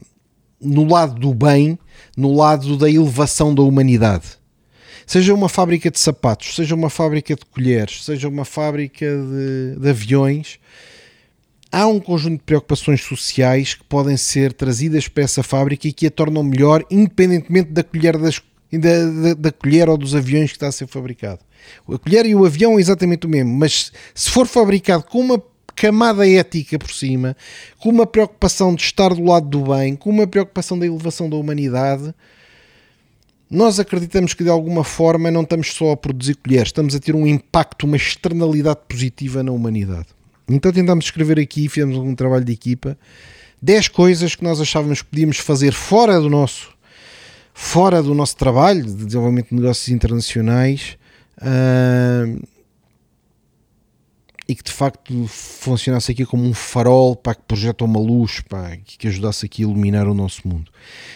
no 0.62 0.88
lado 0.88 1.20
do 1.20 1.34
bem, 1.34 1.78
no 2.16 2.36
lado 2.36 2.78
da 2.78 2.90
elevação 2.90 3.54
da 3.54 3.62
humanidade. 3.62 4.26
Seja 5.06 5.34
uma 5.34 5.50
fábrica 5.50 5.92
de 5.92 6.00
sapatos, 6.00 6.56
seja 6.56 6.74
uma 6.74 6.90
fábrica 6.90 7.36
de 7.36 7.46
colheres, 7.46 8.04
seja 8.04 8.28
uma 8.28 8.44
fábrica 8.44 9.06
de, 9.06 9.80
de 9.80 9.90
aviões, 9.90 10.60
há 11.72 11.88
um 11.88 12.00
conjunto 12.00 12.38
de 12.40 12.44
preocupações 12.44 13.02
sociais 13.02 13.74
que 13.74 13.84
podem 13.84 14.18
ser 14.18 14.54
trazidas 14.54 15.08
para 15.08 15.24
essa 15.24 15.44
fábrica 15.44 15.88
e 15.88 15.94
que 15.94 16.08
a 16.08 16.12
tornam 16.12 16.44
melhor, 16.44 16.84
independentemente 16.90 17.72
da 17.72 17.84
colher, 17.84 18.18
das, 18.18 18.42
da, 18.72 19.06
da, 19.06 19.34
da 19.34 19.52
colher 19.52 19.90
ou 19.90 19.98
dos 19.98 20.16
aviões 20.16 20.52
que 20.52 20.58
está 20.58 20.68
a 20.68 20.72
ser 20.72 20.88
fabricado. 20.88 21.40
A 21.92 21.98
colher 21.98 22.26
e 22.26 22.36
o 22.36 22.46
avião 22.46 22.78
é 22.78 22.82
exatamente 22.82 23.26
o 23.26 23.30
mesmo, 23.30 23.54
mas 23.54 23.92
se 24.14 24.30
for 24.30 24.48
fabricado 24.48 25.04
com 25.04 25.20
uma 25.20 25.42
camada 25.76 26.28
ética 26.28 26.80
por 26.80 26.92
cima, 26.92 27.36
com 27.80 27.90
uma 27.90 28.08
preocupação 28.08 28.74
de 28.74 28.84
estar 28.84 29.14
do 29.14 29.24
lado 29.24 29.48
do 29.48 29.74
bem, 29.76 29.96
com 29.96 30.10
uma 30.10 30.26
preocupação 30.26 30.80
da 30.80 30.86
elevação 30.86 31.30
da 31.30 31.36
humanidade, 31.36 32.14
nós 33.50 33.80
acreditamos 33.80 34.34
que 34.34 34.44
de 34.44 34.50
alguma 34.50 34.84
forma 34.84 35.30
não 35.30 35.42
estamos 35.42 35.74
só 35.74 35.92
a 35.92 35.98
produzir 35.98 36.36
colheres, 36.36 36.70
estamos 36.70 36.96
a 36.96 37.00
ter 37.00 37.14
um 37.14 37.28
impacto, 37.28 37.86
uma 37.86 37.98
externalidade 37.98 38.80
positiva 38.88 39.44
na 39.44 39.52
humanidade. 39.52 40.15
Então 40.50 40.72
tentámos 40.72 41.06
escrever 41.06 41.40
aqui, 41.40 41.68
fizemos 41.68 41.98
um 41.98 42.16
trabalho 42.16 42.46
de 42.46 42.54
equipa, 42.54 42.98
10 43.62 43.88
coisas 43.90 44.36
que 44.36 44.44
nós 44.44 44.62
achávamos 44.62 45.02
que 45.02 45.10
podíamos 45.10 45.38
fazer 45.38 45.74
fora 45.74 46.20
do 46.20 46.30
nosso 46.30 46.74
fora 47.54 48.04
do 48.04 48.14
nosso 48.14 48.36
trabalho 48.36 48.84
de 48.84 49.06
desenvolvimento 49.06 49.50
de 49.50 49.56
negócios 49.56 49.88
internacionais 49.88 50.98
uh, 51.38 52.46
e 54.46 54.54
que 54.54 54.62
de 54.62 54.74
facto 54.74 55.26
funcionasse 55.28 56.12
aqui 56.12 56.26
como 56.26 56.44
um 56.44 56.54
farol 56.54 57.16
para 57.16 57.34
que 57.34 57.44
projeta 57.44 57.86
uma 57.86 58.00
luz 58.00 58.42
para 58.42 58.76
que 58.76 59.08
ajudasse 59.08 59.46
aqui 59.46 59.64
a 59.64 59.66
iluminar 59.66 60.06
o 60.06 60.14
nosso 60.14 60.46
mundo. 60.46 60.70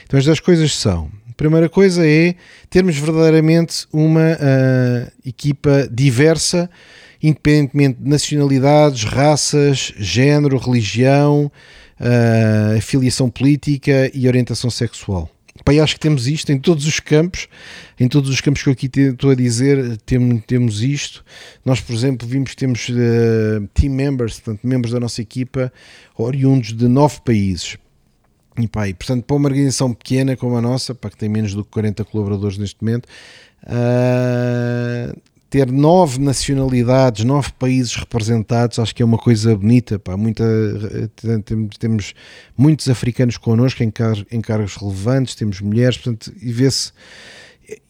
Então 0.05 0.17
as 0.17 0.25
10 0.25 0.39
coisas 0.39 0.73
são 0.73 1.11
primeira 1.39 1.69
coisa 1.69 2.05
é 2.05 2.35
termos 2.69 2.97
verdadeiramente 2.97 3.87
uma 3.93 4.33
uh, 4.33 5.11
equipa 5.25 5.87
diversa 5.89 6.69
independentemente 7.21 8.01
de 8.01 8.09
nacionalidades, 8.09 9.03
raças, 9.03 9.93
género, 9.97 10.57
religião, 10.57 11.51
uh, 11.99 12.77
afiliação 12.77 13.29
política 13.29 14.09
e 14.13 14.27
orientação 14.27 14.69
sexual. 14.69 15.29
Pai, 15.65 15.79
acho 15.79 15.95
que 15.95 15.99
temos 15.99 16.25
isto 16.25 16.51
em 16.51 16.57
todos 16.57 16.85
os 16.87 16.99
campos, 16.99 17.47
em 17.99 18.07
todos 18.07 18.29
os 18.29 18.39
campos 18.39 18.63
que 18.63 18.69
eu 18.69 18.73
aqui 18.73 18.89
estou 18.95 19.31
a 19.31 19.35
dizer, 19.35 19.97
temos, 20.05 20.41
temos 20.45 20.81
isto. 20.81 21.23
Nós, 21.65 21.81
por 21.81 21.93
exemplo, 21.93 22.27
vimos 22.27 22.51
que 22.51 22.55
temos 22.55 22.87
uh, 22.89 23.67
team 23.73 23.93
members, 23.93 24.39
portanto, 24.39 24.65
membros 24.65 24.93
da 24.93 24.99
nossa 24.99 25.21
equipa, 25.21 25.71
oriundos 26.15 26.73
de 26.73 26.87
nove 26.87 27.19
países. 27.25 27.77
E, 28.57 28.63
e, 28.63 28.93
portanto, 28.93 29.23
para 29.23 29.35
uma 29.35 29.49
organização 29.49 29.93
pequena 29.93 30.35
como 30.35 30.55
a 30.57 30.61
nossa, 30.61 30.95
para 30.95 31.09
que 31.09 31.17
tem 31.17 31.29
menos 31.29 31.53
do 31.53 31.63
que 31.63 31.71
40 31.71 32.05
colaboradores 32.05 32.57
neste 32.57 32.81
momento, 32.81 33.05
uh, 33.63 35.19
ter 35.49 35.71
nove 35.71 36.19
nacionalidades, 36.19 37.25
nove 37.25 37.51
países 37.57 37.95
representados, 37.95 38.77
acho 38.77 38.93
que 38.93 39.01
é 39.01 39.05
uma 39.05 39.17
coisa 39.17 39.55
bonita. 39.55 39.97
Pá. 39.97 40.15
Muita, 40.15 40.43
temos 41.79 42.13
muitos 42.55 42.87
africanos 42.87 43.37
connosco 43.37 43.83
em, 43.83 43.89
car 43.89 44.15
em 44.31 44.41
cargos 44.41 44.75
relevantes, 44.75 45.35
temos 45.35 45.59
mulheres, 45.59 45.97
portanto, 45.97 46.31
e 46.39 46.51
vê-se 46.51 46.91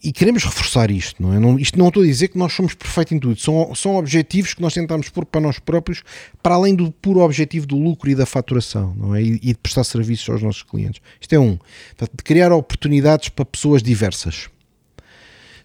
e 0.02 0.12
queremos 0.12 0.44
reforçar 0.44 0.90
isto, 0.90 1.22
não 1.22 1.32
é? 1.32 1.38
Não, 1.38 1.58
isto 1.58 1.78
não 1.78 1.88
estou 1.88 2.02
a 2.02 2.06
dizer 2.06 2.28
que 2.28 2.38
nós 2.38 2.52
somos 2.52 2.74
perfeitos 2.74 3.12
em 3.12 3.18
tudo, 3.18 3.40
são, 3.40 3.74
são 3.74 3.96
objetivos 3.96 4.52
que 4.52 4.60
nós 4.60 4.74
tentamos 4.74 5.08
pôr 5.08 5.24
para 5.24 5.40
nós 5.40 5.58
próprios, 5.58 6.02
para 6.42 6.54
além 6.54 6.74
do 6.74 6.90
puro 6.90 7.20
objetivo 7.20 7.66
do 7.66 7.78
lucro 7.78 8.10
e 8.10 8.14
da 8.14 8.26
faturação, 8.26 8.94
não 8.96 9.14
é? 9.14 9.22
E, 9.22 9.34
e 9.36 9.46
de 9.52 9.54
prestar 9.54 9.84
serviços 9.84 10.28
aos 10.28 10.42
nossos 10.42 10.62
clientes. 10.62 11.00
Isto 11.20 11.34
é 11.34 11.38
um, 11.38 11.52
de 11.98 12.24
criar 12.24 12.52
oportunidades 12.52 13.30
para 13.30 13.44
pessoas 13.44 13.82
diversas. 13.82 14.48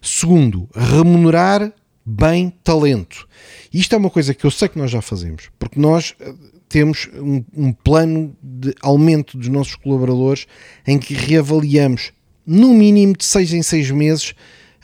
Segundo, 0.00 0.68
remunerar 0.74 1.72
bem 2.06 2.52
talento. 2.62 3.28
Isto 3.74 3.96
é 3.96 3.98
uma 3.98 4.10
coisa 4.10 4.32
que 4.32 4.46
eu 4.46 4.50
sei 4.50 4.68
que 4.68 4.78
nós 4.78 4.90
já 4.90 5.02
fazemos, 5.02 5.50
porque 5.58 5.80
nós 5.80 6.14
eh, 6.20 6.32
temos 6.68 7.08
um, 7.14 7.44
um 7.52 7.72
plano 7.72 8.32
de 8.40 8.72
aumento 8.80 9.36
dos 9.36 9.48
nossos 9.48 9.74
colaboradores 9.74 10.46
em 10.86 10.98
que 10.98 11.14
reavaliamos 11.14 12.12
no 12.46 12.72
mínimo 12.72 13.16
de 13.16 13.24
seis 13.24 13.52
em 13.52 13.62
seis 13.62 13.90
meses 13.90 14.34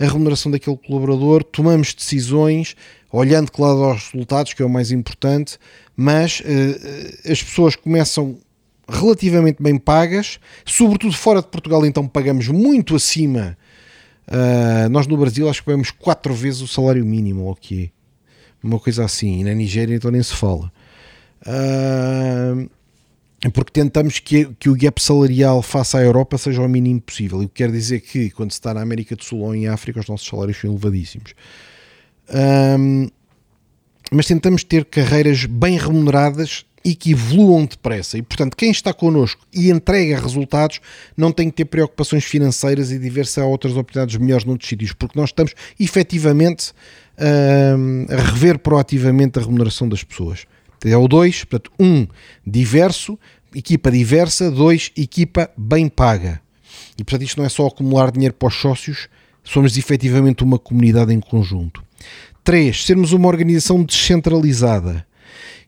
a 0.01 0.05
remuneração 0.05 0.51
daquele 0.51 0.77
colaborador, 0.77 1.45
tomamos 1.45 1.95
decisões, 1.95 2.75
olhando, 3.13 3.53
claro, 3.53 3.85
aos 3.85 4.11
resultados, 4.11 4.53
que 4.53 4.63
é 4.63 4.65
o 4.65 4.71
mais 4.71 4.91
importante, 4.91 5.59
mas 5.95 6.41
uh, 6.41 7.31
as 7.31 7.41
pessoas 7.41 7.77
começam 7.77 8.39
relativamente 8.89 9.63
bem 9.63 9.79
pagas, 9.79 10.41
sobretudo 10.65 11.15
fora 11.15 11.41
de 11.41 11.47
Portugal, 11.47 11.87
então 11.87 12.09
pagamos 12.09 12.49
muito 12.49 12.97
acima. 12.97 13.57
Uh, 14.29 14.89
nós 14.91 15.07
no 15.07 15.17
Brasil 15.17 15.49
acho 15.49 15.61
que 15.61 15.67
pagamos 15.67 15.91
quatro 15.91 16.33
vezes 16.35 16.61
o 16.61 16.69
salário 16.69 17.05
mínimo, 17.05 17.45
ou 17.45 17.55
que 17.55 17.93
uma 18.63 18.79
coisa 18.79 19.05
assim, 19.05 19.41
e 19.41 19.45
na 19.45 19.53
Nigéria 19.53 19.97
então 19.97 20.11
nem 20.11 20.23
se 20.23 20.35
fala. 20.35 20.73
Uh, 21.47 22.71
porque 23.51 23.73
tentamos 23.73 24.21
que, 24.21 24.45
que 24.59 24.69
o 24.69 24.77
gap 24.77 25.03
salarial 25.03 25.63
face 25.63 25.97
à 25.97 26.01
Europa 26.01 26.39
seja 26.39 26.63
o 26.63 26.69
mínimo 26.69 27.01
possível. 27.01 27.43
E 27.43 27.47
o 27.47 27.49
que 27.49 27.57
quer 27.57 27.73
dizer 27.73 28.01
que 28.01 28.31
quando 28.31 28.53
se 28.53 28.59
está 28.59 28.73
na 28.73 28.81
América 28.81 29.17
do 29.17 29.25
Sul 29.25 29.41
ou 29.41 29.55
em 29.55 29.67
África, 29.67 29.99
os 29.99 30.07
nossos 30.07 30.29
salários 30.29 30.59
são 30.59 30.71
elevadíssimos. 30.71 31.35
Um, 32.79 33.09
mas 34.13 34.27
tentamos 34.27 34.63
ter 34.63 34.85
carreiras 34.85 35.45
bem 35.45 35.77
remuneradas 35.77 36.65
e 36.85 36.95
que 36.95 37.13
evoluam 37.13 37.65
depressa. 37.65 38.19
E, 38.19 38.23
portanto, 38.23 38.57
quem 38.57 38.71
está 38.71 38.93
connosco 38.93 39.47
e 39.53 39.71
entrega 39.71 40.21
resultados 40.21 40.81
não 41.17 41.31
tem 41.31 41.51
que 41.51 41.57
ter 41.57 41.65
preocupações 41.67 42.25
financeiras 42.25 42.91
e 42.91 42.99
de 42.99 43.11
ver 43.11 43.27
se 43.27 43.41
há 43.41 43.45
outras 43.45 43.77
oportunidades 43.77 44.17
melhores 44.17 44.45
noutros 44.45 44.69
sítios, 44.69 44.93
porque 44.93 45.19
nós 45.19 45.31
estamos 45.31 45.55
efetivamente 45.79 46.73
um, 47.19 48.07
a 48.13 48.21
rever 48.21 48.59
proativamente 48.59 49.39
a 49.39 49.43
remuneração 49.43 49.89
das 49.89 50.03
pessoas. 50.03 50.47
É 50.85 50.97
o 50.97 51.07
2, 51.07 51.45
portanto, 51.45 51.71
1 51.79 51.87
um, 51.87 52.07
diverso, 52.45 53.19
equipa 53.55 53.91
diversa, 53.91 54.51
2 54.51 54.93
equipa 54.97 55.51
bem 55.57 55.89
paga. 55.89 56.41
E 56.99 57.05
portanto, 57.05 57.23
isto 57.27 57.39
não 57.39 57.47
é 57.47 57.49
só 57.49 57.67
acumular 57.67 58.11
dinheiro 58.11 58.35
para 58.35 58.49
os 58.49 58.55
sócios, 58.55 59.09
somos 59.45 59.77
efetivamente 59.77 60.43
uma 60.43 60.59
comunidade 60.59 61.13
em 61.13 61.21
conjunto. 61.21 61.83
3. 62.45 62.85
Sermos 62.85 63.13
uma 63.13 63.29
organização 63.29 63.83
descentralizada. 63.85 65.07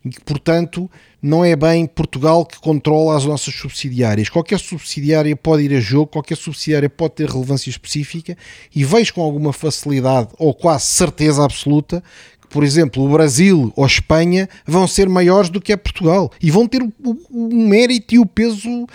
E 0.04 0.10
que, 0.10 0.20
portanto, 0.20 0.90
não 1.22 1.42
é 1.42 1.56
bem 1.56 1.86
Portugal 1.86 2.44
que 2.44 2.60
controla 2.60 3.16
as 3.16 3.24
nossas 3.24 3.54
subsidiárias. 3.54 4.28
Qualquer 4.28 4.58
subsidiária 4.60 5.34
pode 5.34 5.62
ir 5.62 5.74
a 5.74 5.80
jogo, 5.80 6.08
qualquer 6.08 6.36
subsidiária 6.36 6.90
pode 6.90 7.14
ter 7.14 7.30
relevância 7.30 7.70
específica 7.70 8.36
e 8.74 8.84
vejo 8.84 9.14
com 9.14 9.22
alguma 9.22 9.52
facilidade 9.52 10.28
ou 10.38 10.52
quase 10.52 10.84
certeza 10.84 11.42
absoluta 11.42 12.02
por 12.54 12.62
exemplo, 12.62 13.04
o 13.04 13.08
Brasil 13.08 13.72
ou 13.74 13.82
a 13.82 13.86
Espanha 13.88 14.48
vão 14.64 14.86
ser 14.86 15.08
maiores 15.08 15.50
do 15.50 15.60
que 15.60 15.72
é 15.72 15.76
Portugal 15.76 16.30
e 16.40 16.52
vão 16.52 16.68
ter 16.68 16.82
o, 16.82 16.92
o, 17.04 17.18
o 17.28 17.68
mérito 17.68 18.14
e 18.14 18.18
o 18.20 18.24
peso 18.24 18.86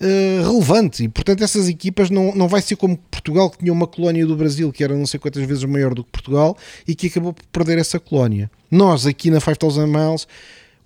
uh, 0.00 0.50
relevante. 0.50 1.04
E, 1.04 1.08
portanto, 1.08 1.42
essas 1.42 1.68
equipas 1.68 2.10
não, 2.10 2.34
não 2.34 2.48
vai 2.48 2.62
ser 2.62 2.76
como 2.76 2.96
Portugal, 2.96 3.50
que 3.50 3.58
tinha 3.58 3.72
uma 3.72 3.86
colónia 3.86 4.26
do 4.26 4.36
Brasil 4.36 4.72
que 4.72 4.82
era 4.82 4.96
não 4.96 5.06
sei 5.06 5.20
quantas 5.20 5.44
vezes 5.44 5.64
maior 5.64 5.94
do 5.94 6.04
que 6.04 6.10
Portugal 6.10 6.56
e 6.86 6.94
que 6.94 7.08
acabou 7.08 7.32
por 7.32 7.44
perder 7.46 7.78
essa 7.78 7.98
colónia. 7.98 8.50
Nós, 8.70 9.06
aqui 9.06 9.30
na 9.30 9.40
5000 9.40 9.86
Miles, 9.86 10.26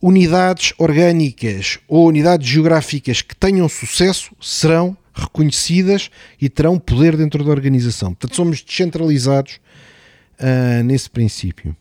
unidades 0.01 0.73
orgânicas 0.79 1.79
ou 1.89 2.07
unidades 2.07 2.49
geográficas 2.49 3.23
que 3.23 3.35
tenham 3.35 3.69
sucesso 3.69 4.31
serão 4.41 4.97
reconhecidas 5.13 6.11
e 6.41 6.49
terão 6.49 6.79
poder 6.79 7.17
dentro 7.17 7.45
da 7.45 7.51
organização. 7.51 8.15
Portanto, 8.15 8.37
somos 8.37 8.63
descentralizados 8.63 9.59
uh, 10.39 10.83
nesse 10.85 11.11
princípio. 11.11 11.77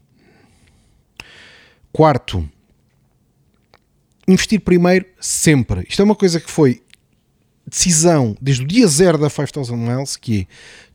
Quarto, 1.92 2.48
investir 4.28 4.60
primeiro 4.60 5.06
sempre. 5.20 5.86
Isto 5.88 6.02
é 6.02 6.06
uma 6.06 6.16
coisa 6.16 6.40
que 6.40 6.50
foi 6.50 6.82
decisão 7.68 8.36
desde 8.42 8.64
o 8.64 8.68
dia 8.68 8.88
zero 8.88 9.18
da 9.18 9.30
5000 9.30 9.76
Miles, 9.76 10.16
que 10.16 10.42
é 10.42 10.48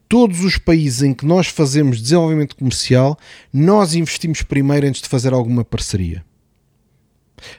todos 0.08 0.44
os 0.44 0.58
países 0.58 1.02
em 1.02 1.14
que 1.14 1.24
nós 1.24 1.46
fazemos 1.46 2.00
desenvolvimento 2.00 2.54
comercial, 2.56 3.18
nós 3.52 3.94
investimos 3.94 4.42
primeiro 4.42 4.86
antes 4.86 5.00
de 5.00 5.08
fazer 5.08 5.32
alguma 5.32 5.64
parceria. 5.64 6.24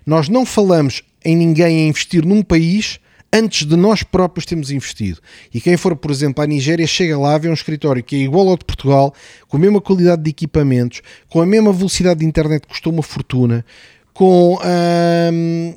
Nós 0.06 0.30
não 0.30 0.46
falamos 0.46 1.02
em 1.26 1.36
ninguém 1.36 1.86
a 1.86 1.88
investir 1.88 2.26
num 2.26 2.44
país 2.44 3.00
antes 3.34 3.66
de 3.66 3.76
nós 3.76 4.04
próprios 4.04 4.46
termos 4.46 4.70
investido. 4.70 5.20
E 5.52 5.60
quem 5.60 5.76
for, 5.76 5.96
por 5.96 6.12
exemplo, 6.12 6.44
à 6.44 6.48
Nigéria, 6.48 6.86
chega 6.86 7.18
lá, 7.18 7.36
vê 7.40 7.50
um 7.50 7.54
escritório 7.54 8.04
que 8.04 8.16
é 8.16 8.20
igual 8.20 8.48
ao 8.48 8.58
de 8.58 8.66
Portugal, 8.66 9.12
com 9.48 9.58
a 9.58 9.60
mesma 9.60 9.82
qualidade 9.82 10.22
de 10.22 10.30
equipamentos, 10.30 11.02
com 11.28 11.42
a 11.42 11.46
mesma 11.46 11.74
velocidade 11.74 12.20
de 12.20 12.26
internet 12.28 12.62
que 12.62 12.68
custou 12.68 12.94
uma 12.94 13.02
fortuna, 13.02 13.66
com. 14.14 14.60
Hum, 14.64 15.76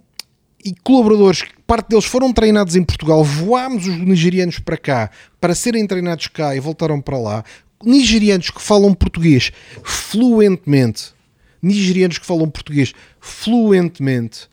e 0.62 0.74
colaboradores, 0.82 1.44
parte 1.66 1.88
deles 1.88 2.04
foram 2.04 2.32
treinados 2.32 2.76
em 2.76 2.84
Portugal, 2.84 3.24
voámos 3.24 3.86
os 3.86 3.98
nigerianos 3.98 4.58
para 4.58 4.76
cá 4.76 5.10
para 5.40 5.54
serem 5.54 5.86
treinados 5.86 6.28
cá 6.28 6.54
e 6.54 6.60
voltaram 6.60 7.00
para 7.00 7.18
lá. 7.18 7.44
Nigerianos 7.84 8.50
que 8.50 8.62
falam 8.62 8.94
português 8.94 9.52
fluentemente, 9.82 11.12
nigerianos 11.60 12.18
que 12.18 12.26
falam 12.26 12.48
português 12.48 12.94
fluentemente. 13.20 14.48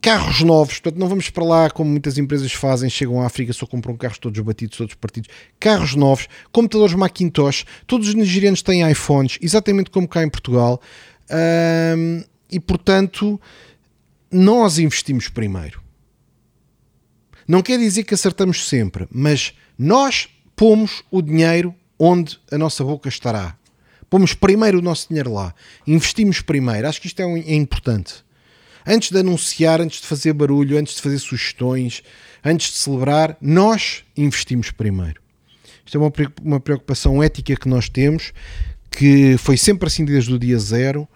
Carros 0.00 0.40
novos, 0.40 0.78
portanto 0.78 1.00
não 1.00 1.08
vamos 1.08 1.30
para 1.30 1.44
lá 1.44 1.70
como 1.70 1.90
muitas 1.90 2.16
empresas 2.16 2.52
fazem, 2.52 2.88
chegam 2.88 3.20
à 3.20 3.26
África 3.26 3.52
só 3.52 3.66
compram 3.66 3.96
carros 3.96 4.18
todos 4.18 4.38
batidos, 4.40 4.78
todos 4.78 4.94
partidos, 4.94 5.28
carros 5.58 5.96
novos, 5.96 6.28
computadores 6.52 6.94
Macintosh, 6.94 7.64
todos 7.86 8.08
os 8.08 8.14
nigerianos 8.14 8.62
têm 8.62 8.88
iPhones, 8.88 9.36
exatamente 9.42 9.90
como 9.90 10.06
cá 10.06 10.22
em 10.22 10.28
Portugal, 10.28 10.80
e 12.48 12.60
portanto 12.60 13.40
nós 14.36 14.78
investimos 14.78 15.28
primeiro. 15.28 15.80
Não 17.46 17.62
quer 17.62 17.78
dizer 17.78 18.04
que 18.04 18.14
acertamos 18.14 18.68
sempre, 18.68 19.06
mas 19.10 19.54
nós 19.78 20.28
pomos 20.54 21.02
o 21.10 21.22
dinheiro 21.22 21.74
onde 21.98 22.38
a 22.50 22.58
nossa 22.58 22.82
boca 22.84 23.08
estará. 23.08 23.56
Pomos 24.10 24.34
primeiro 24.34 24.78
o 24.78 24.82
nosso 24.82 25.08
dinheiro 25.08 25.32
lá. 25.32 25.54
Investimos 25.86 26.40
primeiro. 26.40 26.88
Acho 26.88 27.00
que 27.00 27.06
isto 27.06 27.20
é, 27.20 27.26
um, 27.26 27.36
é 27.36 27.54
importante 27.54 28.26
antes 28.86 29.10
de 29.10 29.18
anunciar, 29.18 29.80
antes 29.80 30.00
de 30.00 30.06
fazer 30.06 30.32
barulho, 30.32 30.78
antes 30.78 30.94
de 30.94 31.02
fazer 31.02 31.18
sugestões, 31.18 32.02
antes 32.44 32.72
de 32.72 32.78
celebrar, 32.78 33.36
nós 33.40 34.04
investimos 34.16 34.70
primeiro. 34.70 35.20
Isto 35.84 35.98
é 35.98 36.12
uma 36.42 36.60
preocupação 36.60 37.22
ética 37.22 37.56
que 37.56 37.68
nós 37.68 37.88
temos, 37.88 38.32
que 38.90 39.36
foi 39.38 39.56
sempre 39.56 39.88
assim 39.88 40.04
desde 40.04 40.32
o 40.32 40.38
dia 40.38 40.58
zero. 40.58 41.08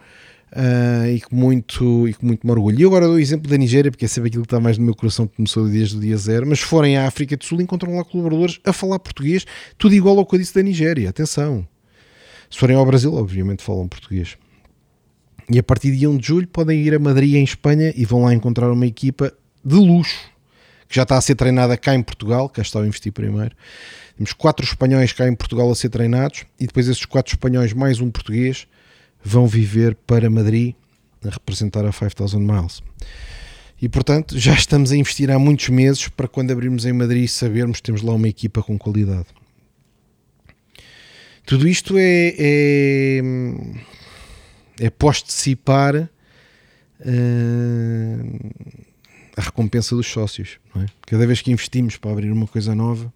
Uh, 0.53 1.07
e, 1.15 1.21
com 1.21 1.37
muito, 1.37 2.09
e 2.09 2.15
com 2.15 2.27
muito 2.27 2.49
orgulho. 2.51 2.81
E 2.81 2.85
agora 2.85 3.07
dou 3.07 3.15
o 3.15 3.19
exemplo 3.21 3.49
da 3.49 3.57
Nigéria, 3.57 3.91
porque 3.91 4.05
é 4.05 4.09
sempre 4.09 4.29
aquilo 4.29 4.43
que 4.43 4.47
está 4.47 4.59
mais 4.59 4.77
no 4.77 4.85
meu 4.85 4.95
coração 4.97 5.27
que 5.27 5.37
começou 5.37 5.69
desde 5.69 5.97
o 5.97 6.01
dia 6.01 6.17
zero. 6.17 6.47
Mas 6.47 6.59
se 6.59 6.65
forem 6.65 6.97
à 6.97 7.07
África 7.07 7.37
do 7.37 7.45
Sul, 7.45 7.61
encontram 7.61 7.97
lá 7.97 8.05
colaboradores 8.05 8.59
a 8.65 8.73
falar 8.73 8.99
português, 8.99 9.47
tudo 9.79 9.95
igual 9.95 10.19
ao 10.19 10.27
que 10.27 10.35
eu 10.35 10.39
disse 10.41 10.55
da 10.55 10.63
Nigéria. 10.63 11.09
Atenção. 11.09 11.67
Se 12.51 12.59
forem 12.59 12.77
ao 12.77 12.85
Brasil, 12.85 13.15
obviamente 13.15 13.63
falam 13.63 13.87
português. 13.87 14.37
E 15.49 15.59
a 15.59 15.63
partir 15.63 15.97
de 15.97 16.07
1 16.07 16.19
de 16.19 16.27
julho 16.27 16.49
podem 16.49 16.81
ir 16.81 16.95
a 16.95 16.99
Madrid, 16.99 17.35
em 17.35 17.45
Espanha, 17.45 17.93
e 17.97 18.05
vão 18.05 18.23
lá 18.23 18.35
encontrar 18.35 18.71
uma 18.73 18.87
equipa 18.87 19.33
de 19.65 19.77
luxo 19.77 20.31
que 20.89 20.97
já 20.97 21.05
está 21.05 21.17
a 21.17 21.21
ser 21.21 21.37
treinada 21.37 21.77
cá 21.77 21.95
em 21.95 22.03
Portugal. 22.03 22.49
Cá 22.49 22.63
está 22.63 22.81
a 22.81 22.87
investir 22.87 23.13
primeiro. 23.13 23.55
Temos 24.17 24.33
quatro 24.33 24.67
espanhóis 24.67 25.13
cá 25.13 25.29
em 25.29 25.35
Portugal 25.35 25.71
a 25.71 25.75
ser 25.75 25.89
treinados, 25.89 26.45
e 26.59 26.67
depois 26.67 26.89
esses 26.89 27.05
quatro 27.05 27.33
espanhóis, 27.33 27.73
mais 27.73 28.01
um 28.01 28.11
português, 28.11 28.67
vão 29.23 29.47
viver 29.47 29.95
para 29.95 30.31
Madrid 30.31 30.75
a 31.25 31.31
representar 31.31 31.85
a 31.85 31.93
5000 31.93 32.41
Miles. 32.41 32.83
E 33.81 33.89
portanto, 33.89 34.39
já 34.39 34.53
estamos 34.55 34.93
a 34.93 34.97
investir 34.97 35.31
há 35.31 35.39
muitos 35.39 35.69
meses 35.69 36.09
para 36.09 36.29
quando 36.29 36.51
abrirmos 36.51 36.85
em 36.85 36.93
Madrid 36.93 37.29
sabermos 37.29 37.79
que 37.79 37.85
temos 37.85 38.03
lá 38.03 38.13
uma 38.13 38.29
equipa 38.29 38.63
com 38.63 38.79
qualidade. 38.79 39.27
Tudo 41.47 41.67
isto 41.67 41.97
é, 41.97 42.35
é 42.39 43.23
é 44.81 44.89
uh, 47.01 48.51
a 49.37 49.43
recompensa 49.43 49.95
dos 49.95 50.07
sócios. 50.07 50.59
É? 50.77 50.87
Cada 51.03 51.27
vez 51.27 51.43
que 51.43 51.53
investimos 51.53 51.99
para 51.99 52.11
abrir 52.11 52.33
uma 52.33 52.47
coisa 52.47 52.75
nova, 52.75 53.13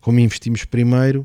como 0.00 0.18
investimos 0.18 0.64
primeiro, 0.64 1.24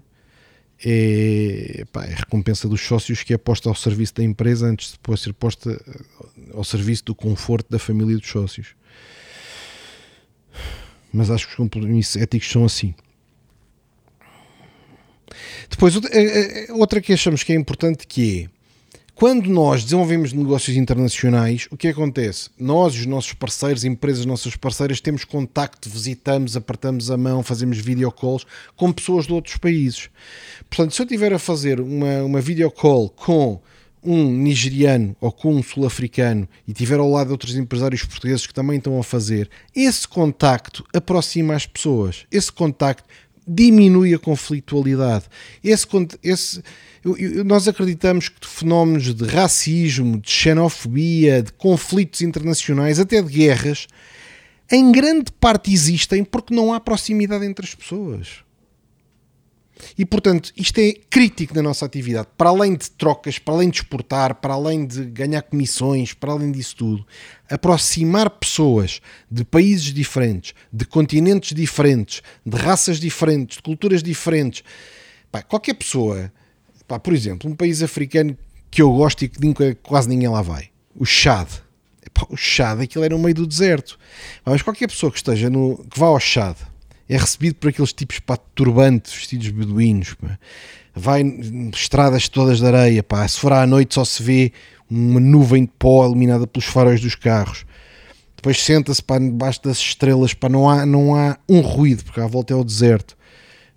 é, 0.86 1.86
pá, 1.91 2.03
é 2.05 2.13
a 2.13 2.17
recompensa 2.17 2.67
dos 2.67 2.81
sócios 2.81 3.23
que 3.23 3.34
é 3.34 3.38
posta 3.38 3.69
ao 3.69 3.75
serviço 3.75 4.15
da 4.15 4.23
empresa 4.23 4.67
antes 4.67 4.88
de 4.88 4.93
depois 4.93 5.21
ser 5.21 5.34
posta 5.34 5.71
eh, 5.71 6.51
ao 6.53 6.63
serviço 6.63 7.05
do 7.05 7.15
conforto 7.15 7.69
da 7.69 7.79
família 7.79 8.17
dos 8.17 8.27
sócios. 8.27 8.75
Mas 11.13 11.31
acho 11.31 11.45
que 11.45 11.51
os 11.51 11.57
compromissos 11.57 12.17
éticos 12.21 12.49
são 12.49 12.65
assim. 12.65 12.93
Depois, 15.69 15.95
eh, 15.95 16.67
eh, 16.67 16.73
outra 16.73 16.99
que 16.99 17.13
achamos 17.13 17.43
que 17.43 17.53
é 17.53 17.55
importante 17.55 18.05
que 18.05 18.43
é 18.43 18.62
quando 19.16 19.47
nós 19.47 19.84
desenvolvemos 19.84 20.34
negócios 20.34 20.76
internacionais, 20.76 21.68
o 21.70 21.78
que 21.78 21.88
acontece? 21.88 22.49
Nós 22.57 22.95
os 22.95 23.05
nossos 23.05 23.34
parceiros, 23.34 23.86
empresas 23.86 24.26
nossas 24.26 24.55
parceiras, 24.55 24.99
temos 24.99 25.24
contacto, 25.24 25.88
visitamos, 25.88 26.57
apertamos 26.57 27.11
a 27.11 27.18
mão, 27.18 27.43
fazemos 27.43 27.78
videocalls 27.78 28.45
com 28.76 28.91
pessoas 28.91 29.28
de 29.28 29.34
outros 29.34 29.57
países. 29.57 30.09
Portanto, 30.68 30.95
se 30.95 31.01
eu 31.01 31.05
estiver 31.05 31.32
a 31.32 31.39
fazer 31.39 31.80
uma, 31.80 32.24
uma 32.24 32.41
videocall 32.41 33.07
com 33.09 33.61
um 34.03 34.30
nigeriano 34.32 35.16
ou 35.22 35.32
com 35.32 35.55
um 35.55 35.64
sul-africano 35.64 36.47
e 36.68 36.74
tiver 36.74 36.99
ao 36.99 37.09
lado 37.09 37.32
outros 37.32 37.55
empresários 37.55 38.03
portugueses 38.03 38.47
que 38.47 38.53
também 38.53 38.78
estão 38.78 38.99
a 38.99 39.03
fazer, 39.03 39.49
esse 39.76 40.07
contacto 40.07 40.84
aproxima 40.93 41.53
as 41.53 41.66
pessoas. 41.66 42.26
Esse 42.32 42.51
contacto 42.51 43.07
diminui 43.47 44.14
a 44.14 44.20
conflitualidade. 44.20 45.26
Esse, 45.64 45.88
esse, 46.22 46.64
nós 47.45 47.68
acreditamos 47.68 48.30
que 48.30 48.47
fenómenos 48.47 49.14
de 49.14 49.26
racismo, 49.26 50.20
de 50.20 50.30
xenofobia, 50.32 51.43
de 51.43 51.51
conflitos 51.54 52.22
internacionais, 52.22 52.99
até 52.99 53.22
de 53.22 53.32
guerras, 53.32 53.88
em 54.72 54.91
grande 54.91 55.32
parte 55.32 55.72
existem 55.72 56.24
porque 56.24 56.54
não 56.54 56.74
há 56.74 56.80
proximidade 56.80 57.45
entre 57.45 57.66
as 57.66 57.76
pessoas. 57.76 58.43
E 59.97 60.06
portanto, 60.06 60.51
isto 60.56 60.78
é 60.80 60.93
crítico 61.10 61.54
na 61.54 61.62
nossa 61.62 61.86
atividade. 61.86 62.28
Para 62.38 62.49
além 62.49 62.76
de 62.76 62.89
trocas, 62.91 63.38
para 63.38 63.54
além 63.54 63.70
de 63.70 63.78
exportar, 63.78 64.36
para 64.36 64.54
além 64.54 64.86
de 64.86 65.04
ganhar 65.06 65.41
comissões, 65.41 66.14
para 66.14 66.32
além 66.32 66.51
disso 66.51 66.76
tudo, 66.78 67.06
aproximar 67.49 68.30
pessoas 68.30 69.01
de 69.30 69.43
países 69.43 69.93
diferentes, 69.93 70.54
de 70.72 70.86
continentes 70.86 71.54
diferentes, 71.54 72.22
de 72.45 72.58
raças 72.58 72.99
diferentes, 72.99 73.58
de 73.58 73.64
culturas 73.64 74.01
diferentes. 74.01 74.64
Pá, 75.32 75.41
qualquer 75.41 75.74
pessoa, 75.74 76.32
pá, 76.88 76.99
por 76.99 77.13
exemplo, 77.13 77.49
um 77.49 77.55
país 77.55 77.81
africano 77.81 78.38
que 78.69 78.81
eu 78.81 78.91
gosto 78.91 79.23
e 79.23 79.29
que 79.29 79.75
quase 79.84 80.09
ninguém 80.09 80.27
lá 80.27 80.41
vai, 80.41 80.69
o 80.95 81.05
Chad. 81.05 81.47
o 82.29 82.38
Chad, 82.38 82.81
aquilo 82.81 83.03
era 83.03 83.15
no 83.15 83.21
meio 83.21 83.36
do 83.36 83.47
deserto. 83.47 83.97
Mas 84.45 84.61
qualquer 84.61 84.88
pessoa 84.88 85.11
que 85.11 85.17
esteja 85.17 85.49
no. 85.49 85.77
que 85.89 85.99
vá 85.99 86.07
ao 86.07 86.19
Chad 86.19 86.57
é 87.07 87.17
recebido 87.17 87.55
por 87.55 87.69
aqueles 87.69 87.93
tipos 87.93 88.19
pá, 88.19 88.38
turbantes, 88.38 89.13
vestidos 89.13 89.49
beduínos, 89.49 90.13
pá. 90.15 90.39
vai 90.95 91.21
estradas 91.73 92.27
todas 92.27 92.59
de 92.59 92.65
areia, 92.65 93.03
pá. 93.03 93.27
se 93.27 93.39
for 93.39 93.53
à 93.53 93.67
noite 93.67 93.93
só 93.93 94.05
se 94.05 94.23
vê 94.23 94.51
uma 94.89 95.19
nuvem 95.19 95.65
de 95.65 95.71
pó 95.77 96.05
iluminada 96.05 96.47
pelos 96.47 96.65
faróis 96.65 97.01
dos 97.01 97.15
carros. 97.15 97.65
Depois 98.36 98.61
senta-se 98.61 99.01
debaixo 99.01 99.61
das 99.63 99.77
estrelas, 99.77 100.34
pá, 100.34 100.49
não, 100.49 100.69
há, 100.69 100.86
não 100.86 101.15
há 101.15 101.38
um 101.47 101.61
ruído, 101.61 102.03
porque 102.03 102.19
à 102.19 102.27
volta 102.27 102.53
é 102.53 102.55
o 102.55 102.63
deserto. 102.63 103.15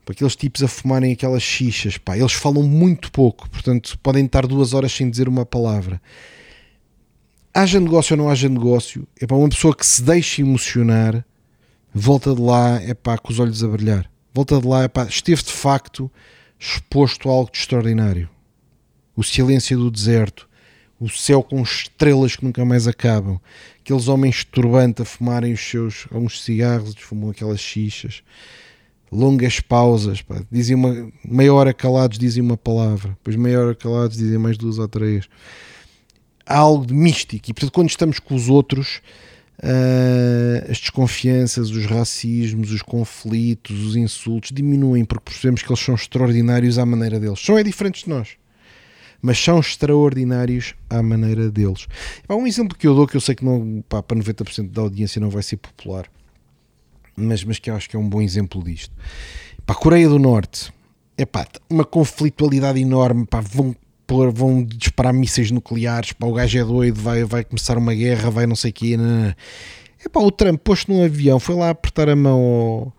Aqueles 0.08 0.36
tipos 0.36 0.62
a 0.62 0.68
fumarem 0.68 1.12
aquelas 1.12 1.42
xixas, 1.42 1.98
pá. 1.98 2.16
eles 2.16 2.32
falam 2.32 2.62
muito 2.62 3.10
pouco, 3.10 3.50
portanto 3.50 3.98
podem 4.02 4.24
estar 4.24 4.46
duas 4.46 4.72
horas 4.72 4.92
sem 4.92 5.10
dizer 5.10 5.28
uma 5.28 5.44
palavra. 5.44 6.00
Haja 7.52 7.80
negócio 7.80 8.14
ou 8.14 8.22
não 8.22 8.30
haja 8.30 8.48
negócio, 8.48 9.06
é 9.20 9.26
para 9.26 9.36
uma 9.36 9.48
pessoa 9.48 9.74
que 9.74 9.84
se 9.84 10.02
deixa 10.02 10.42
emocionar 10.42 11.24
volta 11.98 12.34
de 12.34 12.42
lá 12.42 12.78
é 12.82 12.92
pá, 12.92 13.16
com 13.16 13.32
os 13.32 13.40
olhos 13.40 13.64
a 13.64 13.68
brilhar. 13.68 14.10
Volta 14.34 14.60
de 14.60 14.66
lá 14.68 14.82
é 14.82 14.88
pá, 14.88 15.04
esteve 15.04 15.42
de 15.42 15.50
facto 15.50 16.10
exposto 16.58 17.30
a 17.30 17.32
algo 17.32 17.50
de 17.50 17.56
extraordinário. 17.56 18.28
O 19.16 19.24
silêncio 19.24 19.78
do 19.78 19.90
deserto, 19.90 20.46
o 21.00 21.08
céu 21.08 21.42
com 21.42 21.62
estrelas 21.62 22.36
que 22.36 22.44
nunca 22.44 22.62
mais 22.66 22.86
acabam, 22.86 23.40
aqueles 23.80 24.08
homens 24.08 24.44
turbante 24.44 25.00
a 25.00 25.04
fumarem 25.06 25.54
os 25.54 25.60
seus 25.60 26.06
alguns 26.12 26.42
cigarros, 26.42 26.94
fumam 26.98 27.30
aquelas 27.30 27.60
xixas, 27.60 28.22
longas 29.10 29.60
pausas, 29.60 30.22
pá, 30.22 30.42
uma 30.74 31.10
meia 31.24 31.54
hora 31.54 31.72
calados 31.72 32.18
dizem 32.18 32.42
uma 32.42 32.56
palavra, 32.56 33.10
depois 33.10 33.36
meia 33.36 33.60
hora 33.60 33.74
calados 33.74 34.16
dizem 34.16 34.38
mais 34.38 34.58
duas 34.58 34.78
ou 34.78 34.88
três. 34.88 35.26
Há 36.44 36.58
algo 36.58 36.86
de 36.86 36.94
místico 36.94 37.50
e 37.50 37.54
portanto 37.54 37.72
quando 37.72 37.88
estamos 37.88 38.18
com 38.18 38.34
os 38.34 38.48
outros 38.48 39.00
uh, 39.62 40.70
as 40.70 40.78
desconfianças, 40.78 41.70
os 41.70 41.86
racismos, 41.86 42.70
os 42.70 42.82
conflitos, 42.82 43.78
os 43.84 43.96
insultos 43.96 44.50
diminuem 44.52 45.04
porque 45.04 45.24
percebemos 45.24 45.62
que 45.62 45.70
eles 45.70 45.80
são 45.80 45.94
extraordinários 45.94 46.78
à 46.78 46.86
maneira 46.86 47.18
deles. 47.18 47.40
São 47.40 47.58
é 47.58 47.62
diferentes 47.62 48.04
de 48.04 48.10
nós, 48.10 48.30
mas 49.20 49.38
são 49.38 49.58
extraordinários 49.58 50.74
à 50.88 51.02
maneira 51.02 51.50
deles. 51.50 51.86
Há 52.28 52.34
um 52.34 52.46
exemplo 52.46 52.76
que 52.76 52.86
eu 52.86 52.94
dou 52.94 53.06
que 53.06 53.16
eu 53.16 53.20
sei 53.20 53.34
que 53.34 53.44
não, 53.44 53.82
pá, 53.88 54.02
para 54.02 54.16
90% 54.18 54.70
da 54.70 54.82
audiência 54.82 55.20
não 55.20 55.30
vai 55.30 55.42
ser 55.42 55.56
popular, 55.56 56.06
mas, 57.16 57.42
mas 57.42 57.58
que 57.58 57.70
acho 57.70 57.88
que 57.88 57.96
é 57.96 57.98
um 57.98 58.08
bom 58.08 58.20
exemplo 58.20 58.62
disto. 58.62 58.94
Para 59.64 59.74
a 59.74 59.78
Coreia 59.78 60.08
do 60.08 60.18
Norte, 60.18 60.72
é 61.16 61.24
pá, 61.24 61.46
uma 61.68 61.84
conflitualidade 61.84 62.80
enorme, 62.80 63.26
pá, 63.26 63.40
vão 63.40 63.74
vão 64.32 64.62
disparar 64.62 65.12
mísseis 65.12 65.50
nucleares, 65.50 66.12
pá, 66.12 66.26
o 66.26 66.32
gajo 66.32 66.56
é 66.58 66.64
doido, 66.64 67.00
vai, 67.00 67.24
vai 67.24 67.44
começar 67.44 67.76
uma 67.76 67.92
guerra, 67.92 68.30
vai 68.30 68.46
não 68.46 68.54
sei 68.54 68.70
o 68.70 68.74
quê. 68.74 68.96
É 70.04 70.08
pá, 70.08 70.20
o 70.20 70.30
Trump 70.30 70.60
posto 70.62 70.92
num 70.92 71.04
avião, 71.04 71.40
foi 71.40 71.56
lá 71.56 71.70
apertar 71.70 72.08
a 72.08 72.14
mão 72.14 72.92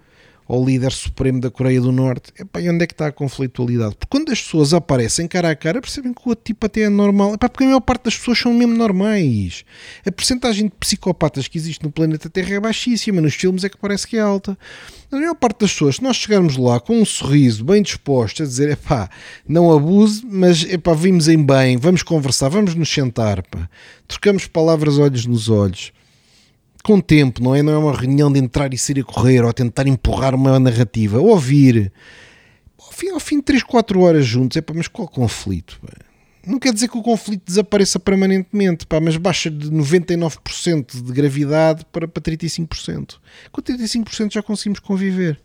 ao, 0.47 0.63
líder 0.63 0.91
supremo 0.91 1.39
da 1.39 1.49
Coreia 1.49 1.81
do 1.81 1.91
Norte. 1.91 2.31
Epá, 2.39 2.61
e 2.61 2.69
onde 2.69 2.83
é 2.83 2.87
que 2.87 2.93
está 2.93 3.07
a 3.07 3.11
conflitualidade? 3.11 3.95
Porque 3.95 4.09
quando 4.09 4.31
as 4.31 4.41
pessoas 4.41 4.73
aparecem 4.73 5.27
cara 5.27 5.51
a 5.51 5.55
cara, 5.55 5.81
percebem 5.81 6.13
que 6.13 6.21
o 6.25 6.29
outro 6.29 6.43
tipo 6.43 6.65
até 6.65 6.81
é 6.81 6.89
normal. 6.89 7.33
Epá, 7.33 7.49
porque 7.49 7.63
a 7.63 7.67
maior 7.67 7.81
parte 7.81 8.05
das 8.05 8.17
pessoas 8.17 8.39
são 8.39 8.53
mesmo 8.53 8.75
normais. 8.75 9.63
A 10.05 10.11
porcentagem 10.11 10.65
de 10.65 10.73
psicopatas 10.79 11.47
que 11.47 11.57
existe 11.57 11.83
no 11.83 11.91
planeta 11.91 12.29
Terra 12.29 12.55
é 12.55 12.59
baixíssima. 12.59 13.21
Nos 13.21 13.35
filmes 13.35 13.63
é 13.63 13.69
que 13.69 13.77
parece 13.77 14.07
que 14.07 14.17
é 14.17 14.21
alta. 14.21 14.57
A 15.11 15.15
maior 15.15 15.35
parte 15.35 15.61
das 15.61 15.71
pessoas, 15.71 15.95
se 15.95 16.03
nós 16.03 16.17
chegarmos 16.17 16.57
lá 16.57 16.79
com 16.79 16.99
um 16.99 17.05
sorriso 17.05 17.63
bem 17.63 17.81
disposto 17.81 18.43
a 18.43 18.45
dizer, 18.45 18.69
epá, 18.71 19.09
não 19.47 19.71
abuse, 19.71 20.25
mas 20.25 20.63
epá, 20.63 20.93
vimos 20.93 21.27
em 21.27 21.41
bem, 21.41 21.77
vamos 21.77 22.03
conversar, 22.03 22.49
vamos 22.49 22.75
nos 22.75 22.89
sentar, 22.89 23.41
pá. 23.43 23.69
trocamos 24.05 24.47
palavras 24.47 24.97
olhos 24.97 25.25
nos 25.25 25.47
olhos 25.47 25.93
com 26.87 27.01
tempo, 27.01 27.43
não 27.43 27.53
é? 27.53 27.61
Não 27.61 27.73
é 27.73 27.77
uma 27.77 27.93
reunião 27.93 28.31
de 28.31 28.39
entrar 28.39 28.73
e 28.73 28.77
sair 28.77 29.01
a 29.01 29.03
correr 29.03 29.43
ou 29.43 29.51
tentar 29.51 29.85
empurrar 29.87 30.33
uma 30.33 30.57
narrativa. 30.57 31.19
Ouvir. 31.19 31.91
Ao 32.79 32.93
fim, 32.93 33.09
ao 33.09 33.19
fim 33.19 33.37
de 33.39 33.43
3, 33.43 33.63
4 33.63 33.99
horas 33.99 34.25
juntos, 34.25 34.55
é 34.55 34.61
pá, 34.61 34.73
mas 34.73 34.87
qual 34.87 35.05
conflito? 35.05 35.77
Pá? 35.85 35.91
Não 36.45 36.57
quer 36.57 36.73
dizer 36.73 36.87
que 36.87 36.97
o 36.97 37.03
conflito 37.03 37.43
desapareça 37.45 37.99
permanentemente, 37.99 38.87
pá, 38.87 39.01
mas 39.01 39.17
baixa 39.17 39.51
de 39.51 39.69
99% 39.69 41.03
de 41.03 41.11
gravidade 41.11 41.85
para, 41.91 42.07
para 42.07 42.23
35%. 42.23 43.15
Com 43.51 43.61
35% 43.61 44.31
já 44.31 44.41
conseguimos 44.41 44.79
conviver. 44.79 45.41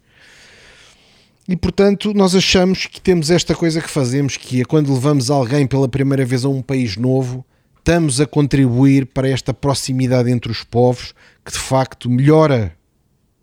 E 1.49 1.57
portanto, 1.57 2.14
nós 2.14 2.36
achamos 2.36 2.86
que 2.86 3.01
temos 3.01 3.32
esta 3.32 3.53
coisa 3.53 3.80
que 3.80 3.90
fazemos, 3.90 4.36
que 4.36 4.61
é 4.61 4.64
quando 4.64 4.95
levamos 4.95 5.28
alguém 5.28 5.66
pela 5.66 5.88
primeira 5.88 6.24
vez 6.24 6.45
a 6.45 6.49
um 6.49 6.62
país 6.62 6.97
novo, 6.97 7.45
estamos 7.83 8.20
a 8.20 8.26
contribuir 8.26 9.07
para 9.07 9.28
esta 9.28 9.53
proximidade 9.53 10.30
entre 10.30 10.53
os 10.53 10.62
povos 10.62 11.12
que 11.45 11.51
de 11.51 11.59
facto 11.59 12.09
melhora 12.09 12.76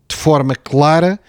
de 0.08 0.16
forma 0.16 0.56
clara 0.56 1.20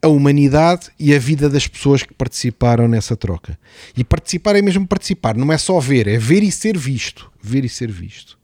a 0.00 0.06
humanidade 0.06 0.90
e 0.98 1.12
a 1.12 1.18
vida 1.18 1.50
das 1.50 1.66
pessoas 1.66 2.04
que 2.04 2.14
participaram 2.14 2.86
nessa 2.86 3.16
troca. 3.16 3.58
E 3.96 4.04
participar 4.04 4.54
é 4.54 4.62
mesmo 4.62 4.86
participar, 4.86 5.34
não 5.34 5.52
é 5.52 5.58
só 5.58 5.80
ver, 5.80 6.06
é 6.06 6.16
ver 6.16 6.42
e 6.44 6.52
ser 6.52 6.78
visto. 6.78 7.32
Ver 7.42 7.64
e 7.64 7.68
ser 7.68 7.90
visto. 7.90 8.38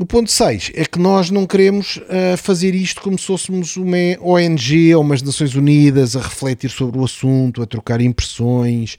O 0.00 0.06
ponto 0.06 0.30
6 0.30 0.72
é 0.74 0.86
que 0.86 0.98
nós 0.98 1.30
não 1.30 1.46
queremos 1.46 1.98
uh, 1.98 2.34
fazer 2.38 2.74
isto 2.74 3.02
como 3.02 3.18
se 3.18 3.26
fôssemos 3.26 3.76
uma 3.76 3.98
ONG 4.22 4.94
ou 4.94 5.02
umas 5.02 5.20
Nações 5.20 5.54
Unidas 5.54 6.16
a 6.16 6.22
refletir 6.22 6.70
sobre 6.70 6.98
o 6.98 7.04
assunto, 7.04 7.60
a 7.60 7.66
trocar 7.66 8.00
impressões, 8.00 8.96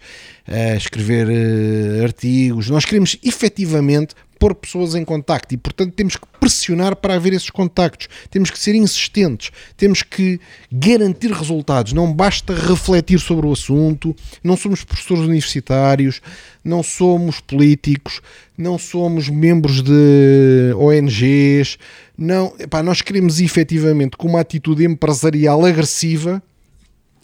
a 0.48 0.76
escrever 0.76 1.28
uh, 1.28 2.04
artigos. 2.04 2.70
Nós 2.70 2.86
queremos 2.86 3.18
efetivamente 3.24 4.14
pôr 4.42 4.56
pessoas 4.56 4.96
em 4.96 5.06
contacto. 5.06 5.54
E, 5.54 5.58
portanto, 5.58 5.94
temos 5.94 6.16
que 6.16 6.26
pressionar 6.40 6.96
para 6.96 7.14
haver 7.14 7.32
esses 7.32 7.52
contactos, 7.52 8.08
temos 8.32 8.50
que 8.50 8.58
ser 8.58 8.74
insistentes, 8.74 9.52
temos 9.78 10.02
que 10.02 10.40
garantir 10.72 11.32
resultados. 11.32 11.94
Não 11.94 12.12
basta 12.12 12.52
refletir 12.52 13.20
sobre 13.20 13.46
o 13.46 13.52
assunto, 13.52 14.16
não 14.44 14.58
somos 14.58 14.84
professores 14.84 15.26
universitários, 15.26 16.24
não 16.66 16.82
somos 16.82 17.40
políticos, 17.40 18.20
não 18.58 18.80
somos 18.80 19.30
membros 19.30 19.84
de 19.84 20.74
ONGs, 20.76 21.78
não, 22.18 22.56
epá, 22.58 22.82
nós 22.82 23.04
queremos 23.04 23.40
efetivamente, 23.40 24.18
com 24.18 24.28
uma 24.28 24.40
atitude 24.40 24.84
empresarial 24.84 25.64
agressiva, 25.64 26.42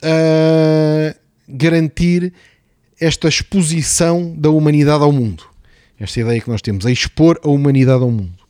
uh, 0.04 1.18
garantir 1.50 2.32
esta 3.00 3.28
exposição 3.28 4.36
da 4.38 4.52
humanidade 4.52 5.04
ao 5.04 5.12
mundo. 5.12 5.57
Esta 6.00 6.20
ideia 6.20 6.40
que 6.40 6.50
nós 6.50 6.62
temos, 6.62 6.86
é 6.86 6.92
expor 6.92 7.40
a 7.44 7.50
humanidade 7.50 8.04
ao 8.04 8.12
mundo. 8.12 8.48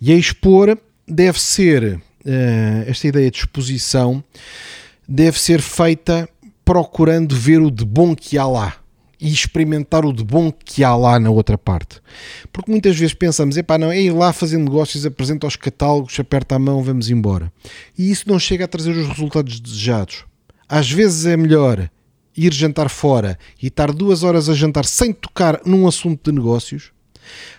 e 0.00 0.12
a 0.12 0.16
expor 0.16 0.78
deve 1.06 1.40
ser, 1.40 1.94
uh, 1.94 2.00
esta 2.86 3.08
ideia 3.08 3.30
de 3.30 3.38
exposição, 3.38 4.22
deve 5.08 5.40
ser 5.40 5.60
feita 5.60 6.28
procurando 6.64 7.36
ver 7.36 7.60
o 7.60 7.70
de 7.70 7.84
bom 7.84 8.14
que 8.14 8.38
há 8.38 8.46
lá 8.46 8.81
e 9.22 9.32
experimentar 9.32 10.04
o 10.04 10.12
de 10.12 10.24
bom 10.24 10.50
que 10.50 10.82
há 10.82 10.96
lá 10.96 11.20
na 11.20 11.30
outra 11.30 11.56
parte. 11.56 12.00
Porque 12.52 12.68
muitas 12.68 12.98
vezes 12.98 13.14
pensamos, 13.14 13.56
epá, 13.56 13.78
não, 13.78 13.92
é 13.92 14.00
ir 14.00 14.10
lá 14.10 14.32
fazer 14.32 14.58
negócios, 14.58 15.06
apresenta 15.06 15.46
os 15.46 15.54
catálogos, 15.54 16.18
aperta 16.18 16.56
a 16.56 16.58
mão, 16.58 16.82
vamos 16.82 17.08
embora. 17.08 17.52
E 17.96 18.10
isso 18.10 18.28
não 18.28 18.36
chega 18.36 18.64
a 18.64 18.68
trazer 18.68 18.90
os 18.90 19.06
resultados 19.06 19.60
desejados. 19.60 20.24
Às 20.68 20.90
vezes 20.90 21.24
é 21.24 21.36
melhor 21.36 21.88
ir 22.36 22.52
jantar 22.52 22.88
fora 22.88 23.38
e 23.62 23.68
estar 23.68 23.92
duas 23.92 24.24
horas 24.24 24.48
a 24.48 24.54
jantar 24.54 24.84
sem 24.84 25.12
tocar 25.12 25.60
num 25.64 25.86
assunto 25.86 26.28
de 26.28 26.36
negócios. 26.36 26.90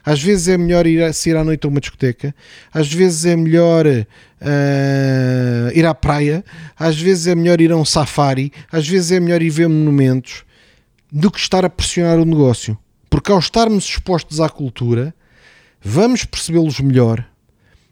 Às 0.04 0.22
vezes 0.22 0.50
é 0.50 0.58
melhor 0.58 0.86
ir 0.86 1.14
sair 1.14 1.38
à 1.38 1.46
noite 1.46 1.66
a 1.66 1.70
uma 1.70 1.80
discoteca, 1.80 2.36
às 2.74 2.92
vezes 2.92 3.26
é 3.26 3.38
melhor 3.38 3.86
uh, 3.88 5.72
ir 5.74 5.86
à 5.86 5.96
praia, 5.96 6.44
às 6.78 7.00
vezes 7.00 7.28
é 7.28 7.36
melhor 7.36 7.62
ir 7.62 7.72
a 7.72 7.78
um 7.78 7.86
safari, 7.86 8.52
às 8.70 8.86
vezes 8.86 9.14
é 9.14 9.22
melhor 9.22 9.42
ir 9.42 9.50
ver 9.50 9.70
monumentos 9.70 10.44
do 11.14 11.30
que 11.30 11.38
estar 11.38 11.64
a 11.64 11.70
pressionar 11.70 12.18
o 12.18 12.26
negócio. 12.26 12.76
Porque 13.08 13.32
ao 13.32 13.38
estarmos 13.38 13.86
expostos 13.86 14.40
à 14.42 14.50
cultura, 14.50 15.14
vamos 15.80 16.26
percebê-los 16.26 16.80
melhor, 16.80 17.24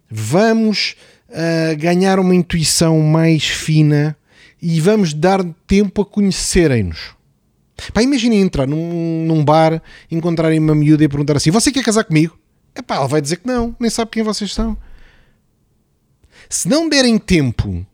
vamos 0.09 0.95
uh, 1.30 1.78
ganhar 1.78 2.17
uma 2.19 2.34
intuição 2.34 2.99
mais 2.99 3.43
fina 3.45 4.17
e 4.59 4.82
vamos 4.82 5.13
dar 5.13 5.43
tempo 5.67 6.01
a 6.01 6.05
conhecerem-nos. 6.05 7.15
Imaginem 7.99 8.41
entrar 8.41 8.67
num, 8.67 9.26
num, 9.28 9.45
bar, 9.45 9.82
encontrarem 10.09 10.59
uma 10.59 10.74
miúda 10.74 11.03
e 11.03 11.07
perguntar 11.07 11.38
assim: 11.38 11.51
Você 11.51 11.72
quer 11.72 11.84
casar 11.84 12.03
comigo? 12.03 12.38
É 12.74 12.82
pá, 12.82 12.95
ela 12.95 13.07
vai 13.07 13.22
dizer 13.22 13.38
que 13.38 13.47
não, 13.47 13.76
nem 13.80 13.89
sabe 13.89 14.11
quem 14.11 14.24
vocês 14.24 14.53
são. 14.53 14.78
Se 16.49 16.67
não 16.67 16.89
derem 16.89 17.17
tempo 17.17 17.86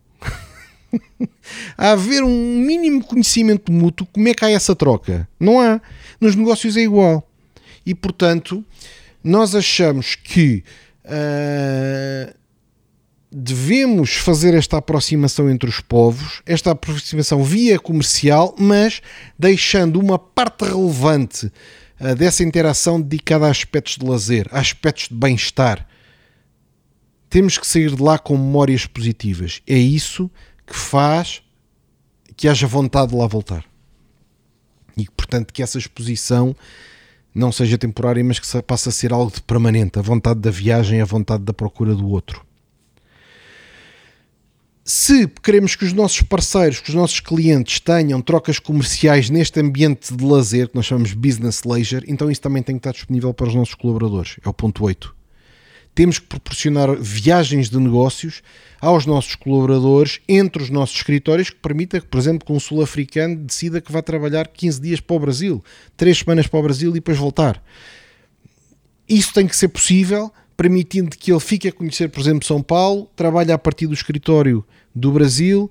haver 1.78 2.24
um 2.24 2.60
mínimo 2.60 3.04
conhecimento 3.04 3.72
mútuo, 3.72 4.08
como 4.12 4.28
é 4.28 4.34
que 4.34 4.46
há 4.46 4.50
essa 4.50 4.76
troca? 4.76 5.28
Não 5.40 5.60
há. 5.60 5.82
Nos 6.20 6.36
negócios 6.36 6.76
é 6.78 6.82
igual. 6.82 7.28
E 7.86 7.96
portanto, 7.96 8.64
nós 9.24 9.56
achamos 9.56 10.16
que 10.16 10.64
uh, 11.06 12.34
devemos 13.32 14.16
fazer 14.16 14.54
esta 14.54 14.78
aproximação 14.78 15.50
entre 15.50 15.70
os 15.70 15.80
povos, 15.80 16.42
esta 16.46 16.72
aproximação 16.72 17.44
via 17.44 17.80
comercial, 17.80 18.56
mas 18.58 19.02
deixando 19.38 20.00
uma 20.00 20.18
parte 20.18 20.64
relevante 20.66 21.52
uh, 22.00 22.16
dessa 22.16 22.44
interação 22.44 23.02
dedicada 23.02 23.48
a 23.48 23.52
aspectos 23.52 23.96
de 23.98 24.06
lazer, 24.06 24.48
a 24.52 24.60
aspectos 24.60 25.10
de 25.10 25.16
bem-estar. 25.16 25.88
Temos 27.30 27.58
que 27.58 27.68
sair 27.68 27.94
de 27.94 28.02
lá 28.02 28.18
com 28.18 28.38
memórias 28.38 28.86
positivas. 28.86 29.62
É 29.68 29.78
isso 29.78 30.30
que 30.30 30.34
faz 30.74 31.42
que 32.36 32.48
haja 32.48 32.68
vontade 32.68 33.12
de 33.12 33.18
lá 33.18 33.28
voltar. 33.28 33.66
E 34.96 35.06
portanto 35.10 35.54
que 35.54 35.64
essa 35.64 35.78
exposição 35.78 36.56
não 37.34 37.52
seja 37.52 37.78
temporária, 37.78 38.24
mas 38.24 38.40
que 38.40 38.62
passe 38.64 38.90
a 38.90 38.92
ser 38.92 39.14
algo 39.14 39.32
de 39.32 39.42
permanente, 39.42 40.00
a 40.00 40.02
vontade 40.02 40.40
da 40.40 40.50
viagem, 40.50 41.02
a 41.02 41.06
vontade 41.06 41.44
da 41.44 41.54
procura 41.54 41.94
do 41.94 42.08
outro. 42.10 42.46
Se 44.84 45.28
queremos 45.28 45.76
que 45.76 45.84
os 45.84 45.92
nossos 45.94 46.22
parceiros, 46.22 46.80
que 46.80 46.90
os 46.90 46.96
nossos 46.96 47.20
clientes 47.20 47.80
tenham 47.80 48.22
trocas 48.22 48.58
comerciais 48.58 49.30
neste 49.30 49.60
ambiente 49.60 50.16
de 50.16 50.24
lazer, 50.24 50.70
que 50.70 50.76
nós 50.76 50.86
chamamos 50.86 51.14
business 51.14 51.64
leisure, 51.64 52.06
então 52.08 52.32
isso 52.32 52.42
também 52.42 52.64
tem 52.64 52.76
que 52.76 52.80
estar 52.80 52.94
disponível 52.94 53.34
para 53.34 53.48
os 53.48 53.56
nossos 53.56 53.76
colaboradores. 53.76 54.38
É 54.44 54.48
o 54.48 54.54
ponto 54.54 54.86
8 54.86 55.17
temos 55.98 56.20
que 56.20 56.28
proporcionar 56.28 56.96
viagens 56.96 57.72
de 57.72 57.80
negócios 57.80 58.44
aos 58.80 59.08
nossos 59.08 59.34
colaboradores 59.34 60.22
entre 60.30 60.62
os 60.62 60.70
nossos 60.70 60.98
escritórios 60.98 61.50
que 61.50 61.56
permita 61.56 62.00
que, 62.00 62.06
por 62.06 62.20
exemplo, 62.20 62.46
que 62.46 62.54
um 62.54 62.60
sul-africano 62.60 63.36
decida 63.36 63.82
que 63.82 63.92
vai 63.92 64.04
trabalhar 64.04 64.48
15 64.48 64.80
dias 64.80 65.00
para 65.00 65.16
o 65.16 65.20
Brasil, 65.20 65.64
3 65.98 66.20
semanas 66.20 66.46
para 66.46 66.60
o 66.60 66.62
Brasil 66.62 66.92
e 66.92 66.94
depois 66.94 67.18
voltar. 67.18 67.64
Isso 69.10 69.34
tem 69.34 69.48
que 69.48 69.56
ser 69.56 69.70
possível, 69.70 70.32
permitindo 70.56 71.10
que 71.10 71.32
ele 71.32 71.40
fique 71.40 71.68
a 71.68 71.72
conhecer, 71.72 72.10
por 72.10 72.20
exemplo, 72.20 72.46
São 72.46 72.62
Paulo, 72.62 73.10
trabalhe 73.16 73.52
a 73.52 73.58
partir 73.58 73.88
do 73.88 73.96
escritório 73.96 74.64
do 74.94 75.12
Brasil 75.12 75.64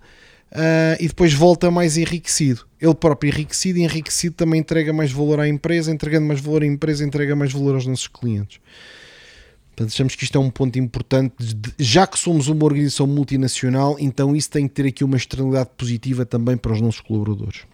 uh, 0.51 0.97
e 0.99 1.07
depois 1.07 1.33
volta 1.33 1.70
mais 1.70 1.97
enriquecido. 1.97 2.66
Ele 2.81 2.97
próprio 2.97 3.31
enriquecido 3.31 3.79
e 3.79 3.85
enriquecido 3.85 4.35
também 4.35 4.59
entrega 4.59 4.93
mais 4.93 5.12
valor 5.12 5.39
à 5.39 5.47
empresa, 5.47 5.93
entregando 5.93 6.27
mais 6.27 6.41
valor 6.41 6.64
à 6.64 6.66
empresa, 6.66 7.05
entrega 7.05 7.37
mais 7.37 7.53
valor 7.53 7.77
aos 7.77 7.87
nossos 7.87 8.09
clientes. 8.09 8.59
Portanto, 9.77 9.93
achamos 9.93 10.14
que 10.14 10.24
isto 10.24 10.39
é 10.39 10.41
um 10.41 10.51
ponto 10.51 10.79
importante, 10.79 11.35
já 11.79 12.07
que 12.07 12.18
somos 12.18 12.49
uma 12.49 12.64
organização 12.64 13.07
multinacional, 13.07 13.95
então 13.99 14.35
isso 14.35 14.51
tem 14.51 14.66
que 14.66 14.72
ter 14.72 14.87
aqui 14.87 15.05
uma 15.05 15.18
externalidade 15.18 15.68
positiva 15.77 16.24
também 16.24 16.57
para 16.57 16.72
os 16.72 16.81
nossos 16.81 17.03
colaboradores. 17.03 17.64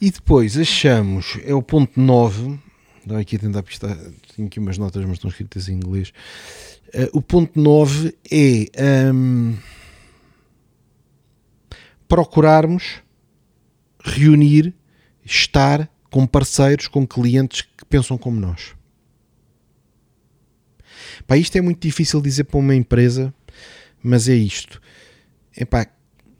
E 0.00 0.12
depois 0.12 0.56
achamos, 0.56 1.38
é 1.44 1.52
o 1.52 1.60
ponto 1.60 2.00
9, 2.00 2.56
estou 3.00 3.16
aqui 3.18 3.34
a 3.34 3.38
tentar 3.40 3.64
pistar, 3.64 3.96
tenho 4.36 4.46
aqui 4.46 4.60
umas 4.60 4.78
notas, 4.78 5.04
mas 5.04 5.14
estão 5.14 5.28
escritas 5.28 5.68
em 5.68 5.74
inglês. 5.74 6.12
Uh, 6.94 7.18
o 7.18 7.20
ponto 7.20 7.60
9 7.60 8.14
é. 8.30 9.10
Um, 9.12 9.56
procurarmos 12.10 13.00
reunir, 14.04 14.74
estar 15.24 15.88
com 16.10 16.26
parceiros, 16.26 16.88
com 16.88 17.06
clientes 17.06 17.62
que 17.62 17.84
pensam 17.84 18.18
como 18.18 18.40
nós. 18.40 18.74
Pá, 21.24 21.36
isto 21.36 21.56
é 21.56 21.60
muito 21.60 21.80
difícil 21.80 22.20
dizer 22.20 22.44
para 22.44 22.58
uma 22.58 22.74
empresa, 22.74 23.32
mas 24.02 24.28
é 24.28 24.34
isto. 24.34 24.82
Epá, 25.56 25.86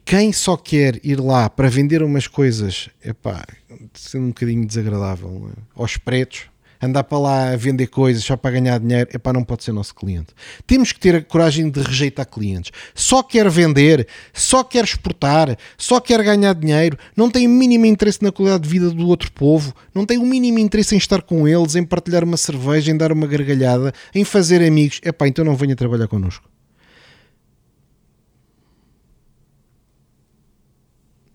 quem 0.03 0.33
só 0.33 0.57
quer 0.57 0.99
ir 1.05 1.21
lá 1.21 1.49
para 1.49 1.69
vender 1.69 2.03
umas 2.03 2.27
coisas, 2.27 2.89
epá, 3.01 3.45
sendo 3.93 4.25
um 4.25 4.29
bocadinho 4.29 4.67
desagradável, 4.67 5.51
é? 5.55 5.61
aos 5.73 5.95
pretos, 5.95 6.50
andar 6.81 7.03
para 7.03 7.19
lá 7.19 7.53
a 7.53 7.55
vender 7.55 7.87
coisas 7.87 8.23
só 8.23 8.35
para 8.35 8.51
ganhar 8.51 8.79
dinheiro, 8.79 9.19
para 9.19 9.33
não 9.33 9.43
pode 9.43 9.63
ser 9.63 9.71
nosso 9.71 9.93
cliente. 9.93 10.27
Temos 10.65 10.91
que 10.91 10.99
ter 10.99 11.15
a 11.15 11.21
coragem 11.21 11.69
de 11.69 11.81
rejeitar 11.81 12.25
clientes. 12.25 12.71
Só 12.95 13.21
quer 13.21 13.49
vender, 13.49 14.07
só 14.33 14.63
quer 14.63 14.83
exportar, 14.83 15.57
só 15.77 15.99
quer 15.99 16.23
ganhar 16.23 16.53
dinheiro, 16.53 16.97
não 17.15 17.29
tem 17.29 17.47
o 17.47 17.49
mínimo 17.49 17.85
interesse 17.85 18.21
na 18.23 18.31
qualidade 18.31 18.63
de 18.63 18.69
vida 18.69 18.89
do 18.89 19.07
outro 19.07 19.31
povo, 19.31 19.73
não 19.93 20.05
tem 20.05 20.17
o 20.17 20.25
mínimo 20.25 20.59
interesse 20.59 20.95
em 20.95 20.97
estar 20.97 21.21
com 21.21 21.47
eles, 21.47 21.75
em 21.75 21.83
partilhar 21.83 22.23
uma 22.23 22.37
cerveja, 22.37 22.91
em 22.91 22.97
dar 22.97 23.11
uma 23.11 23.27
gargalhada, 23.27 23.93
em 24.13 24.23
fazer 24.23 24.65
amigos. 24.65 24.99
É 25.03 25.11
pá, 25.11 25.27
então 25.27 25.45
não 25.45 25.55
venha 25.55 25.75
trabalhar 25.75 26.07
connosco. 26.07 26.49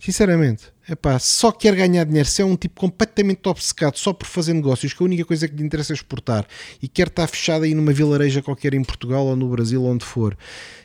Sinceramente, 0.07 0.66
epá, 0.88 1.18
só 1.18 1.50
quer 1.50 1.74
ganhar 1.74 2.04
dinheiro, 2.04 2.28
se 2.28 2.40
é 2.40 2.44
um 2.44 2.54
tipo 2.54 2.80
completamente 2.80 3.48
obcecado 3.48 3.98
só 3.98 4.12
por 4.12 4.24
fazer 4.24 4.52
negócios, 4.52 4.92
que 4.92 5.02
a 5.02 5.04
única 5.04 5.24
coisa 5.24 5.48
que 5.48 5.57
lhe 5.57 5.64
interessa 5.64 5.92
é 5.92 5.96
exportar 5.96 6.46
e 6.80 6.86
quer 6.86 7.09
estar 7.09 7.26
fechado 7.26 7.64
aí 7.64 7.74
numa 7.74 7.92
vilareja 7.92 8.40
qualquer 8.40 8.72
em 8.72 8.84
Portugal 8.84 9.26
ou 9.26 9.34
no 9.34 9.48
Brasil, 9.48 9.84
onde 9.84 10.04
for, 10.04 10.38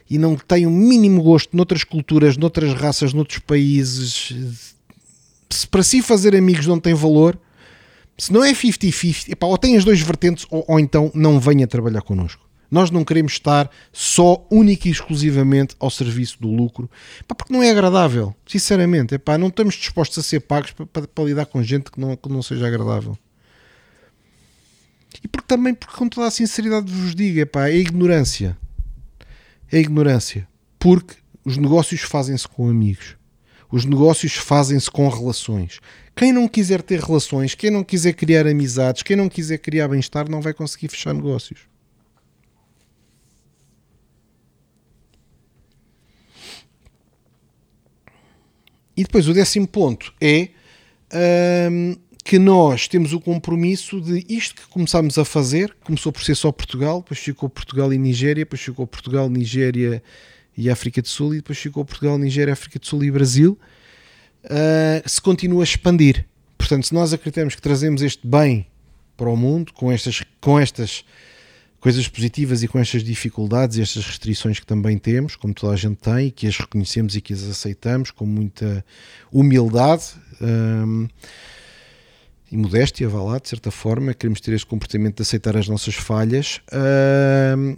e 0.10 0.18
não 0.18 0.36
tem 0.36 0.66
o 0.66 0.70
um 0.70 0.76
mínimo 0.76 1.22
gosto 1.22 1.56
noutras 1.56 1.84
culturas, 1.84 2.36
noutras 2.36 2.74
raças, 2.74 3.14
noutros 3.14 3.38
países, 3.38 4.34
se 5.52 5.68
para 5.68 5.84
si 5.84 6.02
fazer 6.02 6.36
amigos 6.36 6.66
não 6.66 6.80
tem 6.80 6.96
valor, 6.96 7.38
se 8.18 8.34
não 8.34 8.44
é 8.44 8.54
50-50, 8.54 9.38
ou 9.40 9.56
tem 9.56 9.78
as 9.78 9.86
duas 9.86 10.02
vertentes, 10.02 10.48
ou, 10.50 10.66
ou 10.68 10.80
então 10.80 11.12
não 11.14 11.40
venha 11.40 11.68
trabalhar 11.68 12.02
connosco. 12.02 12.44
Nós 12.72 12.90
não 12.90 13.04
queremos 13.04 13.34
estar 13.34 13.70
só, 13.92 14.48
única 14.50 14.88
e 14.88 14.92
exclusivamente 14.92 15.76
ao 15.78 15.90
serviço 15.90 16.40
do 16.40 16.48
lucro, 16.48 16.90
pá, 17.28 17.36
porque 17.36 17.52
não 17.52 17.62
é 17.62 17.70
agradável, 17.70 18.34
sinceramente. 18.48 19.16
Epá, 19.16 19.38
não 19.38 19.50
estamos 19.50 19.76
dispostos 19.76 20.18
a 20.20 20.24
ser 20.24 20.40
pagos 20.40 20.72
para, 20.72 20.86
para, 20.86 21.08
para 21.08 21.24
lidar 21.26 21.46
com 21.48 21.62
gente 21.62 21.92
que 21.92 22.00
não, 22.00 22.16
que 22.16 22.30
não 22.30 22.42
seja 22.42 22.66
agradável. 22.66 23.18
E 25.22 25.28
porque 25.28 25.46
também, 25.46 25.74
porque 25.74 25.98
com 25.98 26.08
toda 26.08 26.28
a 26.28 26.32
sinceridade 26.32 26.90
vos 26.90 27.14
digo, 27.14 27.40
epá, 27.40 27.68
é 27.68 27.76
ignorância. 27.76 28.58
É 29.70 29.78
ignorância. 29.78 30.48
Porque 30.80 31.16
os 31.44 31.58
negócios 31.58 32.02
fazem-se 32.02 32.48
com 32.48 32.70
amigos. 32.70 33.18
Os 33.70 33.84
negócios 33.84 34.34
fazem-se 34.34 34.90
com 34.90 35.10
relações. 35.10 35.80
Quem 36.16 36.32
não 36.32 36.48
quiser 36.48 36.82
ter 36.82 37.02
relações, 37.02 37.54
quem 37.54 37.70
não 37.70 37.84
quiser 37.84 38.14
criar 38.14 38.48
amizades, 38.48 39.04
quem 39.04 39.18
não 39.18 39.28
quiser 39.28 39.58
criar 39.58 39.90
bem-estar, 39.90 40.30
não 40.30 40.42
vai 40.42 40.54
conseguir 40.54 40.88
fechar 40.88 41.14
negócios. 41.14 41.71
E 48.96 49.04
depois 49.04 49.28
o 49.28 49.34
décimo 49.34 49.68
ponto 49.68 50.14
é 50.20 50.50
um, 51.72 51.96
que 52.24 52.38
nós 52.38 52.88
temos 52.88 53.14
o 53.14 53.20
compromisso 53.20 54.00
de 54.00 54.26
isto 54.30 54.62
que 54.62 54.68
começámos 54.68 55.18
a 55.18 55.26
fazer, 55.26 55.76
começou 55.84 56.12
por 56.12 56.24
ser 56.24 56.36
só 56.36 56.52
Portugal, 56.52 57.02
depois 57.02 57.20
ficou 57.20 57.50
Portugal 57.50 57.92
e 57.92 57.98
Nigéria, 57.98 58.44
depois 58.44 58.62
ficou 58.62 58.86
Portugal, 58.86 59.30
Nigéria 59.30 60.04
e 60.56 60.70
África 60.70 61.02
do 61.02 61.08
Sul, 61.08 61.34
e 61.34 61.38
depois 61.38 61.58
ficou 61.58 61.84
Portugal, 61.84 62.18
Nigéria, 62.18 62.54
África 62.54 62.78
do 62.78 62.86
Sul 62.86 63.04
e 63.04 63.12
Brasil, 63.12 63.58
uh, 64.46 65.10
se 65.10 65.20
continua 65.20 65.64
a 65.64 65.66
expandir. 65.66 66.26
Portanto, 66.58 66.88
se 66.88 66.94
nós 66.94 67.12
acreditamos 67.12 67.56
que 67.56 67.62
trazemos 67.62 68.02
este 68.02 68.26
bem 68.26 68.68
para 69.18 69.30
o 69.30 69.36
mundo, 69.36 69.74
com 69.74 69.92
estas, 69.92 70.24
com 70.40 70.60
estas 70.60 71.04
coisas 71.82 72.08
positivas 72.08 72.62
e 72.62 72.68
com 72.68 72.78
estas 72.78 73.04
dificuldades 73.04 73.76
e 73.76 73.82
estas 73.82 74.06
restrições 74.06 74.60
que 74.60 74.66
também 74.68 75.00
temos, 75.00 75.36
como 75.36 75.52
toda 75.52 75.74
a 75.74 75.76
gente 75.76 75.98
tem, 75.98 76.30
que 76.30 76.46
as 76.46 76.56
reconhecemos 76.56 77.16
e 77.16 77.22
que 77.22 77.34
as 77.34 77.44
aceitamos 77.44 78.12
com 78.12 78.24
muita 78.24 78.86
humildade 79.32 80.04
hum, 80.40 81.08
e 82.52 82.56
modéstia, 82.56 83.10
vá 83.10 83.24
lá, 83.24 83.40
de 83.40 83.50
certa 83.50 83.72
forma, 83.72 84.14
queremos 84.14 84.40
ter 84.40 84.54
este 84.54 84.68
comportamento 84.68 85.16
de 85.18 85.22
aceitar 85.24 85.58
as 85.58 85.68
nossas 85.68 85.96
falhas, 85.96 86.62
hum, 87.58 87.76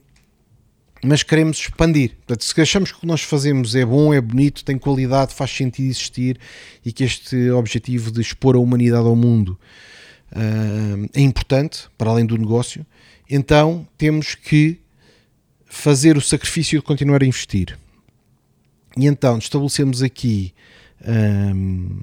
mas 1.01 1.23
queremos 1.23 1.57
expandir. 1.59 2.11
Portanto, 2.17 2.43
se 2.43 2.61
achamos 2.61 2.91
que 2.91 2.97
o 2.97 3.01
que 3.01 3.07
nós 3.07 3.21
fazemos 3.21 3.73
é 3.73 3.85
bom, 3.85 4.13
é 4.13 4.19
bonito, 4.19 4.65
tem 4.65 4.77
qualidade, 4.77 5.33
faz 5.33 5.49
sentido 5.51 5.89
existir 5.89 6.37
e 6.85 6.91
que 6.91 7.05
este 7.05 7.51
objetivo 7.51 8.11
de 8.11 8.19
expor 8.19 8.55
a 8.57 8.59
humanidade 8.59 9.07
ao 9.07 9.15
mundo 9.15 9.57
hum, 10.35 11.07
é 11.13 11.21
importante, 11.21 11.87
para 11.97 12.09
além 12.09 12.25
do 12.25 12.37
negócio, 12.37 12.85
então 13.29 13.87
temos 13.97 14.35
que 14.35 14.79
fazer 15.65 16.17
o 16.17 16.21
sacrifício 16.21 16.79
de 16.79 16.85
continuar 16.85 17.23
a 17.23 17.25
investir. 17.25 17.77
E 18.95 19.07
então 19.07 19.37
estabelecemos 19.37 20.03
aqui 20.03 20.53
hum, 21.05 21.99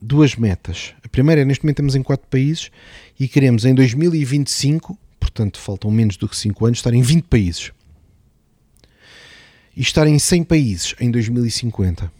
duas 0.00 0.34
metas. 0.36 0.94
A 1.04 1.08
primeira 1.08 1.42
é 1.42 1.44
neste 1.44 1.64
momento 1.64 1.76
estamos 1.76 1.94
em 1.94 2.02
quatro 2.02 2.26
países 2.28 2.70
e 3.18 3.28
queremos 3.28 3.64
em 3.64 3.74
2025, 3.74 4.98
portanto 5.20 5.58
faltam 5.58 5.90
menos 5.90 6.16
do 6.16 6.28
que 6.28 6.36
5 6.36 6.66
anos, 6.66 6.78
estar 6.78 6.94
em 6.94 7.02
20 7.02 7.24
países. 7.24 7.72
E 9.76 9.82
estar 9.82 10.06
em 10.06 10.18
100 10.18 10.44
países 10.44 10.94
em 10.98 11.10
2050. 11.10 12.17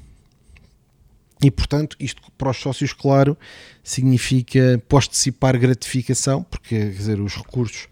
E 1.43 1.51
portanto, 1.51 1.97
isto 2.01 2.21
para 2.37 2.51
os 2.51 2.57
sócios, 2.57 2.93
claro, 2.93 3.37
significa 3.83 4.83
pós-dissipar 4.89 5.57
gratificação, 5.59 6.43
porque 6.43 6.77
quer 6.77 6.91
dizer, 6.91 7.21
os 7.21 7.37
recursos 7.37 7.89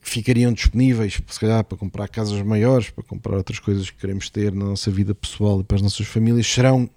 ficariam 0.00 0.52
disponíveis, 0.52 1.20
se 1.26 1.40
calhar, 1.40 1.62
para 1.62 1.78
comprar 1.78 2.08
casas 2.08 2.40
maiores, 2.42 2.90
para 2.90 3.04
comprar 3.04 3.36
outras 3.36 3.58
coisas 3.58 3.90
que 3.90 3.96
queremos 3.96 4.28
ter 4.28 4.52
na 4.52 4.64
nossa 4.64 4.90
vida 4.90 5.14
pessoal 5.14 5.60
e 5.60 5.64
para 5.64 5.76
as 5.76 5.82
nossas 5.82 6.06
famílias, 6.06 6.46
serão 6.46 6.88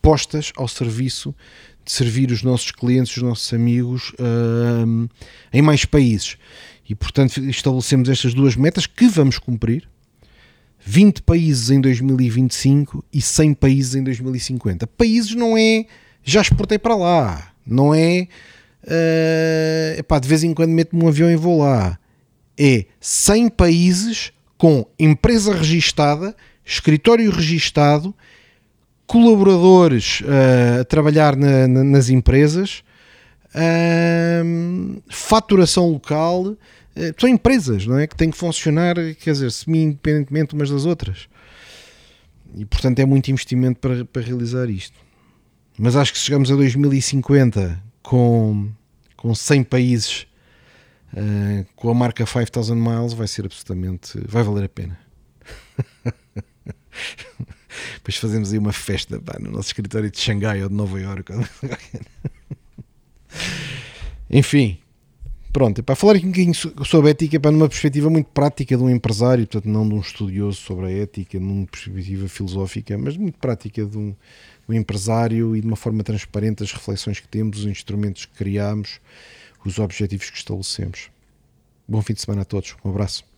postas 0.00 0.52
ao 0.56 0.68
serviço 0.68 1.34
de 1.84 1.92
servir 1.92 2.30
os 2.30 2.42
nossos 2.42 2.70
clientes, 2.70 3.16
os 3.16 3.22
nossos 3.22 3.52
amigos 3.52 4.10
uh, 4.12 5.08
em 5.52 5.60
mais 5.60 5.84
países. 5.84 6.36
E, 6.88 6.94
portanto, 6.94 7.38
estabelecemos 7.40 8.08
estas 8.08 8.32
duas 8.32 8.56
metas 8.56 8.86
que 8.86 9.08
vamos 9.08 9.38
cumprir. 9.38 9.88
20 10.80 11.22
países 11.22 11.70
em 11.70 11.80
2025 11.80 13.04
e 13.12 13.20
100 13.20 13.54
países 13.54 13.94
em 13.94 14.02
2050. 14.02 14.86
Países 14.86 15.34
não 15.34 15.56
é 15.56 15.86
já 16.22 16.40
exportei 16.40 16.78
para 16.78 16.94
lá, 16.94 17.52
não 17.66 17.94
é 17.94 18.28
uh, 18.84 19.98
epá, 19.98 20.18
de 20.18 20.28
vez 20.28 20.44
em 20.44 20.52
quando 20.52 20.70
meto-me 20.70 21.02
um 21.02 21.08
avião 21.08 21.30
e 21.30 21.36
vou 21.36 21.60
lá 21.60 21.98
é 22.58 22.86
100 23.00 23.50
países 23.50 24.32
com 24.56 24.84
empresa 24.98 25.54
registada, 25.54 26.34
escritório 26.64 27.30
registado, 27.30 28.12
colaboradores 29.06 30.20
uh, 30.22 30.80
a 30.80 30.84
trabalhar 30.84 31.36
na, 31.36 31.68
na, 31.68 31.84
nas 31.84 32.10
empresas, 32.10 32.82
uh, 33.54 35.02
faturação 35.08 35.88
local. 35.88 36.56
Uh, 36.98 37.14
são 37.16 37.28
empresas 37.28 37.86
não 37.86 37.96
é? 37.96 38.06
que 38.08 38.16
têm 38.16 38.30
que 38.30 38.36
funcionar, 38.36 38.96
quer 39.20 39.32
dizer, 39.32 39.52
semi-independentemente 39.52 40.54
umas 40.54 40.68
das 40.68 40.84
outras. 40.84 41.28
E 42.56 42.64
portanto 42.64 42.98
é 42.98 43.04
muito 43.04 43.30
investimento 43.30 43.78
para, 43.78 44.04
para 44.04 44.22
realizar 44.22 44.68
isto. 44.68 44.98
Mas 45.78 45.94
acho 45.94 46.12
que 46.12 46.18
chegamos 46.18 46.50
a 46.50 46.56
2050 46.56 47.80
com, 48.02 48.68
com 49.16 49.32
100 49.32 49.62
países 49.64 50.26
uh, 51.12 51.64
com 51.76 51.88
a 51.88 51.94
marca 51.94 52.26
5000 52.26 52.74
Miles 52.74 53.12
vai 53.12 53.28
ser 53.28 53.44
absolutamente. 53.46 54.18
vai 54.26 54.42
valer 54.42 54.64
a 54.64 54.68
pena. 54.68 54.98
Depois 57.94 58.16
fazemos 58.16 58.52
aí 58.52 58.58
uma 58.58 58.72
festa 58.72 59.20
pá, 59.20 59.38
no 59.38 59.52
nosso 59.52 59.68
escritório 59.68 60.10
de 60.10 60.18
Xangai 60.18 60.62
ou 60.62 60.68
de 60.68 60.74
Nova 60.74 61.00
Iorque. 61.00 61.32
Enfim, 64.30 64.78
pronto, 65.58 65.82
para 65.82 65.96
falar 65.96 66.14
aqui 66.14 66.24
um 66.24 66.30
bocadinho 66.30 66.54
sobre 66.54 67.10
ética, 67.10 67.40
para 67.40 67.50
numa 67.50 67.68
perspectiva 67.68 68.08
muito 68.08 68.28
prática 68.28 68.76
de 68.76 68.82
um 68.84 68.88
empresário, 68.88 69.44
portanto, 69.44 69.68
não 69.68 69.88
de 69.88 69.92
um 69.92 69.98
estudioso 69.98 70.56
sobre 70.60 70.86
a 70.86 70.90
ética, 71.02 71.40
numa 71.40 71.66
perspectiva 71.66 72.28
filosófica, 72.28 72.96
mas 72.96 73.16
muito 73.16 73.40
prática 73.40 73.84
de 73.84 73.98
um, 73.98 74.14
um 74.68 74.72
empresário 74.72 75.56
e 75.56 75.60
de 75.60 75.66
uma 75.66 75.74
forma 75.74 76.04
transparente 76.04 76.62
as 76.62 76.72
reflexões 76.72 77.18
que 77.18 77.26
temos, 77.26 77.58
os 77.58 77.66
instrumentos 77.66 78.24
que 78.24 78.36
criamos 78.36 79.00
os 79.64 79.80
objetivos 79.80 80.30
que 80.30 80.36
estabelecemos. 80.36 81.10
Bom 81.88 82.00
fim 82.02 82.14
de 82.14 82.20
semana 82.20 82.42
a 82.42 82.44
todos. 82.44 82.76
Um 82.84 82.90
abraço. 82.90 83.37